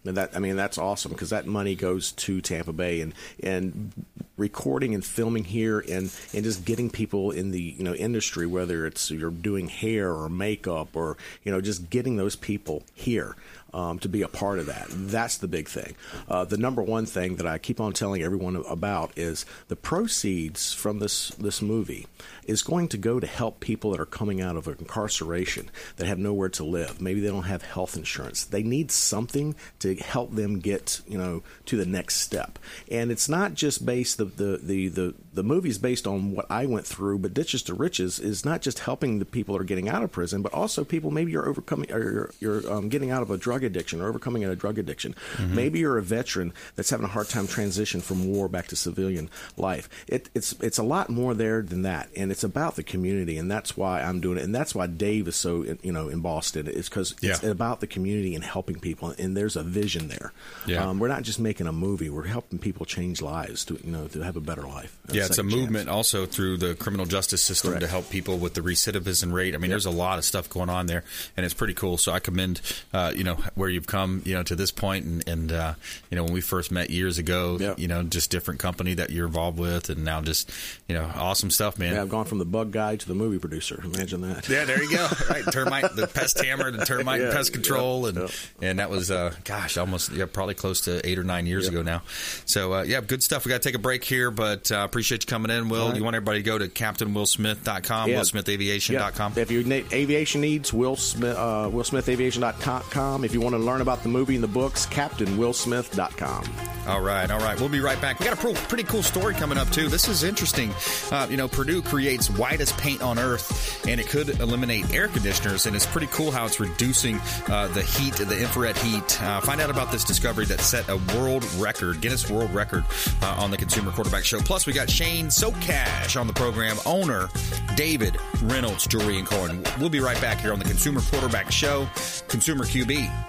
And 0.05 0.17
that 0.17 0.35
I 0.35 0.41
mean 0.41 0.57
that's 0.57 0.79
awesome 0.79 1.13
because 1.13 1.31
that 1.31 1.47
money 1.47 1.75
goes 1.75 2.13
to 2.13 2.41
Tampa 2.41 2.73
Bay 2.73 3.01
and 3.01 3.15
and 3.43 3.93
recording 4.37 4.95
and 4.95 5.05
filming 5.05 5.45
here 5.45 5.79
and 5.79 6.13
and 6.35 6.43
just 6.43 6.65
getting 6.65 6.91
people 6.91 7.31
in 7.31 7.53
the 7.53 7.61
you 7.61 7.85
know 7.85 7.95
industry 7.95 8.47
whether 8.47 8.87
it's 8.87 9.11
you're 9.11 9.31
doing 9.31 9.69
hair 9.69 10.13
or 10.13 10.29
makeup 10.29 10.97
or 10.97 11.17
you 11.45 11.53
know 11.53 11.61
just 11.61 11.89
getting 11.91 12.17
those 12.17 12.35
people 12.35 12.83
here 12.95 13.37
um, 13.75 13.99
to 14.01 14.09
be 14.09 14.23
a 14.23 14.29
part 14.29 14.59
of 14.59 14.67
that. 14.67 14.87
That's 14.89 15.39
the 15.39 15.49
big 15.49 15.69
thing. 15.69 15.95
Uh, 16.29 16.45
the 16.45 16.57
number 16.57 16.83
one 16.83 17.07
thing 17.07 17.37
that 17.37 17.47
I 17.47 17.59
keep 17.59 17.81
on 17.81 17.93
telling 17.93 18.23
everyone 18.23 18.57
about 18.69 19.13
is 19.17 19.47
the 19.69 19.77
proceeds 19.77 20.73
from 20.73 20.99
this 20.99 21.31
this 21.31 21.63
movie 21.63 22.07
is 22.45 22.63
going 22.63 22.89
to 22.89 22.99
go 22.99 23.21
to 23.21 23.27
help 23.27 23.61
people 23.61 23.93
that 23.93 24.01
are 24.01 24.07
coming 24.07 24.41
out 24.41 24.57
of 24.57 24.67
incarceration 24.67 25.71
that 25.97 26.07
have 26.07 26.19
nowhere 26.19 26.49
to 26.51 26.65
live. 26.65 27.01
Maybe 27.01 27.21
they 27.21 27.29
don't 27.29 27.45
have 27.45 27.63
health 27.63 27.97
insurance. 27.97 28.45
They 28.45 28.63
need 28.63 28.91
something 28.91 29.55
to 29.81 29.95
help 29.95 30.35
them 30.35 30.59
get 30.59 31.01
you 31.07 31.19
know 31.19 31.43
to 31.67 31.77
the 31.77 31.87
next 31.87 32.17
step. 32.17 32.59
And 32.91 33.11
it's 33.11 33.29
not 33.29 33.55
just 33.55 33.87
based 33.87 34.19
the 34.19 34.27
the 34.27 34.61
the 34.63 34.89
the, 34.89 35.15
the 35.33 35.43
movie's 35.43 35.79
based 35.79 36.07
on 36.07 36.33
what 36.33 36.47
I 36.51 36.67
went 36.67 36.87
through, 36.87 37.21
but 37.21 37.35
Ditches 37.35 37.63
to 37.65 37.75
Riches 37.75 38.19
is 38.19 38.45
not 38.45 38.61
just 38.61 38.81
helping 38.81 39.19
the 39.19 39.25
people 39.25 39.55
that 39.55 39.63
are 39.63 39.65
getting 39.65 39.89
out 39.89 40.03
of 40.03 40.13
prison, 40.13 40.43
but 40.43 40.53
also 40.53 40.85
people 40.85 41.11
maybe 41.11 41.33
you're 41.33 41.49
overcoming 41.49 41.91
or 41.93 42.03
you're, 42.03 42.31
you're 42.41 42.73
um, 42.73 42.89
getting 42.89 43.11
out 43.11 43.23
of 43.23 43.31
a 43.31 43.39
drug 43.39 43.62
drug 43.63 43.71
addiction 43.71 44.01
or 44.01 44.09
overcoming 44.09 44.45
a 44.45 44.57
drug 44.57 44.79
addiction. 44.79 45.15
Mm-hmm. 45.37 45.55
Maybe 45.55 45.79
you're 45.81 45.99
a 45.99 46.03
veteran 46.03 46.53
that's 46.77 46.91
having 46.91 47.07
a 47.07 47.09
hard 47.09 47.29
time 47.29 47.47
transition 47.47 48.01
from 48.01 48.27
war 48.27 48.49
back 48.49 48.69
to 48.69 48.77
civilian 48.77 49.31
life. 49.57 49.89
It, 50.09 50.29
it's 50.35 50.53
it's 50.61 50.79
a 50.79 50.83
lot 50.83 51.09
more 51.09 51.35
there 51.35 51.63
than 51.63 51.83
that, 51.83 52.09
and 52.17 52.31
it's 52.31 52.45
about 52.45 52.77
the 52.77 52.83
community, 52.83 53.39
and 53.39 53.51
that's 53.51 53.77
why 53.77 54.03
I'm 54.03 54.21
doing 54.21 54.39
it, 54.39 54.45
and 54.45 54.55
that's 54.55 54.75
why 54.75 54.87
Dave 54.87 55.29
is 55.29 55.37
so 55.37 55.65
you 55.83 55.93
know 55.93 56.09
embossed 56.09 56.57
in 56.57 56.67
it. 56.67 56.75
Is 56.75 56.89
because 56.89 57.15
yeah. 57.21 57.33
it's 57.33 57.45
about 57.45 57.81
the 57.81 57.87
community 57.87 58.35
and 58.35 58.45
helping 58.45 58.79
people, 58.79 59.15
and 59.19 59.37
there's 59.37 59.57
a 59.57 59.63
vision 59.63 60.09
there. 60.09 60.33
Yeah. 60.67 60.89
Um, 60.89 60.99
we're 60.99 61.09
not 61.09 61.23
just 61.23 61.39
making 61.39 61.67
a 61.67 61.73
movie; 61.73 62.11
we're 62.11 62.25
helping 62.25 62.59
people 62.59 62.87
change 62.87 63.23
lives 63.23 63.65
to 63.67 63.79
you 63.85 63.93
know 63.93 64.09
to 64.09 64.21
have 64.23 64.37
a 64.37 64.41
better 64.41 64.63
life. 64.63 64.99
Yeah, 65.11 65.27
it's 65.27 65.39
a 65.39 65.43
movement 65.43 65.89
also 65.89 66.27
through 66.27 66.59
the 66.59 66.75
criminal 66.75 67.07
justice 67.07 67.43
system 67.43 67.71
Correct. 67.71 67.83
to 67.83 67.89
help 67.89 68.11
people 68.11 68.39
with 68.39 68.55
the 68.55 68.61
recidivism 68.61 69.33
rate. 69.33 69.55
I 69.55 69.59
mean, 69.59 69.71
yep. 69.71 69.75
there's 69.75 69.87
a 69.87 69.91
lot 69.91 70.19
of 70.19 70.25
stuff 70.25 70.49
going 70.49 70.71
on 70.71 70.87
there, 70.87 71.05
and 71.37 71.45
it's 71.45 71.55
pretty 71.55 71.75
cool. 71.75 71.97
So 71.97 72.13
I 72.13 72.19
commend 72.19 72.61
uh, 72.93 73.13
you 73.15 73.25
know 73.25 73.39
where 73.55 73.69
you've 73.69 73.87
come, 73.87 74.23
you 74.25 74.35
know, 74.35 74.43
to 74.43 74.57
this 74.57 74.71
point, 74.71 75.05
and, 75.05 75.29
and 75.29 75.53
uh, 75.53 75.75
you 76.11 76.17
know, 76.17 76.25
when 76.25 76.33
we 76.33 76.41
first 76.41 76.71
met 76.71 76.91
years 76.91 77.19
ago, 77.19 77.57
yep. 77.61 77.79
you 77.79 77.89
know, 77.89 78.03
just 78.03 78.31
different 78.31 78.61
company 78.61 78.95
that 78.95 79.11
you're 79.11 79.27
involved 79.27 79.59
with, 79.59 79.91
and 79.91 80.05
now 80.05 80.21
just, 80.21 80.51
you 80.89 80.95
know, 80.95 81.11
awesome 81.15 81.51
stuff, 81.51 81.79
man. 81.79 81.95
Yeah, 81.95 82.03
I've 82.03 82.09
gone 82.09 82.25
from 82.25 82.39
the 82.39 82.45
bug 82.45 82.71
guy 82.71 82.97
to 82.97 83.09
the 83.09 83.15
movie 83.15 83.39
producer. 83.39 83.81
Imagine 83.85 84.23
that. 84.23 84.49
Yeah, 84.49 84.65
there 84.65 84.83
you 84.83 84.91
go. 84.91 85.09
right, 85.31 85.45
termite, 85.51 85.95
the 85.95 86.07
pest 86.07 86.43
hammer, 86.43 86.71
the 86.71 86.85
termite 86.85 87.21
yeah, 87.21 87.33
pest 87.33 87.53
control, 87.53 88.07
yep, 88.07 88.17
and 88.17 88.29
yep. 88.29 88.31
and 88.63 88.79
that 88.79 88.91
was, 88.91 89.11
uh, 89.11 89.35
gosh, 89.45 89.77
almost 89.77 90.13
yeah, 90.13 90.27
probably 90.27 90.55
close 90.55 90.83
to 90.83 91.07
eight 91.07 91.19
or 91.19 91.25
nine 91.25 91.47
years 91.47 91.69
ago 91.69 91.83
now. 91.83 92.03
So 92.47 92.75
uh, 92.75 92.83
yeah, 92.83 93.01
good 93.01 93.23
stuff. 93.23 93.45
We 93.45 93.51
got 93.51 93.63
to 93.63 93.69
take 93.69 93.75
a 93.75 93.83
break 93.83 94.05
here, 94.05 94.31
but 94.31 94.71
uh, 94.73 94.79
appreciate 94.85 95.25
you 95.25 95.29
coming 95.29 95.51
in, 95.51 95.69
Will. 95.69 95.89
Right. 95.89 95.97
You 95.97 96.05
want 96.05 96.17
everybody 96.17 96.39
to 96.39 96.43
go 96.43 96.59
to 96.59 96.69
CaptainWillSmith.com, 96.69 98.11
yeah. 98.11 98.21
WillSmithAviation.com. 98.21 99.33
Yeah. 99.37 99.43
If 99.43 99.51
your 99.51 99.63
aviation 99.93 100.41
needs, 100.41 100.73
Will 100.73 100.97
Smith, 100.97 101.37
uh, 101.37 101.69
WillSmithAviation.com. 101.73 103.25
If 103.25 103.35
you 103.35 103.42
want 103.43 103.55
to 103.55 103.59
learn 103.59 103.81
about 103.81 104.03
the 104.03 104.09
movie 104.09 104.35
and 104.35 104.45
the 104.45 104.49
books, 104.49 104.87
CaptainWillSmith.com. 104.87 106.45
All 106.87 107.01
right, 107.01 107.31
all 107.31 107.39
right. 107.39 107.59
We'll 107.61 107.69
be 107.69 107.79
right 107.79 108.01
back. 108.01 108.19
We 108.19 108.27
got 108.27 108.43
a 108.43 108.55
pretty 108.67 108.83
cool 108.83 109.05
story 109.05 109.35
coming 109.35 109.57
up, 109.57 109.71
too. 109.71 109.89
This 109.89 110.09
is 110.09 110.25
interesting. 110.25 110.73
Uh, 111.13 111.29
you 111.31 111.37
know, 111.37 111.47
Purdue 111.47 111.81
creates 111.81 112.29
whitest 112.29 112.77
paint 112.77 113.03
on 113.03 113.21
Earth, 113.21 113.87
and 113.87 114.01
it 114.01 114.09
could 114.09 114.41
eliminate 114.41 114.93
air 114.93 115.07
conditioners, 115.07 115.67
and 115.67 115.77
it's 115.77 115.87
pretty 115.87 116.09
cool 116.09 116.33
how 116.33 116.45
it's 116.45 116.59
reducing 116.59 117.21
uh, 117.49 117.69
the 117.69 117.83
heat, 117.83 118.15
the 118.15 118.41
infrared 118.41 118.77
heat. 118.79 119.23
Uh, 119.23 119.41
find 119.41 119.61
out 119.61 119.71
about 119.71 119.93
this 119.93 120.03
discovery 120.03 120.45
that 120.47 120.61
set 120.61 120.89
a 120.89 120.97
world 121.17 121.45
record, 121.55 122.01
Guinness 122.01 122.29
World 122.29 122.53
Record, 122.53 122.85
uh, 123.23 123.37
on 123.39 123.53
the 123.53 123.57
Consumer 123.57 123.93
Quarterback 123.93 124.25
Show. 124.25 124.41
Plus, 124.41 124.67
we 124.67 124.73
got 124.73 124.91
Shane 124.91 125.27
Socash 125.27 126.21
on 126.21 126.27
the 126.27 126.33
program, 126.33 126.77
owner 126.85 127.29
David 127.77 128.17
Reynolds 128.43 128.89
Jewelry 128.89 129.19
and 129.19 129.27
Coin. 129.27 129.63
We'll 129.79 129.89
be 129.89 130.01
right 130.01 130.21
back 130.21 130.41
here 130.41 130.53
on 130.53 130.59
the 130.59 130.65
Consumer 130.65 131.01
Quarterback 131.01 131.53
Show, 131.53 131.89
Consumer 132.27 132.65
QB. 132.65 133.29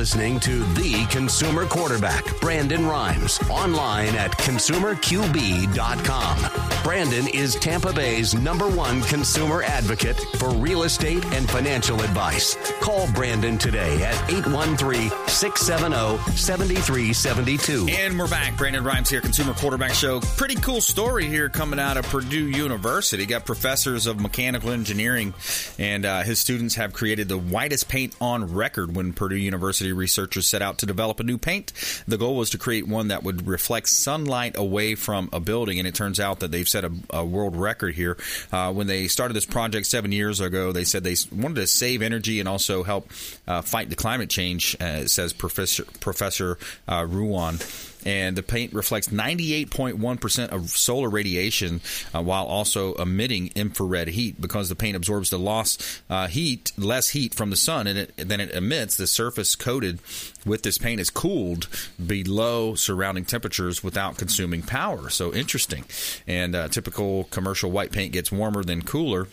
Listening 0.00 0.40
to 0.40 0.64
The 0.72 1.04
Consumer 1.10 1.66
Quarterback, 1.66 2.40
Brandon 2.40 2.86
Rhymes, 2.86 3.38
online 3.50 4.16
at 4.16 4.30
consumerqb.com. 4.30 6.69
Brandon 6.82 7.28
is 7.28 7.56
Tampa 7.56 7.92
Bay's 7.92 8.34
number 8.34 8.66
one 8.66 9.02
consumer 9.02 9.62
advocate 9.62 10.18
for 10.38 10.48
real 10.48 10.84
estate 10.84 11.22
and 11.26 11.48
financial 11.50 12.00
advice. 12.00 12.56
Call 12.80 13.06
Brandon 13.12 13.58
today 13.58 14.02
at 14.02 14.14
813 14.32 15.10
670 15.28 16.32
7372. 16.36 17.86
And 17.90 18.18
we're 18.18 18.28
back. 18.28 18.56
Brandon 18.56 18.82
Rhymes 18.82 19.10
here, 19.10 19.20
Consumer 19.20 19.52
Quarterback 19.52 19.92
Show. 19.92 20.20
Pretty 20.20 20.54
cool 20.54 20.80
story 20.80 21.26
here 21.26 21.50
coming 21.50 21.78
out 21.78 21.98
of 21.98 22.06
Purdue 22.06 22.48
University. 22.48 23.26
Got 23.26 23.44
professors 23.44 24.06
of 24.06 24.18
mechanical 24.18 24.70
engineering, 24.70 25.34
and 25.78 26.06
uh, 26.06 26.22
his 26.22 26.38
students 26.38 26.76
have 26.76 26.94
created 26.94 27.28
the 27.28 27.38
whitest 27.38 27.90
paint 27.90 28.16
on 28.22 28.54
record 28.54 28.96
when 28.96 29.12
Purdue 29.12 29.36
University 29.36 29.92
researchers 29.92 30.46
set 30.46 30.62
out 30.62 30.78
to 30.78 30.86
develop 30.86 31.20
a 31.20 31.24
new 31.24 31.36
paint. 31.36 31.74
The 32.08 32.16
goal 32.16 32.36
was 32.36 32.48
to 32.50 32.58
create 32.58 32.88
one 32.88 33.08
that 33.08 33.22
would 33.22 33.46
reflect 33.46 33.90
sunlight 33.90 34.56
away 34.56 34.94
from 34.94 35.28
a 35.30 35.40
building, 35.40 35.78
and 35.78 35.86
it 35.86 35.94
turns 35.94 36.18
out 36.18 36.40
that 36.40 36.50
they've 36.50 36.69
set 36.70 36.84
a, 36.84 36.92
a 37.10 37.24
world 37.24 37.56
record 37.56 37.94
here. 37.94 38.16
Uh, 38.52 38.72
when 38.72 38.86
they 38.86 39.08
started 39.08 39.34
this 39.34 39.46
project 39.46 39.86
seven 39.86 40.12
years 40.12 40.40
ago, 40.40 40.72
they 40.72 40.84
said 40.84 41.04
they 41.04 41.16
wanted 41.32 41.56
to 41.56 41.66
save 41.66 42.02
energy 42.02 42.40
and 42.40 42.48
also 42.48 42.82
help 42.82 43.10
uh, 43.46 43.62
fight 43.62 43.90
the 43.90 43.96
climate 43.96 44.30
change, 44.30 44.76
uh, 44.80 45.06
says 45.06 45.32
Professor, 45.32 45.84
Professor 46.00 46.58
uh, 46.88 47.06
Ruan 47.08 47.58
and 48.04 48.36
the 48.36 48.42
paint 48.42 48.72
reflects 48.72 49.08
98.1% 49.08 50.48
of 50.48 50.70
solar 50.70 51.08
radiation 51.08 51.80
uh, 52.14 52.22
while 52.22 52.44
also 52.44 52.94
emitting 52.94 53.50
infrared 53.54 54.08
heat. 54.08 54.40
Because 54.40 54.68
the 54.68 54.74
paint 54.74 54.96
absorbs 54.96 55.30
the 55.30 55.38
loss 55.38 56.02
uh, 56.08 56.28
heat 56.28 56.72
less 56.76 57.10
heat 57.10 57.34
from 57.34 57.50
the 57.50 57.56
sun 57.56 57.86
and 57.86 57.98
it, 57.98 58.14
then 58.16 58.40
it 58.40 58.50
emits 58.50 58.96
the 58.96 59.06
surface 59.06 59.56
coated 59.56 59.98
with 60.46 60.62
this 60.62 60.78
paint 60.78 61.00
is 61.00 61.10
cooled 61.10 61.68
below 62.04 62.74
surrounding 62.74 63.24
temperatures 63.24 63.82
without 63.82 64.16
consuming 64.16 64.62
power. 64.62 65.10
So 65.10 65.32
interesting. 65.32 65.84
And 66.26 66.54
uh, 66.54 66.68
typical 66.68 67.24
commercial 67.24 67.70
white 67.70 67.92
paint 67.92 68.12
gets 68.12 68.32
warmer 68.32 68.64
than 68.64 68.82
cooler 68.82 69.28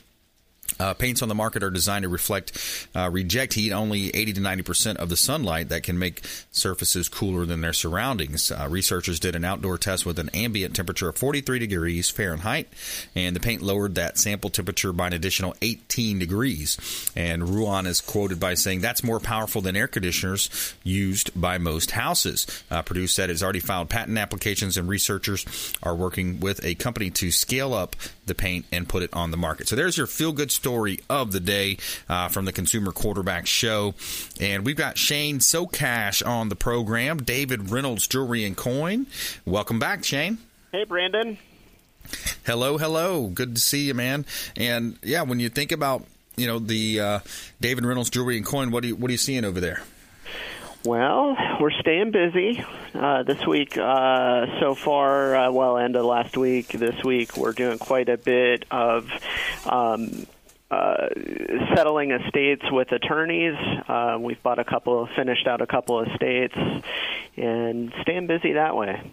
uh, 0.79 0.93
paints 0.93 1.21
on 1.21 1.29
the 1.29 1.35
market 1.35 1.63
are 1.63 1.69
designed 1.69 2.03
to 2.03 2.09
reflect, 2.09 2.57
uh, 2.95 3.09
reject 3.11 3.53
heat 3.53 3.71
only 3.71 4.09
80 4.09 4.33
to 4.33 4.41
90 4.41 4.63
percent 4.63 4.97
of 4.99 5.09
the 5.09 5.17
sunlight 5.17 5.69
that 5.69 5.83
can 5.83 5.97
make 5.97 6.21
surfaces 6.51 7.09
cooler 7.09 7.45
than 7.45 7.61
their 7.61 7.73
surroundings. 7.73 8.51
Uh, 8.51 8.67
researchers 8.69 9.19
did 9.19 9.35
an 9.35 9.45
outdoor 9.45 9.77
test 9.77 10.05
with 10.05 10.19
an 10.19 10.29
ambient 10.33 10.75
temperature 10.75 11.09
of 11.09 11.17
43 11.17 11.59
degrees 11.59 12.09
Fahrenheit, 12.09 12.67
and 13.15 13.35
the 13.35 13.39
paint 13.39 13.61
lowered 13.61 13.95
that 13.95 14.17
sample 14.17 14.49
temperature 14.49 14.93
by 14.93 15.07
an 15.07 15.13
additional 15.13 15.55
18 15.61 16.19
degrees. 16.19 16.77
And 17.15 17.49
Ruan 17.49 17.87
is 17.87 18.01
quoted 18.01 18.39
by 18.39 18.53
saying 18.53 18.81
that's 18.81 19.03
more 19.03 19.19
powerful 19.19 19.61
than 19.61 19.75
air 19.75 19.87
conditioners 19.87 20.75
used 20.83 21.39
by 21.39 21.57
most 21.57 21.91
houses. 21.91 22.45
Uh, 22.69 22.81
Purdue 22.81 23.07
said 23.07 23.29
it's 23.29 23.43
already 23.43 23.59
filed 23.59 23.89
patent 23.89 24.17
applications, 24.17 24.77
and 24.77 24.87
researchers 24.87 25.73
are 25.81 25.95
working 25.95 26.39
with 26.39 26.63
a 26.63 26.75
company 26.75 27.09
to 27.11 27.31
scale 27.31 27.73
up 27.73 27.95
the 28.27 28.35
paint 28.35 28.65
and 28.71 28.87
put 28.87 29.03
it 29.03 29.13
on 29.13 29.31
the 29.31 29.37
market. 29.37 29.67
So 29.67 29.75
there's 29.75 29.97
your 29.97 30.07
feel 30.07 30.31
good 30.31 30.51
story 30.51 30.99
of 31.09 31.31
the 31.31 31.39
day 31.39 31.77
uh, 32.07 32.27
from 32.27 32.45
the 32.45 32.51
Consumer 32.51 32.91
Quarterback 32.91 33.47
Show. 33.47 33.95
And 34.39 34.65
we've 34.65 34.75
got 34.75 34.97
Shane 34.97 35.39
Socash 35.39 36.25
on 36.25 36.49
the 36.49 36.55
program, 36.55 37.17
David 37.17 37.71
Reynolds 37.71 38.07
Jewelry 38.07 38.45
and 38.45 38.55
Coin. 38.55 39.07
Welcome 39.45 39.79
back, 39.79 40.03
Shane. 40.03 40.37
Hey, 40.71 40.83
Brandon. 40.83 41.37
Hello, 42.45 42.77
hello. 42.77 43.27
Good 43.27 43.55
to 43.55 43.61
see 43.61 43.87
you, 43.87 43.93
man. 43.93 44.25
And 44.55 44.97
yeah, 45.03 45.23
when 45.23 45.39
you 45.39 45.49
think 45.49 45.71
about 45.71 46.05
you 46.37 46.47
know 46.47 46.59
the 46.59 46.99
uh, 46.99 47.19
David 47.59 47.85
Reynolds 47.85 48.09
Jewelry 48.09 48.37
and 48.37 48.45
Coin, 48.45 48.71
what 48.71 48.83
do 48.83 48.89
you 48.89 48.95
what 48.95 49.09
are 49.09 49.11
you 49.11 49.17
seeing 49.17 49.43
over 49.43 49.59
there? 49.59 49.81
Well, 50.87 51.35
we're 51.59 51.71
staying 51.71 52.11
busy 52.11 52.63
uh, 52.93 53.23
this 53.23 53.45
week. 53.45 53.77
Uh, 53.77 54.45
so 54.61 54.73
far, 54.73 55.35
uh, 55.35 55.51
well, 55.51 55.77
end 55.77 55.97
of 55.97 56.05
last 56.05 56.37
week, 56.37 56.69
this 56.69 57.03
week, 57.03 57.35
we're 57.35 57.51
doing 57.51 57.77
quite 57.77 58.07
a 58.07 58.15
bit 58.15 58.63
of 58.71 59.09
um, 59.65 60.25
uh, 60.71 61.09
settling 61.75 62.11
estates 62.11 62.71
with 62.71 62.93
attorneys. 62.93 63.57
Uh, 63.85 64.17
we've 64.17 64.41
bought 64.41 64.59
a 64.59 64.63
couple, 64.63 65.05
finished 65.13 65.45
out 65.45 65.59
a 65.59 65.67
couple 65.67 65.99
of 65.99 66.07
estates, 66.07 66.55
and 67.35 67.91
staying 68.03 68.27
busy 68.27 68.53
that 68.53 68.77
way. 68.77 69.11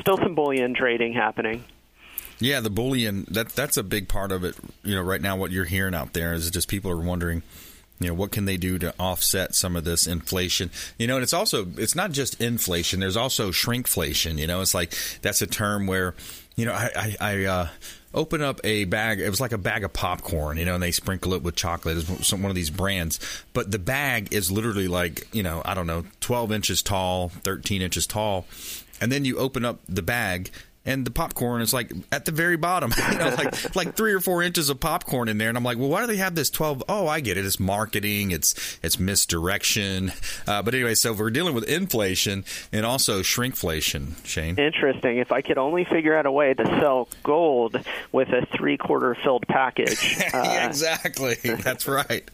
Still 0.00 0.18
some 0.18 0.34
bullion 0.34 0.74
trading 0.74 1.14
happening. 1.14 1.64
Yeah, 2.38 2.60
the 2.60 2.68
bullion 2.68 3.24
that 3.30 3.48
that's 3.48 3.78
a 3.78 3.82
big 3.82 4.08
part 4.08 4.30
of 4.30 4.44
it. 4.44 4.56
You 4.84 4.96
know, 4.96 5.02
right 5.02 5.22
now 5.22 5.38
what 5.38 5.52
you're 5.52 5.64
hearing 5.64 5.94
out 5.94 6.12
there 6.12 6.34
is 6.34 6.50
just 6.50 6.68
people 6.68 6.90
are 6.90 7.00
wondering, 7.00 7.42
you 8.00 8.08
know, 8.08 8.14
what 8.14 8.30
can 8.30 8.44
they 8.44 8.56
do 8.56 8.78
to 8.78 8.94
offset 8.98 9.54
some 9.54 9.76
of 9.76 9.84
this 9.84 10.06
inflation? 10.06 10.70
You 10.98 11.06
know, 11.06 11.16
and 11.16 11.22
it's 11.22 11.32
also 11.32 11.66
it's 11.76 11.94
not 11.94 12.12
just 12.12 12.40
inflation. 12.40 13.00
There's 13.00 13.16
also 13.16 13.50
shrinkflation. 13.50 14.38
You 14.38 14.46
know, 14.46 14.60
it's 14.60 14.74
like 14.74 14.94
that's 15.22 15.42
a 15.42 15.46
term 15.46 15.86
where, 15.86 16.14
you 16.56 16.64
know, 16.64 16.72
I 16.72 16.90
I, 16.94 17.16
I 17.20 17.44
uh, 17.44 17.68
open 18.14 18.42
up 18.42 18.60
a 18.62 18.84
bag. 18.84 19.20
It 19.20 19.28
was 19.28 19.40
like 19.40 19.52
a 19.52 19.58
bag 19.58 19.82
of 19.84 19.92
popcorn, 19.92 20.58
you 20.58 20.64
know, 20.64 20.74
and 20.74 20.82
they 20.82 20.92
sprinkle 20.92 21.34
it 21.34 21.42
with 21.42 21.56
chocolate. 21.56 22.08
It's 22.08 22.32
one 22.32 22.44
of 22.46 22.54
these 22.54 22.70
brands, 22.70 23.18
but 23.52 23.70
the 23.70 23.78
bag 23.78 24.32
is 24.32 24.50
literally 24.50 24.88
like 24.88 25.26
you 25.34 25.42
know, 25.42 25.62
I 25.64 25.74
don't 25.74 25.86
know, 25.86 26.04
12 26.20 26.52
inches 26.52 26.82
tall, 26.82 27.30
13 27.30 27.82
inches 27.82 28.06
tall, 28.06 28.46
and 29.00 29.10
then 29.10 29.24
you 29.24 29.38
open 29.38 29.64
up 29.64 29.80
the 29.88 30.02
bag 30.02 30.50
and 30.88 31.04
the 31.04 31.10
popcorn 31.10 31.60
is 31.60 31.74
like 31.74 31.92
at 32.10 32.24
the 32.24 32.32
very 32.32 32.56
bottom, 32.56 32.92
you 33.12 33.18
know, 33.18 33.28
like 33.36 33.76
like 33.76 33.94
three 33.94 34.14
or 34.14 34.20
four 34.20 34.42
inches 34.42 34.70
of 34.70 34.80
popcorn 34.80 35.28
in 35.28 35.38
there, 35.38 35.50
and 35.50 35.56
I'm 35.56 35.62
like, 35.62 35.78
well, 35.78 35.90
why 35.90 36.00
do 36.00 36.06
they 36.06 36.16
have 36.16 36.34
this 36.34 36.48
twelve? 36.50 36.82
Oh, 36.88 37.06
I 37.06 37.20
get 37.20 37.36
it. 37.36 37.44
It's 37.44 37.60
marketing. 37.60 38.30
It's 38.30 38.78
it's 38.82 38.98
misdirection. 38.98 40.12
Uh, 40.46 40.62
but 40.62 40.74
anyway, 40.74 40.94
so 40.94 41.12
we're 41.12 41.30
dealing 41.30 41.54
with 41.54 41.64
inflation 41.64 42.44
and 42.72 42.86
also 42.86 43.20
shrinkflation. 43.20 44.24
Shane, 44.24 44.56
interesting. 44.56 45.18
If 45.18 45.30
I 45.30 45.42
could 45.42 45.58
only 45.58 45.84
figure 45.84 46.16
out 46.16 46.24
a 46.24 46.32
way 46.32 46.54
to 46.54 46.64
sell 46.80 47.08
gold 47.22 47.78
with 48.10 48.30
a 48.30 48.46
three 48.56 48.78
quarter 48.78 49.14
filled 49.22 49.46
package. 49.46 50.16
Uh, 50.38 50.66
exactly. 50.68 51.36
That's 51.42 51.88
right. 51.88 52.28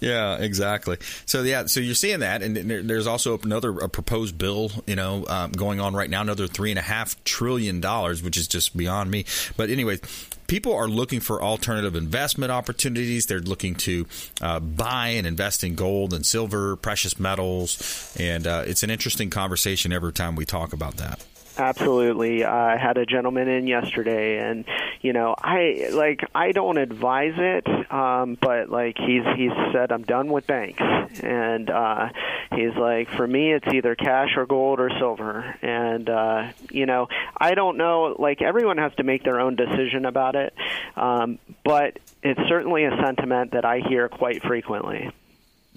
Yeah, 0.00 0.36
exactly. 0.36 0.98
So 1.24 1.42
yeah, 1.42 1.66
so 1.66 1.80
you're 1.80 1.94
seeing 1.94 2.20
that, 2.20 2.42
and 2.42 2.56
there's 2.56 3.06
also 3.06 3.38
another 3.38 3.70
a 3.78 3.88
proposed 3.88 4.36
bill, 4.36 4.70
you 4.86 4.96
know, 4.96 5.24
um, 5.28 5.52
going 5.52 5.80
on 5.80 5.94
right 5.94 6.10
now, 6.10 6.20
another 6.20 6.46
three 6.46 6.70
and 6.70 6.78
a 6.78 6.82
half 6.82 7.22
trillion 7.24 7.80
dollars, 7.80 8.22
which 8.22 8.36
is 8.36 8.46
just 8.48 8.76
beyond 8.76 9.10
me. 9.10 9.24
But 9.56 9.70
anyway, 9.70 9.98
people 10.46 10.74
are 10.74 10.88
looking 10.88 11.20
for 11.20 11.42
alternative 11.42 11.96
investment 11.96 12.52
opportunities. 12.52 13.26
They're 13.26 13.40
looking 13.40 13.74
to 13.76 14.06
uh, 14.40 14.60
buy 14.60 15.08
and 15.08 15.26
invest 15.26 15.64
in 15.64 15.74
gold 15.74 16.12
and 16.12 16.24
silver, 16.24 16.76
precious 16.76 17.18
metals, 17.18 18.14
and 18.18 18.46
uh, 18.46 18.64
it's 18.66 18.82
an 18.82 18.90
interesting 18.90 19.30
conversation 19.30 19.92
every 19.92 20.12
time 20.12 20.36
we 20.36 20.44
talk 20.44 20.72
about 20.72 20.96
that. 20.98 21.24
Absolutely. 21.58 22.44
I 22.44 22.76
had 22.76 22.98
a 22.98 23.06
gentleman 23.06 23.48
in 23.48 23.66
yesterday, 23.66 24.38
and 24.38 24.64
you 25.00 25.12
know, 25.12 25.34
I 25.38 25.88
like 25.92 26.20
I 26.34 26.52
don't 26.52 26.76
advise 26.76 27.34
it, 27.36 27.66
um, 27.90 28.36
but 28.40 28.68
like 28.68 28.96
he's 28.98 29.22
he's 29.36 29.52
said 29.72 29.90
I'm 29.90 30.02
done 30.02 30.30
with 30.30 30.46
banks, 30.46 30.82
and 31.22 31.70
uh, 31.70 32.10
he's 32.54 32.74
like 32.74 33.08
for 33.10 33.26
me 33.26 33.52
it's 33.52 33.66
either 33.72 33.94
cash 33.94 34.36
or 34.36 34.44
gold 34.46 34.80
or 34.80 34.90
silver, 34.98 35.56
and 35.62 36.08
uh, 36.10 36.52
you 36.70 36.84
know 36.84 37.08
I 37.36 37.54
don't 37.54 37.78
know. 37.78 38.14
Like 38.18 38.42
everyone 38.42 38.76
has 38.78 38.94
to 38.96 39.02
make 39.02 39.24
their 39.24 39.40
own 39.40 39.56
decision 39.56 40.04
about 40.04 40.36
it, 40.36 40.54
um, 40.94 41.38
but 41.64 41.98
it's 42.22 42.40
certainly 42.48 42.84
a 42.84 42.96
sentiment 43.02 43.52
that 43.52 43.64
I 43.64 43.80
hear 43.80 44.08
quite 44.08 44.42
frequently. 44.42 45.10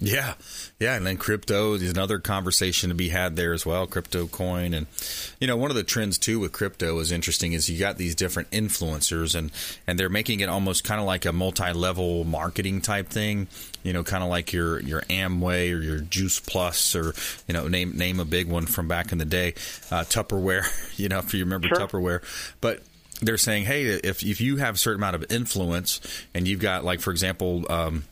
Yeah, 0.02 0.32
yeah, 0.78 0.96
and 0.96 1.06
then 1.06 1.18
crypto 1.18 1.74
is 1.74 1.90
another 1.90 2.18
conversation 2.18 2.88
to 2.88 2.94
be 2.94 3.10
had 3.10 3.36
there 3.36 3.52
as 3.52 3.66
well. 3.66 3.86
Crypto 3.86 4.26
coin, 4.26 4.72
and 4.72 4.86
you 5.38 5.46
know, 5.46 5.58
one 5.58 5.70
of 5.70 5.76
the 5.76 5.84
trends 5.84 6.16
too 6.16 6.40
with 6.40 6.52
crypto 6.52 6.98
is 7.00 7.12
interesting 7.12 7.52
is 7.52 7.68
you 7.68 7.78
got 7.78 7.98
these 7.98 8.14
different 8.14 8.50
influencers, 8.50 9.34
and 9.34 9.52
and 9.86 9.98
they're 9.98 10.08
making 10.08 10.40
it 10.40 10.48
almost 10.48 10.84
kind 10.84 11.02
of 11.02 11.06
like 11.06 11.26
a 11.26 11.34
multi-level 11.34 12.24
marketing 12.24 12.80
type 12.80 13.10
thing. 13.10 13.46
You 13.82 13.92
know, 13.92 14.02
kind 14.02 14.24
of 14.24 14.30
like 14.30 14.54
your 14.54 14.80
your 14.80 15.02
Amway 15.02 15.70
or 15.76 15.82
your 15.82 15.98
Juice 15.98 16.40
Plus, 16.40 16.96
or 16.96 17.14
you 17.46 17.52
know, 17.52 17.68
name 17.68 17.92
name 17.98 18.20
a 18.20 18.24
big 18.24 18.48
one 18.48 18.64
from 18.64 18.88
back 18.88 19.12
in 19.12 19.18
the 19.18 19.26
day, 19.26 19.50
uh, 19.90 20.04
Tupperware. 20.04 20.66
You 20.98 21.08
know, 21.08 21.18
if 21.18 21.32
you 21.32 21.44
remember 21.44 21.68
Sure. 21.68 21.78
Tupperware, 21.78 22.22
but 22.60 22.82
they're 23.22 23.38
saying, 23.38 23.64
hey, 23.64 23.84
if 23.84 24.22
if 24.22 24.40
you 24.40 24.56
have 24.56 24.76
a 24.76 24.78
certain 24.78 25.00
amount 25.00 25.16
of 25.16 25.30
influence, 25.30 26.00
and 26.34 26.48
you've 26.48 26.60
got 26.60 26.84
like, 26.86 27.00
for 27.00 27.10
example. 27.10 27.70
Um, 27.70 28.04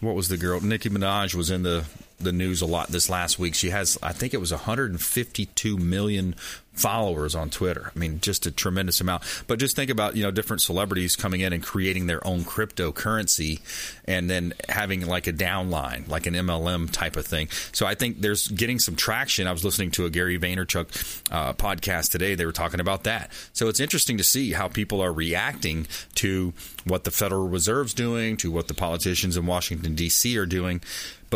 what 0.00 0.14
was 0.14 0.28
the 0.28 0.36
girl? 0.36 0.60
Nicki 0.60 0.88
Minaj 0.90 1.34
was 1.34 1.50
in 1.50 1.62
the 1.62 1.84
the 2.18 2.32
news 2.32 2.62
a 2.62 2.66
lot 2.66 2.88
this 2.88 3.08
last 3.10 3.38
week. 3.38 3.54
She 3.54 3.70
has, 3.70 3.98
I 4.02 4.12
think 4.12 4.34
it 4.34 4.40
was 4.40 4.52
152 4.52 5.76
million 5.76 6.34
followers 6.76 7.34
on 7.34 7.48
Twitter. 7.50 7.90
I 7.94 7.98
mean, 7.98 8.20
just 8.20 8.46
a 8.46 8.50
tremendous 8.50 9.00
amount. 9.00 9.22
But 9.46 9.58
just 9.58 9.74
think 9.74 9.90
about 9.90 10.14
you 10.14 10.22
know 10.22 10.30
different 10.30 10.62
celebrities 10.62 11.16
coming 11.16 11.40
in 11.40 11.52
and 11.52 11.62
creating 11.62 12.06
their 12.06 12.24
own 12.26 12.40
cryptocurrency, 12.40 13.60
and 14.04 14.30
then 14.30 14.54
having 14.68 15.06
like 15.06 15.26
a 15.26 15.32
downline, 15.32 16.06
like 16.08 16.26
an 16.26 16.34
MLM 16.34 16.90
type 16.90 17.16
of 17.16 17.26
thing. 17.26 17.48
So 17.72 17.86
I 17.86 17.94
think 17.94 18.20
there's 18.20 18.48
getting 18.48 18.78
some 18.78 18.94
traction. 18.94 19.46
I 19.46 19.52
was 19.52 19.64
listening 19.64 19.90
to 19.92 20.04
a 20.04 20.10
Gary 20.10 20.38
Vaynerchuk 20.38 21.32
uh, 21.32 21.54
podcast 21.54 22.12
today. 22.12 22.34
They 22.34 22.46
were 22.46 22.52
talking 22.52 22.80
about 22.80 23.04
that. 23.04 23.32
So 23.52 23.68
it's 23.68 23.80
interesting 23.80 24.18
to 24.18 24.24
see 24.24 24.52
how 24.52 24.68
people 24.68 25.00
are 25.00 25.12
reacting 25.12 25.86
to 26.16 26.52
what 26.84 27.04
the 27.04 27.10
Federal 27.10 27.48
Reserve's 27.48 27.94
doing, 27.94 28.36
to 28.38 28.50
what 28.50 28.68
the 28.68 28.74
politicians 28.74 29.36
in 29.36 29.46
Washington 29.46 29.94
D.C. 29.94 30.36
are 30.38 30.46
doing. 30.46 30.80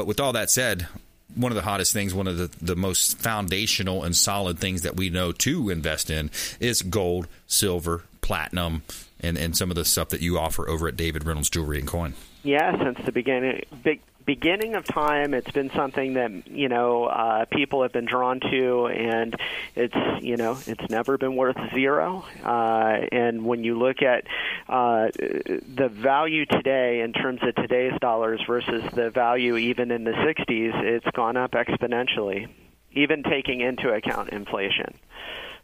But 0.01 0.07
with 0.07 0.18
all 0.18 0.32
that 0.32 0.48
said, 0.48 0.86
one 1.34 1.53
of 1.53 1.57
the 1.57 1.61
hottest 1.61 1.92
things, 1.92 2.14
one 2.14 2.26
of 2.26 2.38
the, 2.38 2.51
the 2.64 2.74
most 2.74 3.18
foundational 3.18 4.03
and 4.03 4.16
solid 4.16 4.59
things 4.59 4.80
that 4.80 4.96
we 4.96 5.11
know 5.11 5.30
to 5.30 5.68
invest 5.68 6.09
in 6.09 6.30
is 6.59 6.80
gold, 6.80 7.28
silver, 7.46 8.05
platinum, 8.22 8.82
and, 9.20 9.36
and 9.36 9.55
some 9.55 9.68
of 9.68 9.76
the 9.76 9.84
stuff 9.84 10.09
that 10.09 10.22
you 10.22 10.38
offer 10.38 10.66
over 10.66 10.88
at 10.88 10.96
David 10.96 11.26
Reynolds 11.26 11.51
Jewelry 11.51 11.78
and 11.78 11.86
Coin. 11.86 12.14
Yeah, 12.42 12.82
since 12.82 13.05
the 13.05 13.12
beginning, 13.12 13.62
big, 13.84 14.01
beginning 14.35 14.76
of 14.76 14.85
time, 14.85 15.35
it's 15.35 15.51
been 15.51 15.70
something 15.74 16.14
that 16.14 16.47
you 16.47 16.68
know 16.68 17.07
uh, 17.07 17.45
people 17.47 17.83
have 17.83 17.93
been 17.93 18.05
drawn 18.05 18.39
to, 18.39 18.87
and 18.87 19.35
it's 19.74 20.22
you 20.22 20.37
know 20.37 20.57
it's 20.68 20.89
never 20.89 21.18
been 21.18 21.35
worth 21.35 21.57
zero. 21.74 22.24
Uh, 22.45 23.01
and 23.11 23.45
when 23.45 23.64
you 23.64 23.76
look 23.76 24.03
at 24.03 24.24
uh, 24.68 25.09
the 25.16 25.91
value 25.93 26.47
today 26.47 27.01
in 27.01 27.12
terms 27.12 27.41
of 27.43 27.57
today's 27.57 27.99
dollars 28.01 28.41
versus 28.47 28.85
the 28.95 29.11
value 29.11 29.57
even 29.57 29.91
in 29.91 30.05
the 30.05 30.12
'60s, 30.12 30.81
it's 30.85 31.11
gone 31.16 31.37
up 31.37 31.51
exponentially, 31.51 32.49
even 32.93 33.24
taking 33.24 33.61
into 33.61 33.93
account 33.93 34.28
inflation. 34.28 34.95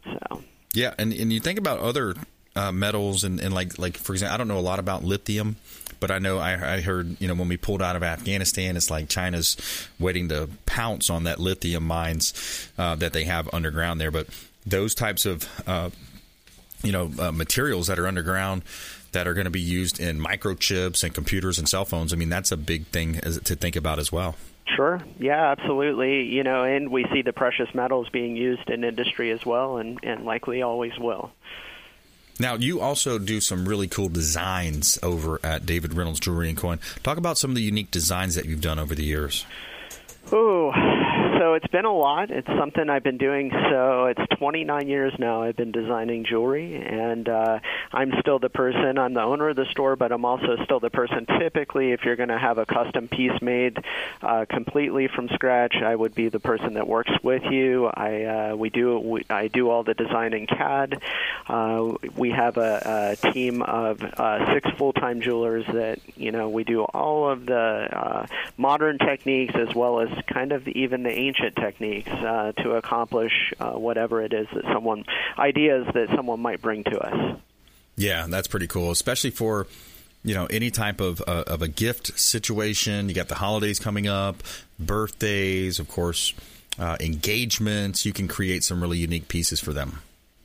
So. 0.03 0.43
Yeah, 0.73 0.93
and, 0.99 1.13
and 1.13 1.31
you 1.31 1.39
think 1.39 1.57
about 1.57 1.79
other 1.79 2.15
uh, 2.57 2.73
metals 2.73 3.23
and, 3.23 3.39
and 3.39 3.53
like 3.53 3.79
like 3.79 3.95
for 3.95 4.11
example, 4.11 4.33
I 4.33 4.37
don't 4.37 4.49
know 4.49 4.59
a 4.59 4.67
lot 4.71 4.79
about 4.79 5.05
lithium, 5.05 5.55
but 5.99 6.11
I 6.11 6.19
know 6.19 6.37
I, 6.37 6.75
I 6.75 6.81
heard 6.81 7.19
you 7.19 7.27
know 7.27 7.35
when 7.35 7.47
we 7.47 7.57
pulled 7.57 7.81
out 7.81 7.95
of 7.95 8.03
Afghanistan, 8.03 8.77
it's 8.77 8.89
like 8.89 9.09
China's 9.09 9.57
waiting 9.99 10.29
to 10.29 10.49
pounce 10.65 11.09
on 11.09 11.23
that 11.23 11.39
lithium 11.39 11.85
mines 11.85 12.71
uh, 12.77 12.95
that 12.95 13.13
they 13.13 13.25
have 13.25 13.49
underground 13.53 13.99
there. 13.99 14.11
But 14.11 14.27
those 14.65 14.95
types 14.95 15.25
of 15.25 15.47
uh, 15.67 15.89
you 16.83 16.91
know 16.91 17.11
uh, 17.19 17.31
materials 17.31 17.87
that 17.87 17.99
are 17.99 18.07
underground 18.07 18.63
that 19.11 19.27
are 19.27 19.33
going 19.33 19.45
to 19.45 19.51
be 19.51 19.61
used 19.61 19.99
in 19.99 20.19
microchips 20.19 21.03
and 21.03 21.13
computers 21.13 21.57
and 21.57 21.67
cell 21.67 21.85
phones. 21.85 22.13
I 22.13 22.17
mean, 22.17 22.29
that's 22.29 22.51
a 22.51 22.57
big 22.57 22.87
thing 22.87 23.19
as, 23.23 23.39
to 23.39 23.55
think 23.55 23.75
about 23.75 23.99
as 23.99 24.11
well. 24.11 24.35
Sure. 24.75 25.01
Yeah, 25.17 25.51
absolutely. 25.51 26.23
You 26.23 26.43
know, 26.43 26.63
and 26.63 26.89
we 26.89 27.05
see 27.13 27.21
the 27.21 27.33
precious 27.33 27.73
metals 27.73 28.09
being 28.09 28.35
used 28.35 28.69
in 28.69 28.83
industry 28.83 29.31
as 29.31 29.45
well, 29.45 29.77
and, 29.77 29.99
and 30.03 30.25
likely 30.25 30.61
always 30.61 30.91
will. 30.99 31.31
Now, 32.39 32.55
you 32.55 32.79
also 32.81 33.17
do 33.17 33.41
some 33.41 33.67
really 33.67 33.87
cool 33.87 34.09
designs 34.09 34.99
over 35.01 35.39
at 35.43 35.65
David 35.65 35.93
Reynolds 35.93 36.19
Jewelry 36.19 36.49
and 36.49 36.57
Coin. 36.57 36.79
Talk 37.03 37.17
about 37.17 37.37
some 37.37 37.51
of 37.51 37.55
the 37.55 37.63
unique 37.63 37.91
designs 37.91 38.35
that 38.35 38.45
you've 38.45 38.61
done 38.61 38.79
over 38.79 38.93
the 38.93 39.03
years. 39.03 39.45
Ooh, 40.33 40.71
so 41.37 41.53
it's 41.53 41.67
been 41.67 41.85
a 41.85 41.93
lot. 41.93 42.31
It's 42.31 42.47
something 42.47 42.89
I've 42.89 43.03
been 43.03 43.17
doing. 43.17 43.51
So 43.69 44.05
it's 44.05 44.21
29 44.37 44.87
years 44.87 45.13
now. 45.19 45.43
I've 45.43 45.55
been 45.55 45.71
designing 45.71 46.25
jewelry, 46.25 46.75
and 46.75 47.27
uh, 47.27 47.59
I'm 47.91 48.13
still 48.19 48.39
the 48.39 48.49
person. 48.49 48.97
I'm 48.97 49.13
the 49.13 49.21
owner 49.21 49.49
of 49.49 49.55
the 49.55 49.65
store, 49.71 49.95
but 49.95 50.11
I'm 50.11 50.25
also 50.25 50.57
still 50.63 50.79
the 50.79 50.89
person. 50.89 51.25
Typically, 51.39 51.91
if 51.91 52.03
you're 52.03 52.15
going 52.15 52.29
to 52.29 52.37
have 52.37 52.57
a 52.57 52.65
custom 52.65 53.07
piece 53.07 53.41
made 53.41 53.77
uh, 54.21 54.45
completely 54.49 55.07
from 55.07 55.29
scratch, 55.29 55.75
I 55.75 55.95
would 55.95 56.15
be 56.15 56.29
the 56.29 56.39
person 56.39 56.73
that 56.75 56.87
works 56.87 57.11
with 57.23 57.43
you. 57.43 57.87
I 57.87 58.23
uh, 58.23 58.55
we 58.55 58.69
do 58.69 58.99
we, 58.99 59.25
I 59.29 59.47
do 59.47 59.69
all 59.69 59.83
the 59.83 59.93
design 59.93 60.33
in 60.33 60.47
CAD. 60.47 61.01
Uh, 61.47 61.93
we 62.15 62.31
have 62.31 62.57
a, 62.57 63.15
a 63.21 63.31
team 63.31 63.61
of 63.61 64.01
uh, 64.03 64.53
six 64.53 64.69
full-time 64.77 65.21
jewelers 65.21 65.65
that 65.67 65.99
you 66.15 66.31
know 66.31 66.49
we 66.49 66.63
do 66.63 66.83
all 66.83 67.29
of 67.29 67.45
the 67.45 67.55
uh, 67.55 68.27
modern 68.57 68.97
techniques 68.97 69.55
as 69.55 69.73
well 69.75 69.99
as 69.99 70.09
kind 70.27 70.51
of 70.51 70.67
even 70.67 71.03
the 71.03 71.26
ancient 71.27 71.55
techniques 71.55 72.09
uh, 72.09 72.51
to 72.63 72.71
accomplish 72.71 73.53
uh, 73.59 73.71
whatever 73.71 74.21
it 74.21 74.33
is 74.33 74.47
that 74.53 74.63
someone 74.73 75.03
ideas 75.37 75.85
that 75.93 76.09
someone 76.15 76.39
might 76.39 76.61
bring 76.61 76.83
to 76.85 76.99
us. 76.99 77.39
Yeah, 77.95 78.27
that's 78.29 78.47
pretty 78.47 78.67
cool, 78.67 78.91
especially 78.91 79.31
for 79.31 79.67
you 80.23 80.33
know 80.33 80.45
any 80.47 80.71
type 80.71 81.01
of 81.01 81.21
uh, 81.27 81.43
of 81.47 81.61
a 81.61 81.67
gift 81.67 82.19
situation. 82.19 83.09
You 83.09 83.15
got 83.15 83.27
the 83.27 83.35
holidays 83.35 83.79
coming 83.79 84.07
up, 84.07 84.43
birthdays, 84.79 85.79
of 85.79 85.87
course, 85.87 86.33
uh, 86.79 86.97
engagements. 86.99 88.05
You 88.05 88.13
can 88.13 88.27
create 88.27 88.63
some 88.63 88.81
really 88.81 88.97
unique 88.97 89.27
pieces 89.27 89.59
for 89.59 89.73
them. 89.73 89.99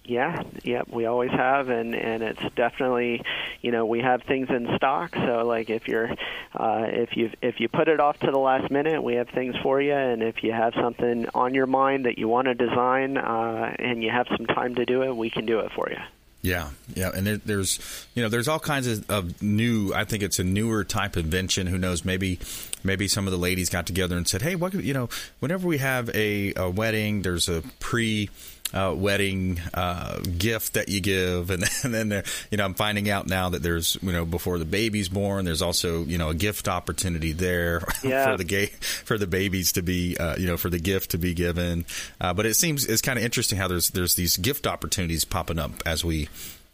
Yeah, 0.04 0.42
yeah, 0.64 0.82
we 0.88 1.06
always 1.06 1.30
have, 1.30 1.68
and 1.68 1.94
and 1.94 2.24
it's 2.24 2.42
definitely, 2.56 3.22
you 3.60 3.70
know, 3.70 3.86
we 3.86 4.00
have 4.00 4.24
things 4.24 4.48
in 4.50 4.68
stock. 4.76 5.14
So 5.14 5.46
like 5.46 5.70
if 5.70 5.86
you're, 5.86 6.10
uh, 6.54 6.86
if 6.88 7.16
you 7.16 7.30
if 7.40 7.60
you 7.60 7.68
put 7.68 7.86
it 7.86 8.00
off 8.00 8.18
to 8.20 8.32
the 8.32 8.38
last 8.38 8.68
minute, 8.70 9.00
we 9.00 9.14
have 9.14 9.28
things 9.28 9.54
for 9.62 9.80
you. 9.80 9.94
And 9.94 10.22
if 10.22 10.42
you 10.42 10.52
have 10.52 10.74
something 10.74 11.28
on 11.34 11.54
your 11.54 11.66
mind 11.66 12.06
that 12.06 12.18
you 12.18 12.26
want 12.26 12.46
to 12.46 12.54
design, 12.54 13.16
uh, 13.16 13.76
and 13.78 14.02
you 14.02 14.10
have 14.10 14.26
some 14.36 14.46
time 14.46 14.74
to 14.74 14.84
do 14.84 15.02
it, 15.02 15.16
we 15.16 15.30
can 15.30 15.46
do 15.46 15.60
it 15.60 15.70
for 15.72 15.88
you. 15.88 15.98
Yeah, 16.42 16.70
yeah, 16.96 17.12
and 17.14 17.24
there, 17.24 17.36
there's 17.36 17.78
you 18.16 18.22
know 18.24 18.28
there's 18.28 18.48
all 18.48 18.58
kinds 18.58 18.88
of, 18.88 19.08
of 19.08 19.40
new. 19.40 19.94
I 19.94 20.04
think 20.04 20.24
it's 20.24 20.40
a 20.40 20.44
newer 20.44 20.82
type 20.82 21.14
of 21.14 21.26
invention. 21.26 21.68
Who 21.68 21.78
knows? 21.78 22.04
Maybe 22.04 22.40
maybe 22.82 23.06
some 23.06 23.28
of 23.28 23.30
the 23.30 23.38
ladies 23.38 23.70
got 23.70 23.86
together 23.86 24.16
and 24.16 24.26
said, 24.26 24.42
"Hey, 24.42 24.56
what 24.56 24.74
you 24.74 24.92
know? 24.92 25.08
Whenever 25.38 25.68
we 25.68 25.78
have 25.78 26.10
a, 26.12 26.52
a 26.56 26.68
wedding, 26.68 27.22
there's 27.22 27.48
a 27.48 27.62
pre." 27.78 28.28
Uh, 28.74 28.94
wedding 28.96 29.60
uh, 29.74 30.18
gift 30.38 30.72
that 30.74 30.88
you 30.88 31.00
give, 31.02 31.50
and, 31.50 31.62
and 31.84 31.92
then 31.92 32.08
there, 32.08 32.24
you 32.50 32.56
know 32.56 32.64
I'm 32.64 32.72
finding 32.72 33.10
out 33.10 33.26
now 33.26 33.50
that 33.50 33.62
there's 33.62 33.98
you 34.00 34.12
know 34.12 34.24
before 34.24 34.58
the 34.58 34.64
baby's 34.64 35.10
born, 35.10 35.44
there's 35.44 35.60
also 35.60 36.04
you 36.04 36.16
know 36.16 36.30
a 36.30 36.34
gift 36.34 36.68
opportunity 36.68 37.32
there 37.32 37.82
Yeah. 38.02 38.30
for 38.30 38.38
the 38.38 38.44
gay 38.44 38.66
for 38.66 39.18
the 39.18 39.26
babies 39.26 39.72
to 39.72 39.82
be 39.82 40.16
uh, 40.16 40.36
you 40.36 40.46
know 40.46 40.56
for 40.56 40.70
the 40.70 40.78
gift 40.78 41.10
to 41.10 41.18
be 41.18 41.34
given. 41.34 41.84
Uh, 42.18 42.32
but 42.32 42.46
it 42.46 42.54
seems 42.54 42.86
it's 42.86 43.02
kind 43.02 43.18
of 43.18 43.24
interesting 43.26 43.58
how 43.58 43.68
there's 43.68 43.90
there's 43.90 44.14
these 44.14 44.38
gift 44.38 44.66
opportunities 44.66 45.26
popping 45.26 45.58
up 45.58 45.72
as 45.84 46.02
we 46.02 46.30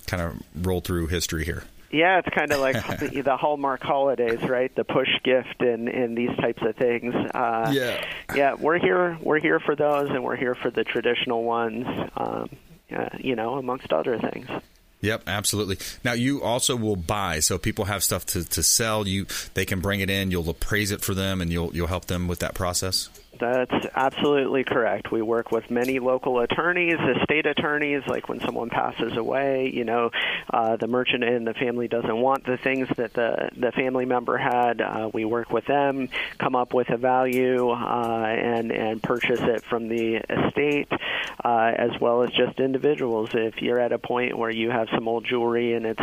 kind 0.06 0.22
of 0.22 0.66
roll 0.66 0.80
through 0.80 1.08
history 1.08 1.44
here. 1.44 1.64
Yeah, 1.90 2.18
it's 2.18 2.28
kind 2.34 2.52
of 2.52 2.60
like 2.60 2.74
the, 3.00 3.22
the 3.22 3.36
Hallmark 3.36 3.82
holidays, 3.82 4.42
right? 4.42 4.74
The 4.74 4.84
push 4.84 5.08
gift 5.24 5.60
and, 5.60 5.88
and 5.88 6.16
these 6.16 6.34
types 6.36 6.62
of 6.62 6.76
things. 6.76 7.14
Uh, 7.14 7.70
Yeah. 7.74 8.04
yeah. 8.34 8.54
We're 8.54 8.78
here. 8.78 9.18
We're 9.22 9.40
here 9.40 9.60
for 9.60 9.74
those, 9.74 10.10
and 10.10 10.22
we're 10.22 10.36
here 10.36 10.54
for 10.54 10.70
the 10.70 10.84
traditional 10.84 11.44
ones. 11.44 11.86
Um, 12.16 12.50
uh, 12.94 13.08
you 13.18 13.36
know, 13.36 13.54
amongst 13.58 13.92
other 13.92 14.18
things. 14.18 14.48
Yep, 15.00 15.24
absolutely. 15.26 15.78
Now 16.04 16.14
you 16.14 16.42
also 16.42 16.74
will 16.74 16.96
buy, 16.96 17.40
so 17.40 17.56
people 17.58 17.84
have 17.84 18.02
stuff 18.02 18.26
to, 18.26 18.44
to 18.46 18.62
sell. 18.62 19.06
You 19.06 19.26
they 19.54 19.64
can 19.64 19.80
bring 19.80 20.00
it 20.00 20.10
in. 20.10 20.30
You'll 20.30 20.48
appraise 20.50 20.90
it 20.90 21.02
for 21.02 21.14
them, 21.14 21.40
and 21.40 21.52
you'll 21.52 21.72
you'll 21.74 21.86
help 21.86 22.06
them 22.06 22.26
with 22.26 22.40
that 22.40 22.54
process. 22.54 23.08
That's 23.38 23.86
absolutely 23.94 24.64
correct. 24.64 25.12
We 25.12 25.22
work 25.22 25.52
with 25.52 25.70
many 25.70 25.98
local 25.98 26.40
attorneys, 26.40 26.98
estate 27.20 27.46
attorneys, 27.46 28.02
like 28.06 28.28
when 28.28 28.40
someone 28.40 28.70
passes 28.70 29.16
away, 29.16 29.70
you 29.72 29.84
know, 29.84 30.10
uh, 30.52 30.76
the 30.76 30.86
merchant 30.86 31.24
and 31.24 31.46
the 31.46 31.54
family 31.54 31.88
doesn't 31.88 32.16
want 32.16 32.44
the 32.44 32.56
things 32.56 32.88
that 32.96 33.12
the, 33.14 33.50
the 33.56 33.72
family 33.72 34.04
member 34.04 34.36
had. 34.36 34.80
Uh, 34.80 35.10
we 35.12 35.24
work 35.24 35.50
with 35.50 35.66
them, 35.66 36.08
come 36.38 36.56
up 36.56 36.74
with 36.74 36.90
a 36.90 36.96
value, 36.96 37.70
uh, 37.70 38.26
and, 38.26 38.72
and 38.72 39.02
purchase 39.02 39.40
it 39.40 39.64
from 39.64 39.88
the 39.88 40.16
estate, 40.16 40.88
uh, 41.44 41.72
as 41.76 41.90
well 42.00 42.22
as 42.22 42.30
just 42.30 42.58
individuals. 42.58 43.30
If 43.34 43.62
you're 43.62 43.78
at 43.78 43.92
a 43.92 43.98
point 43.98 44.36
where 44.36 44.50
you 44.50 44.70
have 44.70 44.88
some 44.94 45.06
old 45.06 45.24
jewelry 45.24 45.74
and 45.74 45.86
it's 45.86 46.02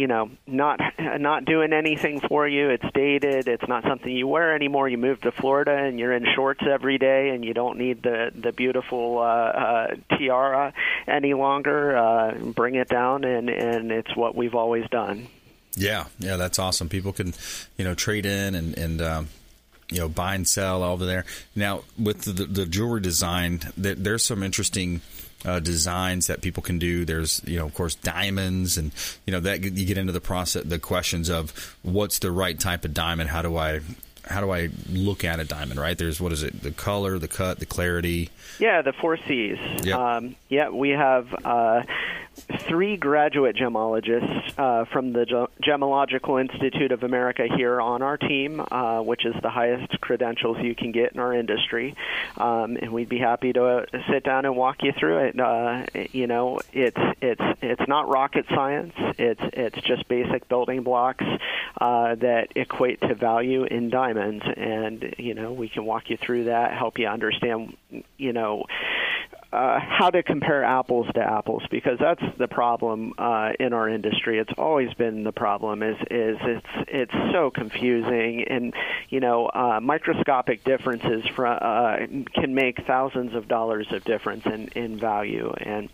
you 0.00 0.06
know 0.06 0.30
not 0.46 0.80
not 0.98 1.44
doing 1.44 1.74
anything 1.74 2.20
for 2.20 2.48
you. 2.48 2.70
It's 2.70 2.84
dated. 2.94 3.48
It's 3.48 3.68
not 3.68 3.84
something 3.84 4.10
you 4.10 4.26
wear 4.26 4.54
anymore. 4.54 4.88
You 4.88 4.96
move 4.96 5.20
to 5.20 5.30
Florida 5.30 5.76
and 5.76 5.98
you're 5.98 6.14
in 6.14 6.24
shorts 6.34 6.62
every 6.68 6.96
day 6.96 7.28
and 7.28 7.44
you 7.44 7.52
don't 7.52 7.78
need 7.78 8.02
the 8.02 8.32
the 8.34 8.52
beautiful 8.52 9.18
uh, 9.18 9.22
uh, 9.22 9.86
tiara 10.16 10.72
any 11.06 11.34
longer. 11.34 11.96
Uh, 11.96 12.34
bring 12.34 12.76
it 12.76 12.88
down 12.88 13.24
and 13.24 13.50
and 13.50 13.92
it's 13.92 14.16
what 14.16 14.34
we've 14.34 14.54
always 14.54 14.88
done. 14.90 15.28
Yeah. 15.76 16.06
Yeah 16.18 16.36
that's 16.36 16.58
awesome. 16.58 16.88
People 16.88 17.12
can 17.12 17.34
you 17.76 17.84
know 17.84 17.94
trade 17.94 18.24
in 18.24 18.54
and 18.54 18.76
and 18.78 19.02
um 19.02 19.28
you 19.90 19.98
know 19.98 20.08
buy 20.08 20.34
and 20.34 20.48
sell 20.48 20.82
over 20.82 21.04
there. 21.04 21.26
Now 21.54 21.82
with 21.98 22.22
the, 22.22 22.46
the 22.46 22.64
jewelry 22.64 23.02
design 23.02 23.60
there, 23.76 23.94
there's 23.94 24.24
some 24.24 24.42
interesting 24.42 25.02
uh, 25.44 25.60
designs 25.60 26.26
that 26.26 26.42
people 26.42 26.62
can 26.62 26.78
do. 26.78 27.04
There's, 27.04 27.40
you 27.46 27.58
know, 27.58 27.66
of 27.66 27.74
course, 27.74 27.94
diamonds, 27.94 28.76
and 28.76 28.92
you 29.26 29.32
know 29.32 29.40
that 29.40 29.62
you 29.62 29.86
get 29.86 29.98
into 29.98 30.12
the 30.12 30.20
process, 30.20 30.64
the 30.64 30.78
questions 30.78 31.28
of 31.28 31.76
what's 31.82 32.18
the 32.18 32.30
right 32.30 32.58
type 32.58 32.84
of 32.84 32.94
diamond. 32.94 33.30
How 33.30 33.42
do 33.42 33.56
I, 33.56 33.80
how 34.24 34.40
do 34.40 34.50
I 34.50 34.68
look 34.90 35.24
at 35.24 35.40
a 35.40 35.44
diamond? 35.44 35.80
Right? 35.80 35.96
There's 35.96 36.20
what 36.20 36.32
is 36.32 36.42
it? 36.42 36.62
The 36.62 36.72
color, 36.72 37.18
the 37.18 37.28
cut, 37.28 37.58
the 37.58 37.66
clarity. 37.66 38.30
Yeah, 38.58 38.82
the 38.82 38.92
four 38.92 39.16
C's. 39.16 39.58
Yep. 39.84 39.98
Um, 39.98 40.36
yeah, 40.48 40.68
we 40.68 40.90
have 40.90 41.34
uh, 41.44 41.82
three 42.68 42.96
graduate 42.96 43.56
gemologists 43.56 44.58
uh, 44.58 44.84
from 44.86 45.12
the 45.12 45.26
Ge- 45.26 45.64
Gemological 45.64 46.40
Institute 46.40 46.92
of 46.92 47.02
America 47.02 47.46
here 47.56 47.80
on 47.80 48.02
our 48.02 48.16
team, 48.16 48.64
uh, 48.70 49.00
which 49.00 49.24
is 49.24 49.34
the 49.42 49.50
highest 49.50 50.00
credentials 50.00 50.58
you 50.60 50.74
can 50.74 50.92
get 50.92 51.12
in 51.12 51.20
our 51.20 51.34
industry. 51.34 51.94
Um, 52.36 52.76
and 52.76 52.92
we'd 52.92 53.08
be 53.08 53.18
happy 53.18 53.52
to 53.52 53.64
uh, 53.64 53.86
sit 54.10 54.24
down 54.24 54.44
and 54.44 54.56
walk 54.56 54.82
you 54.82 54.92
through 54.92 55.18
it. 55.18 55.40
Uh, 55.40 55.86
you 56.12 56.26
know, 56.26 56.60
it's 56.72 56.96
it's 57.20 57.58
it's 57.62 57.88
not 57.88 58.08
rocket 58.08 58.46
science. 58.48 58.94
It's 59.18 59.42
it's 59.52 59.80
just 59.82 60.08
basic 60.08 60.48
building 60.48 60.82
blocks 60.82 61.24
uh, 61.80 62.14
that 62.16 62.48
equate 62.56 63.00
to 63.02 63.14
value 63.14 63.64
in 63.64 63.90
diamonds, 63.90 64.44
and 64.56 65.14
you 65.18 65.34
know 65.34 65.52
we 65.52 65.68
can 65.68 65.84
walk 65.84 66.10
you 66.10 66.16
through 66.16 66.44
that, 66.44 66.72
help 66.72 66.98
you 66.98 67.06
understand, 67.06 67.76
you 68.16 68.32
know 68.32 68.64
uh, 69.52 69.80
how 69.80 70.10
to 70.10 70.22
compare 70.22 70.62
apples 70.62 71.06
to 71.14 71.20
apples 71.20 71.62
because 71.70 71.98
that's 71.98 72.22
the 72.38 72.46
problem 72.46 73.12
uh, 73.18 73.52
in 73.58 73.72
our 73.72 73.88
industry. 73.88 74.38
It's 74.38 74.52
always 74.56 74.94
been 74.94 75.24
the 75.24 75.32
problem 75.32 75.82
is 75.82 75.96
is 76.10 76.38
it's 76.40 76.88
it's 76.88 77.32
so 77.32 77.50
confusing 77.50 78.44
and 78.48 78.72
you 79.08 79.18
know 79.18 79.48
uh, 79.48 79.80
microscopic 79.82 80.62
differences 80.62 81.26
from, 81.34 81.58
uh, 81.60 81.96
can 82.32 82.54
make 82.54 82.84
thousands 82.86 83.34
of 83.34 83.48
dollars 83.48 83.90
of 83.90 84.04
difference 84.04 84.46
in 84.46 84.68
in 84.68 84.98
value 84.98 85.52
and 85.58 85.88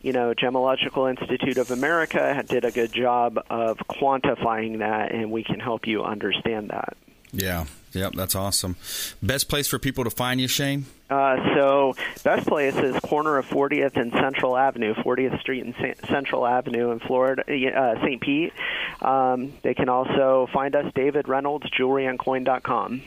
you 0.00 0.12
know, 0.12 0.32
Gemological 0.32 1.10
Institute 1.10 1.58
of 1.58 1.70
America 1.70 2.44
did 2.46 2.64
a 2.64 2.70
good 2.70 2.92
job 2.92 3.38
of 3.50 3.78
quantifying 3.78 4.78
that, 4.78 5.12
and 5.12 5.30
we 5.30 5.42
can 5.42 5.58
help 5.58 5.86
you 5.86 6.04
understand 6.04 6.70
that. 6.70 6.96
Yeah, 7.32 7.66
yep, 7.92 8.14
that's 8.14 8.34
awesome. 8.34 8.76
Best 9.22 9.48
place 9.48 9.68
for 9.68 9.78
people 9.78 10.04
to 10.04 10.10
find 10.10 10.40
you, 10.40 10.48
Shane? 10.48 10.86
Uh, 11.10 11.36
so, 11.54 11.94
best 12.22 12.46
place 12.46 12.76
is 12.76 12.98
corner 13.00 13.38
of 13.38 13.46
40th 13.46 13.96
and 13.96 14.12
Central 14.12 14.56
Avenue, 14.56 14.94
40th 14.94 15.40
Street 15.40 15.64
and 15.64 15.74
Central 16.08 16.46
Avenue 16.46 16.90
in 16.90 16.98
Florida, 16.98 17.42
uh, 17.42 18.00
St. 18.02 18.20
Pete. 18.20 18.52
Um, 19.00 19.52
they 19.62 19.74
can 19.74 19.88
also 19.88 20.48
find 20.52 20.74
us, 20.74 20.92
David 20.94 21.28
Reynolds, 21.28 21.70
Jewelry 21.70 22.06
and 22.06 22.18
jewelryandcoin.com. 22.18 23.02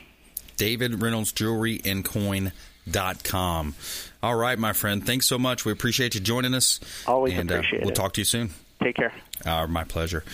David 0.56 1.02
Reynolds, 1.02 1.32
jewelryandcoin.com. 1.32 3.74
All 4.22 4.36
right, 4.36 4.58
my 4.58 4.72
friend. 4.72 5.04
Thanks 5.04 5.26
so 5.26 5.38
much. 5.38 5.64
We 5.64 5.72
appreciate 5.72 6.14
you 6.14 6.20
joining 6.20 6.54
us. 6.54 6.78
Always 7.06 7.36
and, 7.38 7.50
appreciate 7.50 7.80
uh, 7.80 7.84
We'll 7.84 7.92
it. 7.92 7.96
talk 7.96 8.12
to 8.14 8.20
you 8.20 8.24
soon. 8.24 8.50
Take 8.82 8.96
care. 8.96 9.12
Uh, 9.44 9.66
my 9.66 9.84
pleasure. 9.84 10.24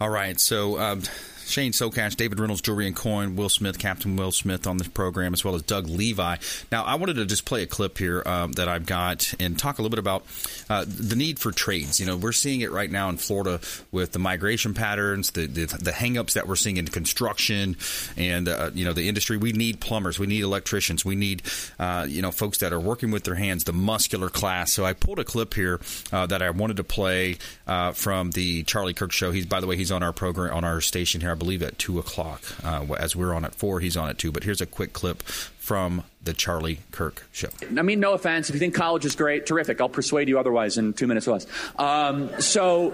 All 0.00 0.10
right, 0.10 0.38
so 0.40 0.78
um, 0.78 1.02
Shane 1.50 1.72
Socash, 1.72 2.16
David 2.16 2.38
Reynolds, 2.38 2.62
Jewelry 2.62 2.86
and 2.86 2.94
Coin, 2.94 3.34
Will 3.34 3.48
Smith, 3.48 3.78
Captain 3.78 4.14
Will 4.16 4.30
Smith 4.30 4.66
on 4.66 4.76
the 4.76 4.88
program, 4.88 5.32
as 5.34 5.44
well 5.44 5.54
as 5.54 5.62
Doug 5.62 5.88
Levi. 5.88 6.36
Now, 6.70 6.84
I 6.84 6.94
wanted 6.94 7.14
to 7.14 7.26
just 7.26 7.44
play 7.44 7.62
a 7.62 7.66
clip 7.66 7.98
here 7.98 8.22
um, 8.24 8.52
that 8.52 8.68
I've 8.68 8.86
got 8.86 9.34
and 9.40 9.58
talk 9.58 9.78
a 9.78 9.82
little 9.82 9.90
bit 9.90 9.98
about 9.98 10.24
uh, 10.68 10.84
the 10.86 11.16
need 11.16 11.38
for 11.40 11.50
trades. 11.50 11.98
You 11.98 12.06
know, 12.06 12.16
we're 12.16 12.32
seeing 12.32 12.60
it 12.60 12.70
right 12.70 12.90
now 12.90 13.08
in 13.08 13.16
Florida 13.16 13.60
with 13.90 14.12
the 14.12 14.20
migration 14.20 14.74
patterns, 14.74 15.32
the 15.32 15.46
the, 15.46 15.66
the 15.66 15.90
hangups 15.90 16.34
that 16.34 16.46
we're 16.46 16.56
seeing 16.56 16.76
in 16.76 16.86
construction, 16.86 17.76
and 18.16 18.48
uh, 18.48 18.70
you 18.72 18.84
know 18.84 18.92
the 18.92 19.08
industry. 19.08 19.36
We 19.36 19.52
need 19.52 19.80
plumbers, 19.80 20.18
we 20.18 20.26
need 20.26 20.42
electricians, 20.42 21.04
we 21.04 21.16
need 21.16 21.42
uh, 21.78 22.06
you 22.08 22.22
know 22.22 22.30
folks 22.30 22.58
that 22.58 22.72
are 22.72 22.80
working 22.80 23.10
with 23.10 23.24
their 23.24 23.34
hands, 23.34 23.64
the 23.64 23.72
muscular 23.72 24.28
class. 24.28 24.72
So 24.72 24.84
I 24.84 24.92
pulled 24.92 25.18
a 25.18 25.24
clip 25.24 25.54
here 25.54 25.80
uh, 26.12 26.26
that 26.26 26.42
I 26.42 26.50
wanted 26.50 26.76
to 26.76 26.84
play 26.84 27.38
uh, 27.66 27.92
from 27.92 28.30
the 28.30 28.62
Charlie 28.62 28.94
Kirk 28.94 29.10
show. 29.10 29.32
He's 29.32 29.46
by 29.46 29.60
the 29.60 29.66
way, 29.66 29.76
he's 29.76 29.90
on 29.90 30.04
our 30.04 30.12
program 30.12 30.54
on 30.54 30.64
our 30.64 30.80
station 30.80 31.20
here. 31.20 31.39
Believe 31.40 31.62
at 31.62 31.78
two 31.78 31.98
o'clock. 31.98 32.42
Uh, 32.62 32.86
as 32.98 33.16
we're 33.16 33.34
on 33.34 33.44
at 33.44 33.54
four, 33.54 33.80
he's 33.80 33.96
on 33.96 34.10
at 34.10 34.18
two. 34.18 34.30
But 34.30 34.44
here's 34.44 34.60
a 34.60 34.66
quick 34.66 34.92
clip 34.92 35.22
from 35.22 36.04
the 36.22 36.34
Charlie 36.34 36.80
Kirk 36.92 37.26
show. 37.32 37.48
I 37.76 37.82
mean, 37.82 37.98
no 37.98 38.12
offense. 38.12 38.50
If 38.50 38.54
you 38.54 38.60
think 38.60 38.74
college 38.74 39.04
is 39.06 39.16
great, 39.16 39.46
terrific. 39.46 39.80
I'll 39.80 39.88
persuade 39.88 40.28
you 40.28 40.38
otherwise 40.38 40.76
in 40.76 40.92
two 40.92 41.06
minutes 41.06 41.26
or 41.26 41.32
less. 41.32 41.46
Um, 41.78 42.30
so, 42.40 42.90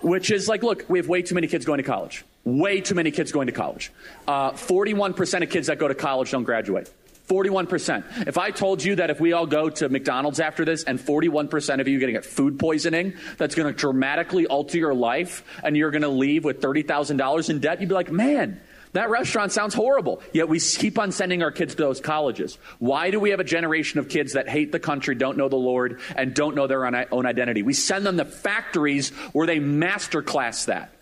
which 0.00 0.30
is 0.30 0.48
like, 0.48 0.62
look, 0.62 0.84
we 0.88 1.00
have 1.00 1.08
way 1.08 1.22
too 1.22 1.34
many 1.34 1.48
kids 1.48 1.64
going 1.64 1.78
to 1.78 1.82
college. 1.82 2.24
Way 2.44 2.80
too 2.80 2.94
many 2.94 3.10
kids 3.10 3.32
going 3.32 3.48
to 3.48 3.52
college. 3.52 3.92
Uh, 4.28 4.52
41% 4.52 5.42
of 5.42 5.50
kids 5.50 5.66
that 5.66 5.78
go 5.78 5.88
to 5.88 5.94
college 5.94 6.30
don't 6.30 6.44
graduate. 6.44 6.88
41%. 7.32 8.28
If 8.28 8.36
I 8.36 8.50
told 8.50 8.84
you 8.84 8.96
that 8.96 9.08
if 9.08 9.18
we 9.18 9.32
all 9.32 9.46
go 9.46 9.70
to 9.70 9.88
McDonald's 9.88 10.38
after 10.38 10.66
this 10.66 10.84
and 10.84 10.98
41% 10.98 11.80
of 11.80 11.88
you 11.88 11.96
are 11.96 12.00
going 12.00 12.12
to 12.12 12.20
get 12.20 12.26
food 12.26 12.58
poisoning, 12.58 13.14
that's 13.38 13.54
going 13.54 13.72
to 13.72 13.78
dramatically 13.78 14.46
alter 14.46 14.76
your 14.76 14.92
life 14.92 15.42
and 15.64 15.74
you're 15.74 15.90
going 15.90 16.02
to 16.02 16.08
leave 16.08 16.44
with 16.44 16.60
$30,000 16.60 17.48
in 17.48 17.60
debt, 17.60 17.80
you'd 17.80 17.88
be 17.88 17.94
like, 17.94 18.12
man, 18.12 18.60
that 18.92 19.08
restaurant 19.08 19.50
sounds 19.50 19.72
horrible. 19.72 20.20
Yet 20.34 20.50
we 20.50 20.60
keep 20.60 20.98
on 20.98 21.10
sending 21.10 21.42
our 21.42 21.50
kids 21.50 21.74
to 21.74 21.82
those 21.82 22.02
colleges. 22.02 22.58
Why 22.78 23.10
do 23.10 23.18
we 23.18 23.30
have 23.30 23.40
a 23.40 23.44
generation 23.44 23.98
of 23.98 24.10
kids 24.10 24.34
that 24.34 24.46
hate 24.50 24.70
the 24.70 24.78
country, 24.78 25.14
don't 25.14 25.38
know 25.38 25.48
the 25.48 25.56
Lord, 25.56 26.00
and 26.14 26.34
don't 26.34 26.54
know 26.54 26.66
their 26.66 26.84
own 26.84 27.24
identity? 27.26 27.62
We 27.62 27.72
send 27.72 28.04
them 28.04 28.18
to 28.18 28.26
factories 28.26 29.08
where 29.32 29.46
they 29.46 29.58
masterclass 29.58 30.66
that. 30.66 30.92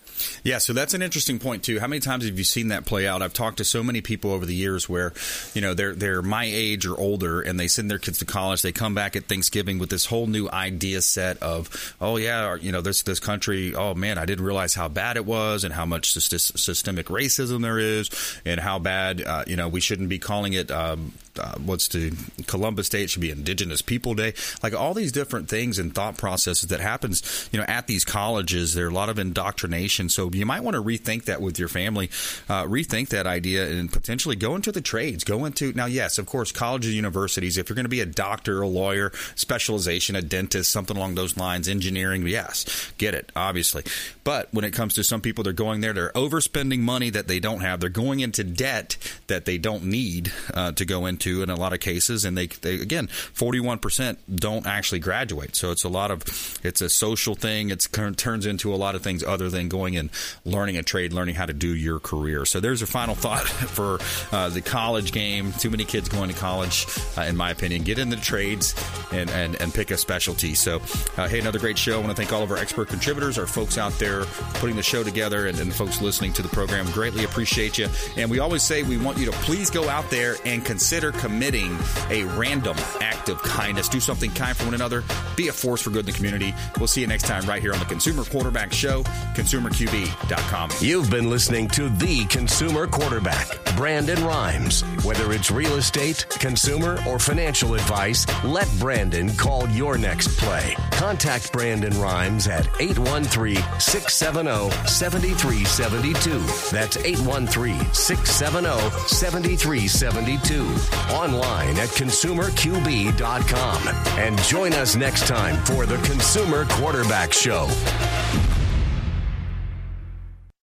Yeah, 0.42 0.58
so 0.58 0.72
that's 0.72 0.94
an 0.94 1.02
interesting 1.02 1.38
point 1.38 1.62
too. 1.62 1.80
How 1.80 1.86
many 1.86 2.00
times 2.00 2.24
have 2.24 2.38
you 2.38 2.44
seen 2.44 2.68
that 2.68 2.86
play 2.86 3.06
out? 3.06 3.22
I've 3.22 3.32
talked 3.32 3.58
to 3.58 3.64
so 3.64 3.82
many 3.82 4.00
people 4.00 4.32
over 4.32 4.46
the 4.46 4.54
years 4.54 4.88
where, 4.88 5.12
you 5.54 5.60
know, 5.60 5.74
they're 5.74 5.94
they're 5.94 6.22
my 6.22 6.44
age 6.44 6.86
or 6.86 6.98
older, 6.98 7.40
and 7.40 7.58
they 7.58 7.68
send 7.68 7.90
their 7.90 7.98
kids 7.98 8.18
to 8.18 8.24
college. 8.24 8.62
They 8.62 8.72
come 8.72 8.94
back 8.94 9.16
at 9.16 9.26
Thanksgiving 9.26 9.78
with 9.78 9.90
this 9.90 10.06
whole 10.06 10.26
new 10.26 10.48
idea 10.50 11.02
set 11.02 11.42
of, 11.42 11.94
oh 12.00 12.16
yeah, 12.16 12.56
you 12.56 12.72
know, 12.72 12.80
this 12.80 13.02
this 13.02 13.20
country. 13.20 13.74
Oh 13.74 13.94
man, 13.94 14.18
I 14.18 14.24
didn't 14.24 14.44
realize 14.44 14.74
how 14.74 14.88
bad 14.88 15.16
it 15.16 15.26
was, 15.26 15.64
and 15.64 15.74
how 15.74 15.86
much 15.86 16.12
systemic 16.12 17.06
racism 17.06 17.62
there 17.62 17.78
is, 17.78 18.10
and 18.44 18.60
how 18.60 18.78
bad, 18.78 19.22
uh, 19.22 19.44
you 19.46 19.56
know, 19.56 19.68
we 19.68 19.80
shouldn't 19.80 20.08
be 20.08 20.18
calling 20.18 20.52
it. 20.52 20.70
Um, 20.70 21.12
uh, 21.38 21.54
what's 21.58 21.88
the 21.88 22.12
Columbus 22.46 22.88
Day? 22.88 23.04
It 23.04 23.10
should 23.10 23.22
be 23.22 23.30
Indigenous 23.30 23.82
People 23.82 24.14
Day. 24.14 24.34
Like 24.62 24.74
all 24.74 24.94
these 24.94 25.12
different 25.12 25.48
things 25.48 25.78
and 25.78 25.94
thought 25.94 26.16
processes 26.16 26.68
that 26.70 26.80
happens, 26.80 27.48
you 27.52 27.58
know, 27.58 27.64
at 27.68 27.86
these 27.86 28.04
colleges. 28.04 28.74
There 28.74 28.86
are 28.86 28.90
a 28.90 28.94
lot 28.94 29.08
of 29.08 29.18
indoctrination. 29.18 30.08
So 30.08 30.30
you 30.32 30.46
might 30.46 30.64
want 30.64 30.74
to 30.74 30.82
rethink 30.82 31.24
that 31.24 31.40
with 31.40 31.58
your 31.58 31.68
family, 31.68 32.10
uh, 32.48 32.64
rethink 32.64 33.08
that 33.08 33.26
idea, 33.26 33.68
and 33.70 33.92
potentially 33.92 34.36
go 34.36 34.56
into 34.56 34.72
the 34.72 34.80
trades. 34.80 35.24
Go 35.24 35.44
into 35.44 35.72
now, 35.72 35.86
yes, 35.86 36.18
of 36.18 36.26
course, 36.26 36.52
colleges, 36.52 36.94
universities. 36.94 37.58
If 37.58 37.68
you're 37.68 37.76
going 37.76 37.84
to 37.84 37.90
be 37.90 38.00
a 38.00 38.06
doctor, 38.06 38.62
a 38.62 38.68
lawyer, 38.68 39.12
specialization, 39.34 40.16
a 40.16 40.22
dentist, 40.22 40.72
something 40.72 40.96
along 40.96 41.14
those 41.14 41.36
lines, 41.36 41.68
engineering, 41.68 42.26
yes, 42.26 42.92
get 42.98 43.14
it, 43.14 43.30
obviously. 43.36 43.84
But 44.24 44.48
when 44.52 44.64
it 44.64 44.72
comes 44.72 44.94
to 44.94 45.04
some 45.04 45.20
people, 45.20 45.44
they're 45.44 45.52
going 45.52 45.80
there, 45.80 45.92
they're 45.92 46.12
overspending 46.12 46.80
money 46.80 47.10
that 47.10 47.28
they 47.28 47.40
don't 47.40 47.60
have. 47.60 47.80
They're 47.80 47.88
going 47.88 48.20
into 48.20 48.42
debt 48.42 48.96
that 49.28 49.44
they 49.44 49.58
don't 49.58 49.84
need 49.84 50.32
uh, 50.54 50.72
to 50.72 50.84
go 50.84 51.06
into 51.06 51.19
in 51.42 51.50
a 51.50 51.56
lot 51.56 51.72
of 51.72 51.80
cases, 51.80 52.24
and 52.24 52.36
they, 52.36 52.46
they 52.46 52.74
again, 52.76 53.06
forty 53.08 53.60
one 53.60 53.78
percent 53.78 54.18
don't 54.34 54.66
actually 54.66 55.00
graduate. 55.00 55.56
So 55.56 55.70
it's 55.70 55.84
a 55.84 55.88
lot 55.88 56.10
of 56.10 56.22
it's 56.62 56.80
a 56.80 56.88
social 56.88 57.34
thing. 57.34 57.70
It 57.70 57.86
turns 58.16 58.46
into 58.46 58.74
a 58.74 58.76
lot 58.76 58.94
of 58.94 59.02
things 59.02 59.22
other 59.22 59.48
than 59.48 59.68
going 59.68 59.96
and 59.96 60.10
learning 60.44 60.76
a 60.76 60.82
trade, 60.82 61.12
learning 61.12 61.34
how 61.34 61.46
to 61.46 61.52
do 61.52 61.74
your 61.74 62.00
career. 62.00 62.44
So 62.44 62.60
there's 62.60 62.82
a 62.82 62.86
final 62.86 63.14
thought 63.14 63.46
for 63.48 63.98
uh, 64.32 64.48
the 64.48 64.60
college 64.60 65.12
game. 65.12 65.52
Too 65.52 65.70
many 65.70 65.84
kids 65.84 66.08
going 66.08 66.30
to 66.30 66.36
college, 66.36 66.86
uh, 67.16 67.22
in 67.22 67.36
my 67.36 67.50
opinion. 67.50 67.82
Get 67.82 67.98
into 67.98 68.16
the 68.16 68.22
trades 68.22 68.74
and, 69.12 69.30
and, 69.30 69.60
and 69.60 69.72
pick 69.72 69.90
a 69.90 69.96
specialty. 69.96 70.54
So, 70.54 70.80
uh, 71.16 71.28
hey, 71.28 71.40
another 71.40 71.58
great 71.58 71.78
show. 71.78 71.94
I 71.94 71.98
want 71.98 72.10
to 72.10 72.14
thank 72.14 72.32
all 72.32 72.42
of 72.42 72.50
our 72.50 72.56
expert 72.56 72.88
contributors, 72.88 73.38
our 73.38 73.46
folks 73.46 73.78
out 73.78 73.92
there 73.98 74.24
putting 74.54 74.76
the 74.76 74.82
show 74.82 75.02
together, 75.02 75.46
and, 75.46 75.58
and 75.58 75.74
folks 75.74 76.00
listening 76.00 76.32
to 76.34 76.42
the 76.42 76.48
program. 76.48 76.90
Greatly 76.92 77.24
appreciate 77.24 77.78
you. 77.78 77.88
And 78.16 78.30
we 78.30 78.38
always 78.38 78.62
say 78.62 78.82
we 78.82 78.96
want 78.96 79.18
you 79.18 79.26
to 79.26 79.32
please 79.32 79.70
go 79.70 79.88
out 79.88 80.08
there 80.10 80.36
and 80.44 80.64
consider 80.64 81.09
committing 81.12 81.76
a 82.10 82.24
random 82.24 82.76
act 83.00 83.28
of 83.28 83.40
kindness. 83.42 83.88
Do 83.88 84.00
something 84.00 84.30
kind 84.32 84.56
for 84.56 84.64
one 84.64 84.74
another. 84.74 85.02
Be 85.36 85.48
a 85.48 85.52
force 85.52 85.82
for 85.82 85.90
good 85.90 86.00
in 86.00 86.06
the 86.06 86.12
community. 86.12 86.54
We'll 86.78 86.88
see 86.88 87.00
you 87.00 87.06
next 87.06 87.26
time 87.26 87.44
right 87.46 87.62
here 87.62 87.72
on 87.72 87.78
the 87.78 87.84
Consumer 87.84 88.24
Quarterback 88.24 88.72
Show, 88.72 89.02
consumerqb.com. 89.34 90.70
You've 90.80 91.10
been 91.10 91.30
listening 91.30 91.68
to 91.68 91.88
the 91.88 92.24
Consumer 92.26 92.86
Quarterback, 92.86 93.48
Brandon 93.76 94.22
Rhymes. 94.24 94.82
Whether 95.04 95.32
it's 95.32 95.50
real 95.50 95.76
estate, 95.76 96.26
consumer, 96.28 96.98
or 97.06 97.18
financial 97.18 97.74
advice, 97.74 98.26
let 98.44 98.68
Brandon 98.78 99.34
call 99.36 99.68
your 99.70 99.98
next 99.98 100.28
play. 100.38 100.76
Contact 100.92 101.52
Brandon 101.52 101.98
Rhymes 101.98 102.46
at 102.46 102.68
813 102.80 103.56
670 103.80 104.70
7372. 104.86 106.38
That's 106.70 106.96
813 106.96 107.92
670 107.92 108.90
7372. 109.08 110.99
Online 111.10 111.76
at 111.78 111.88
consumerqb.com. 111.90 113.88
And 114.18 114.38
join 114.42 114.72
us 114.74 114.96
next 114.96 115.26
time 115.26 115.56
for 115.64 115.86
the 115.86 115.96
Consumer 115.98 116.64
Quarterback 116.66 117.32
Show. 117.32 117.68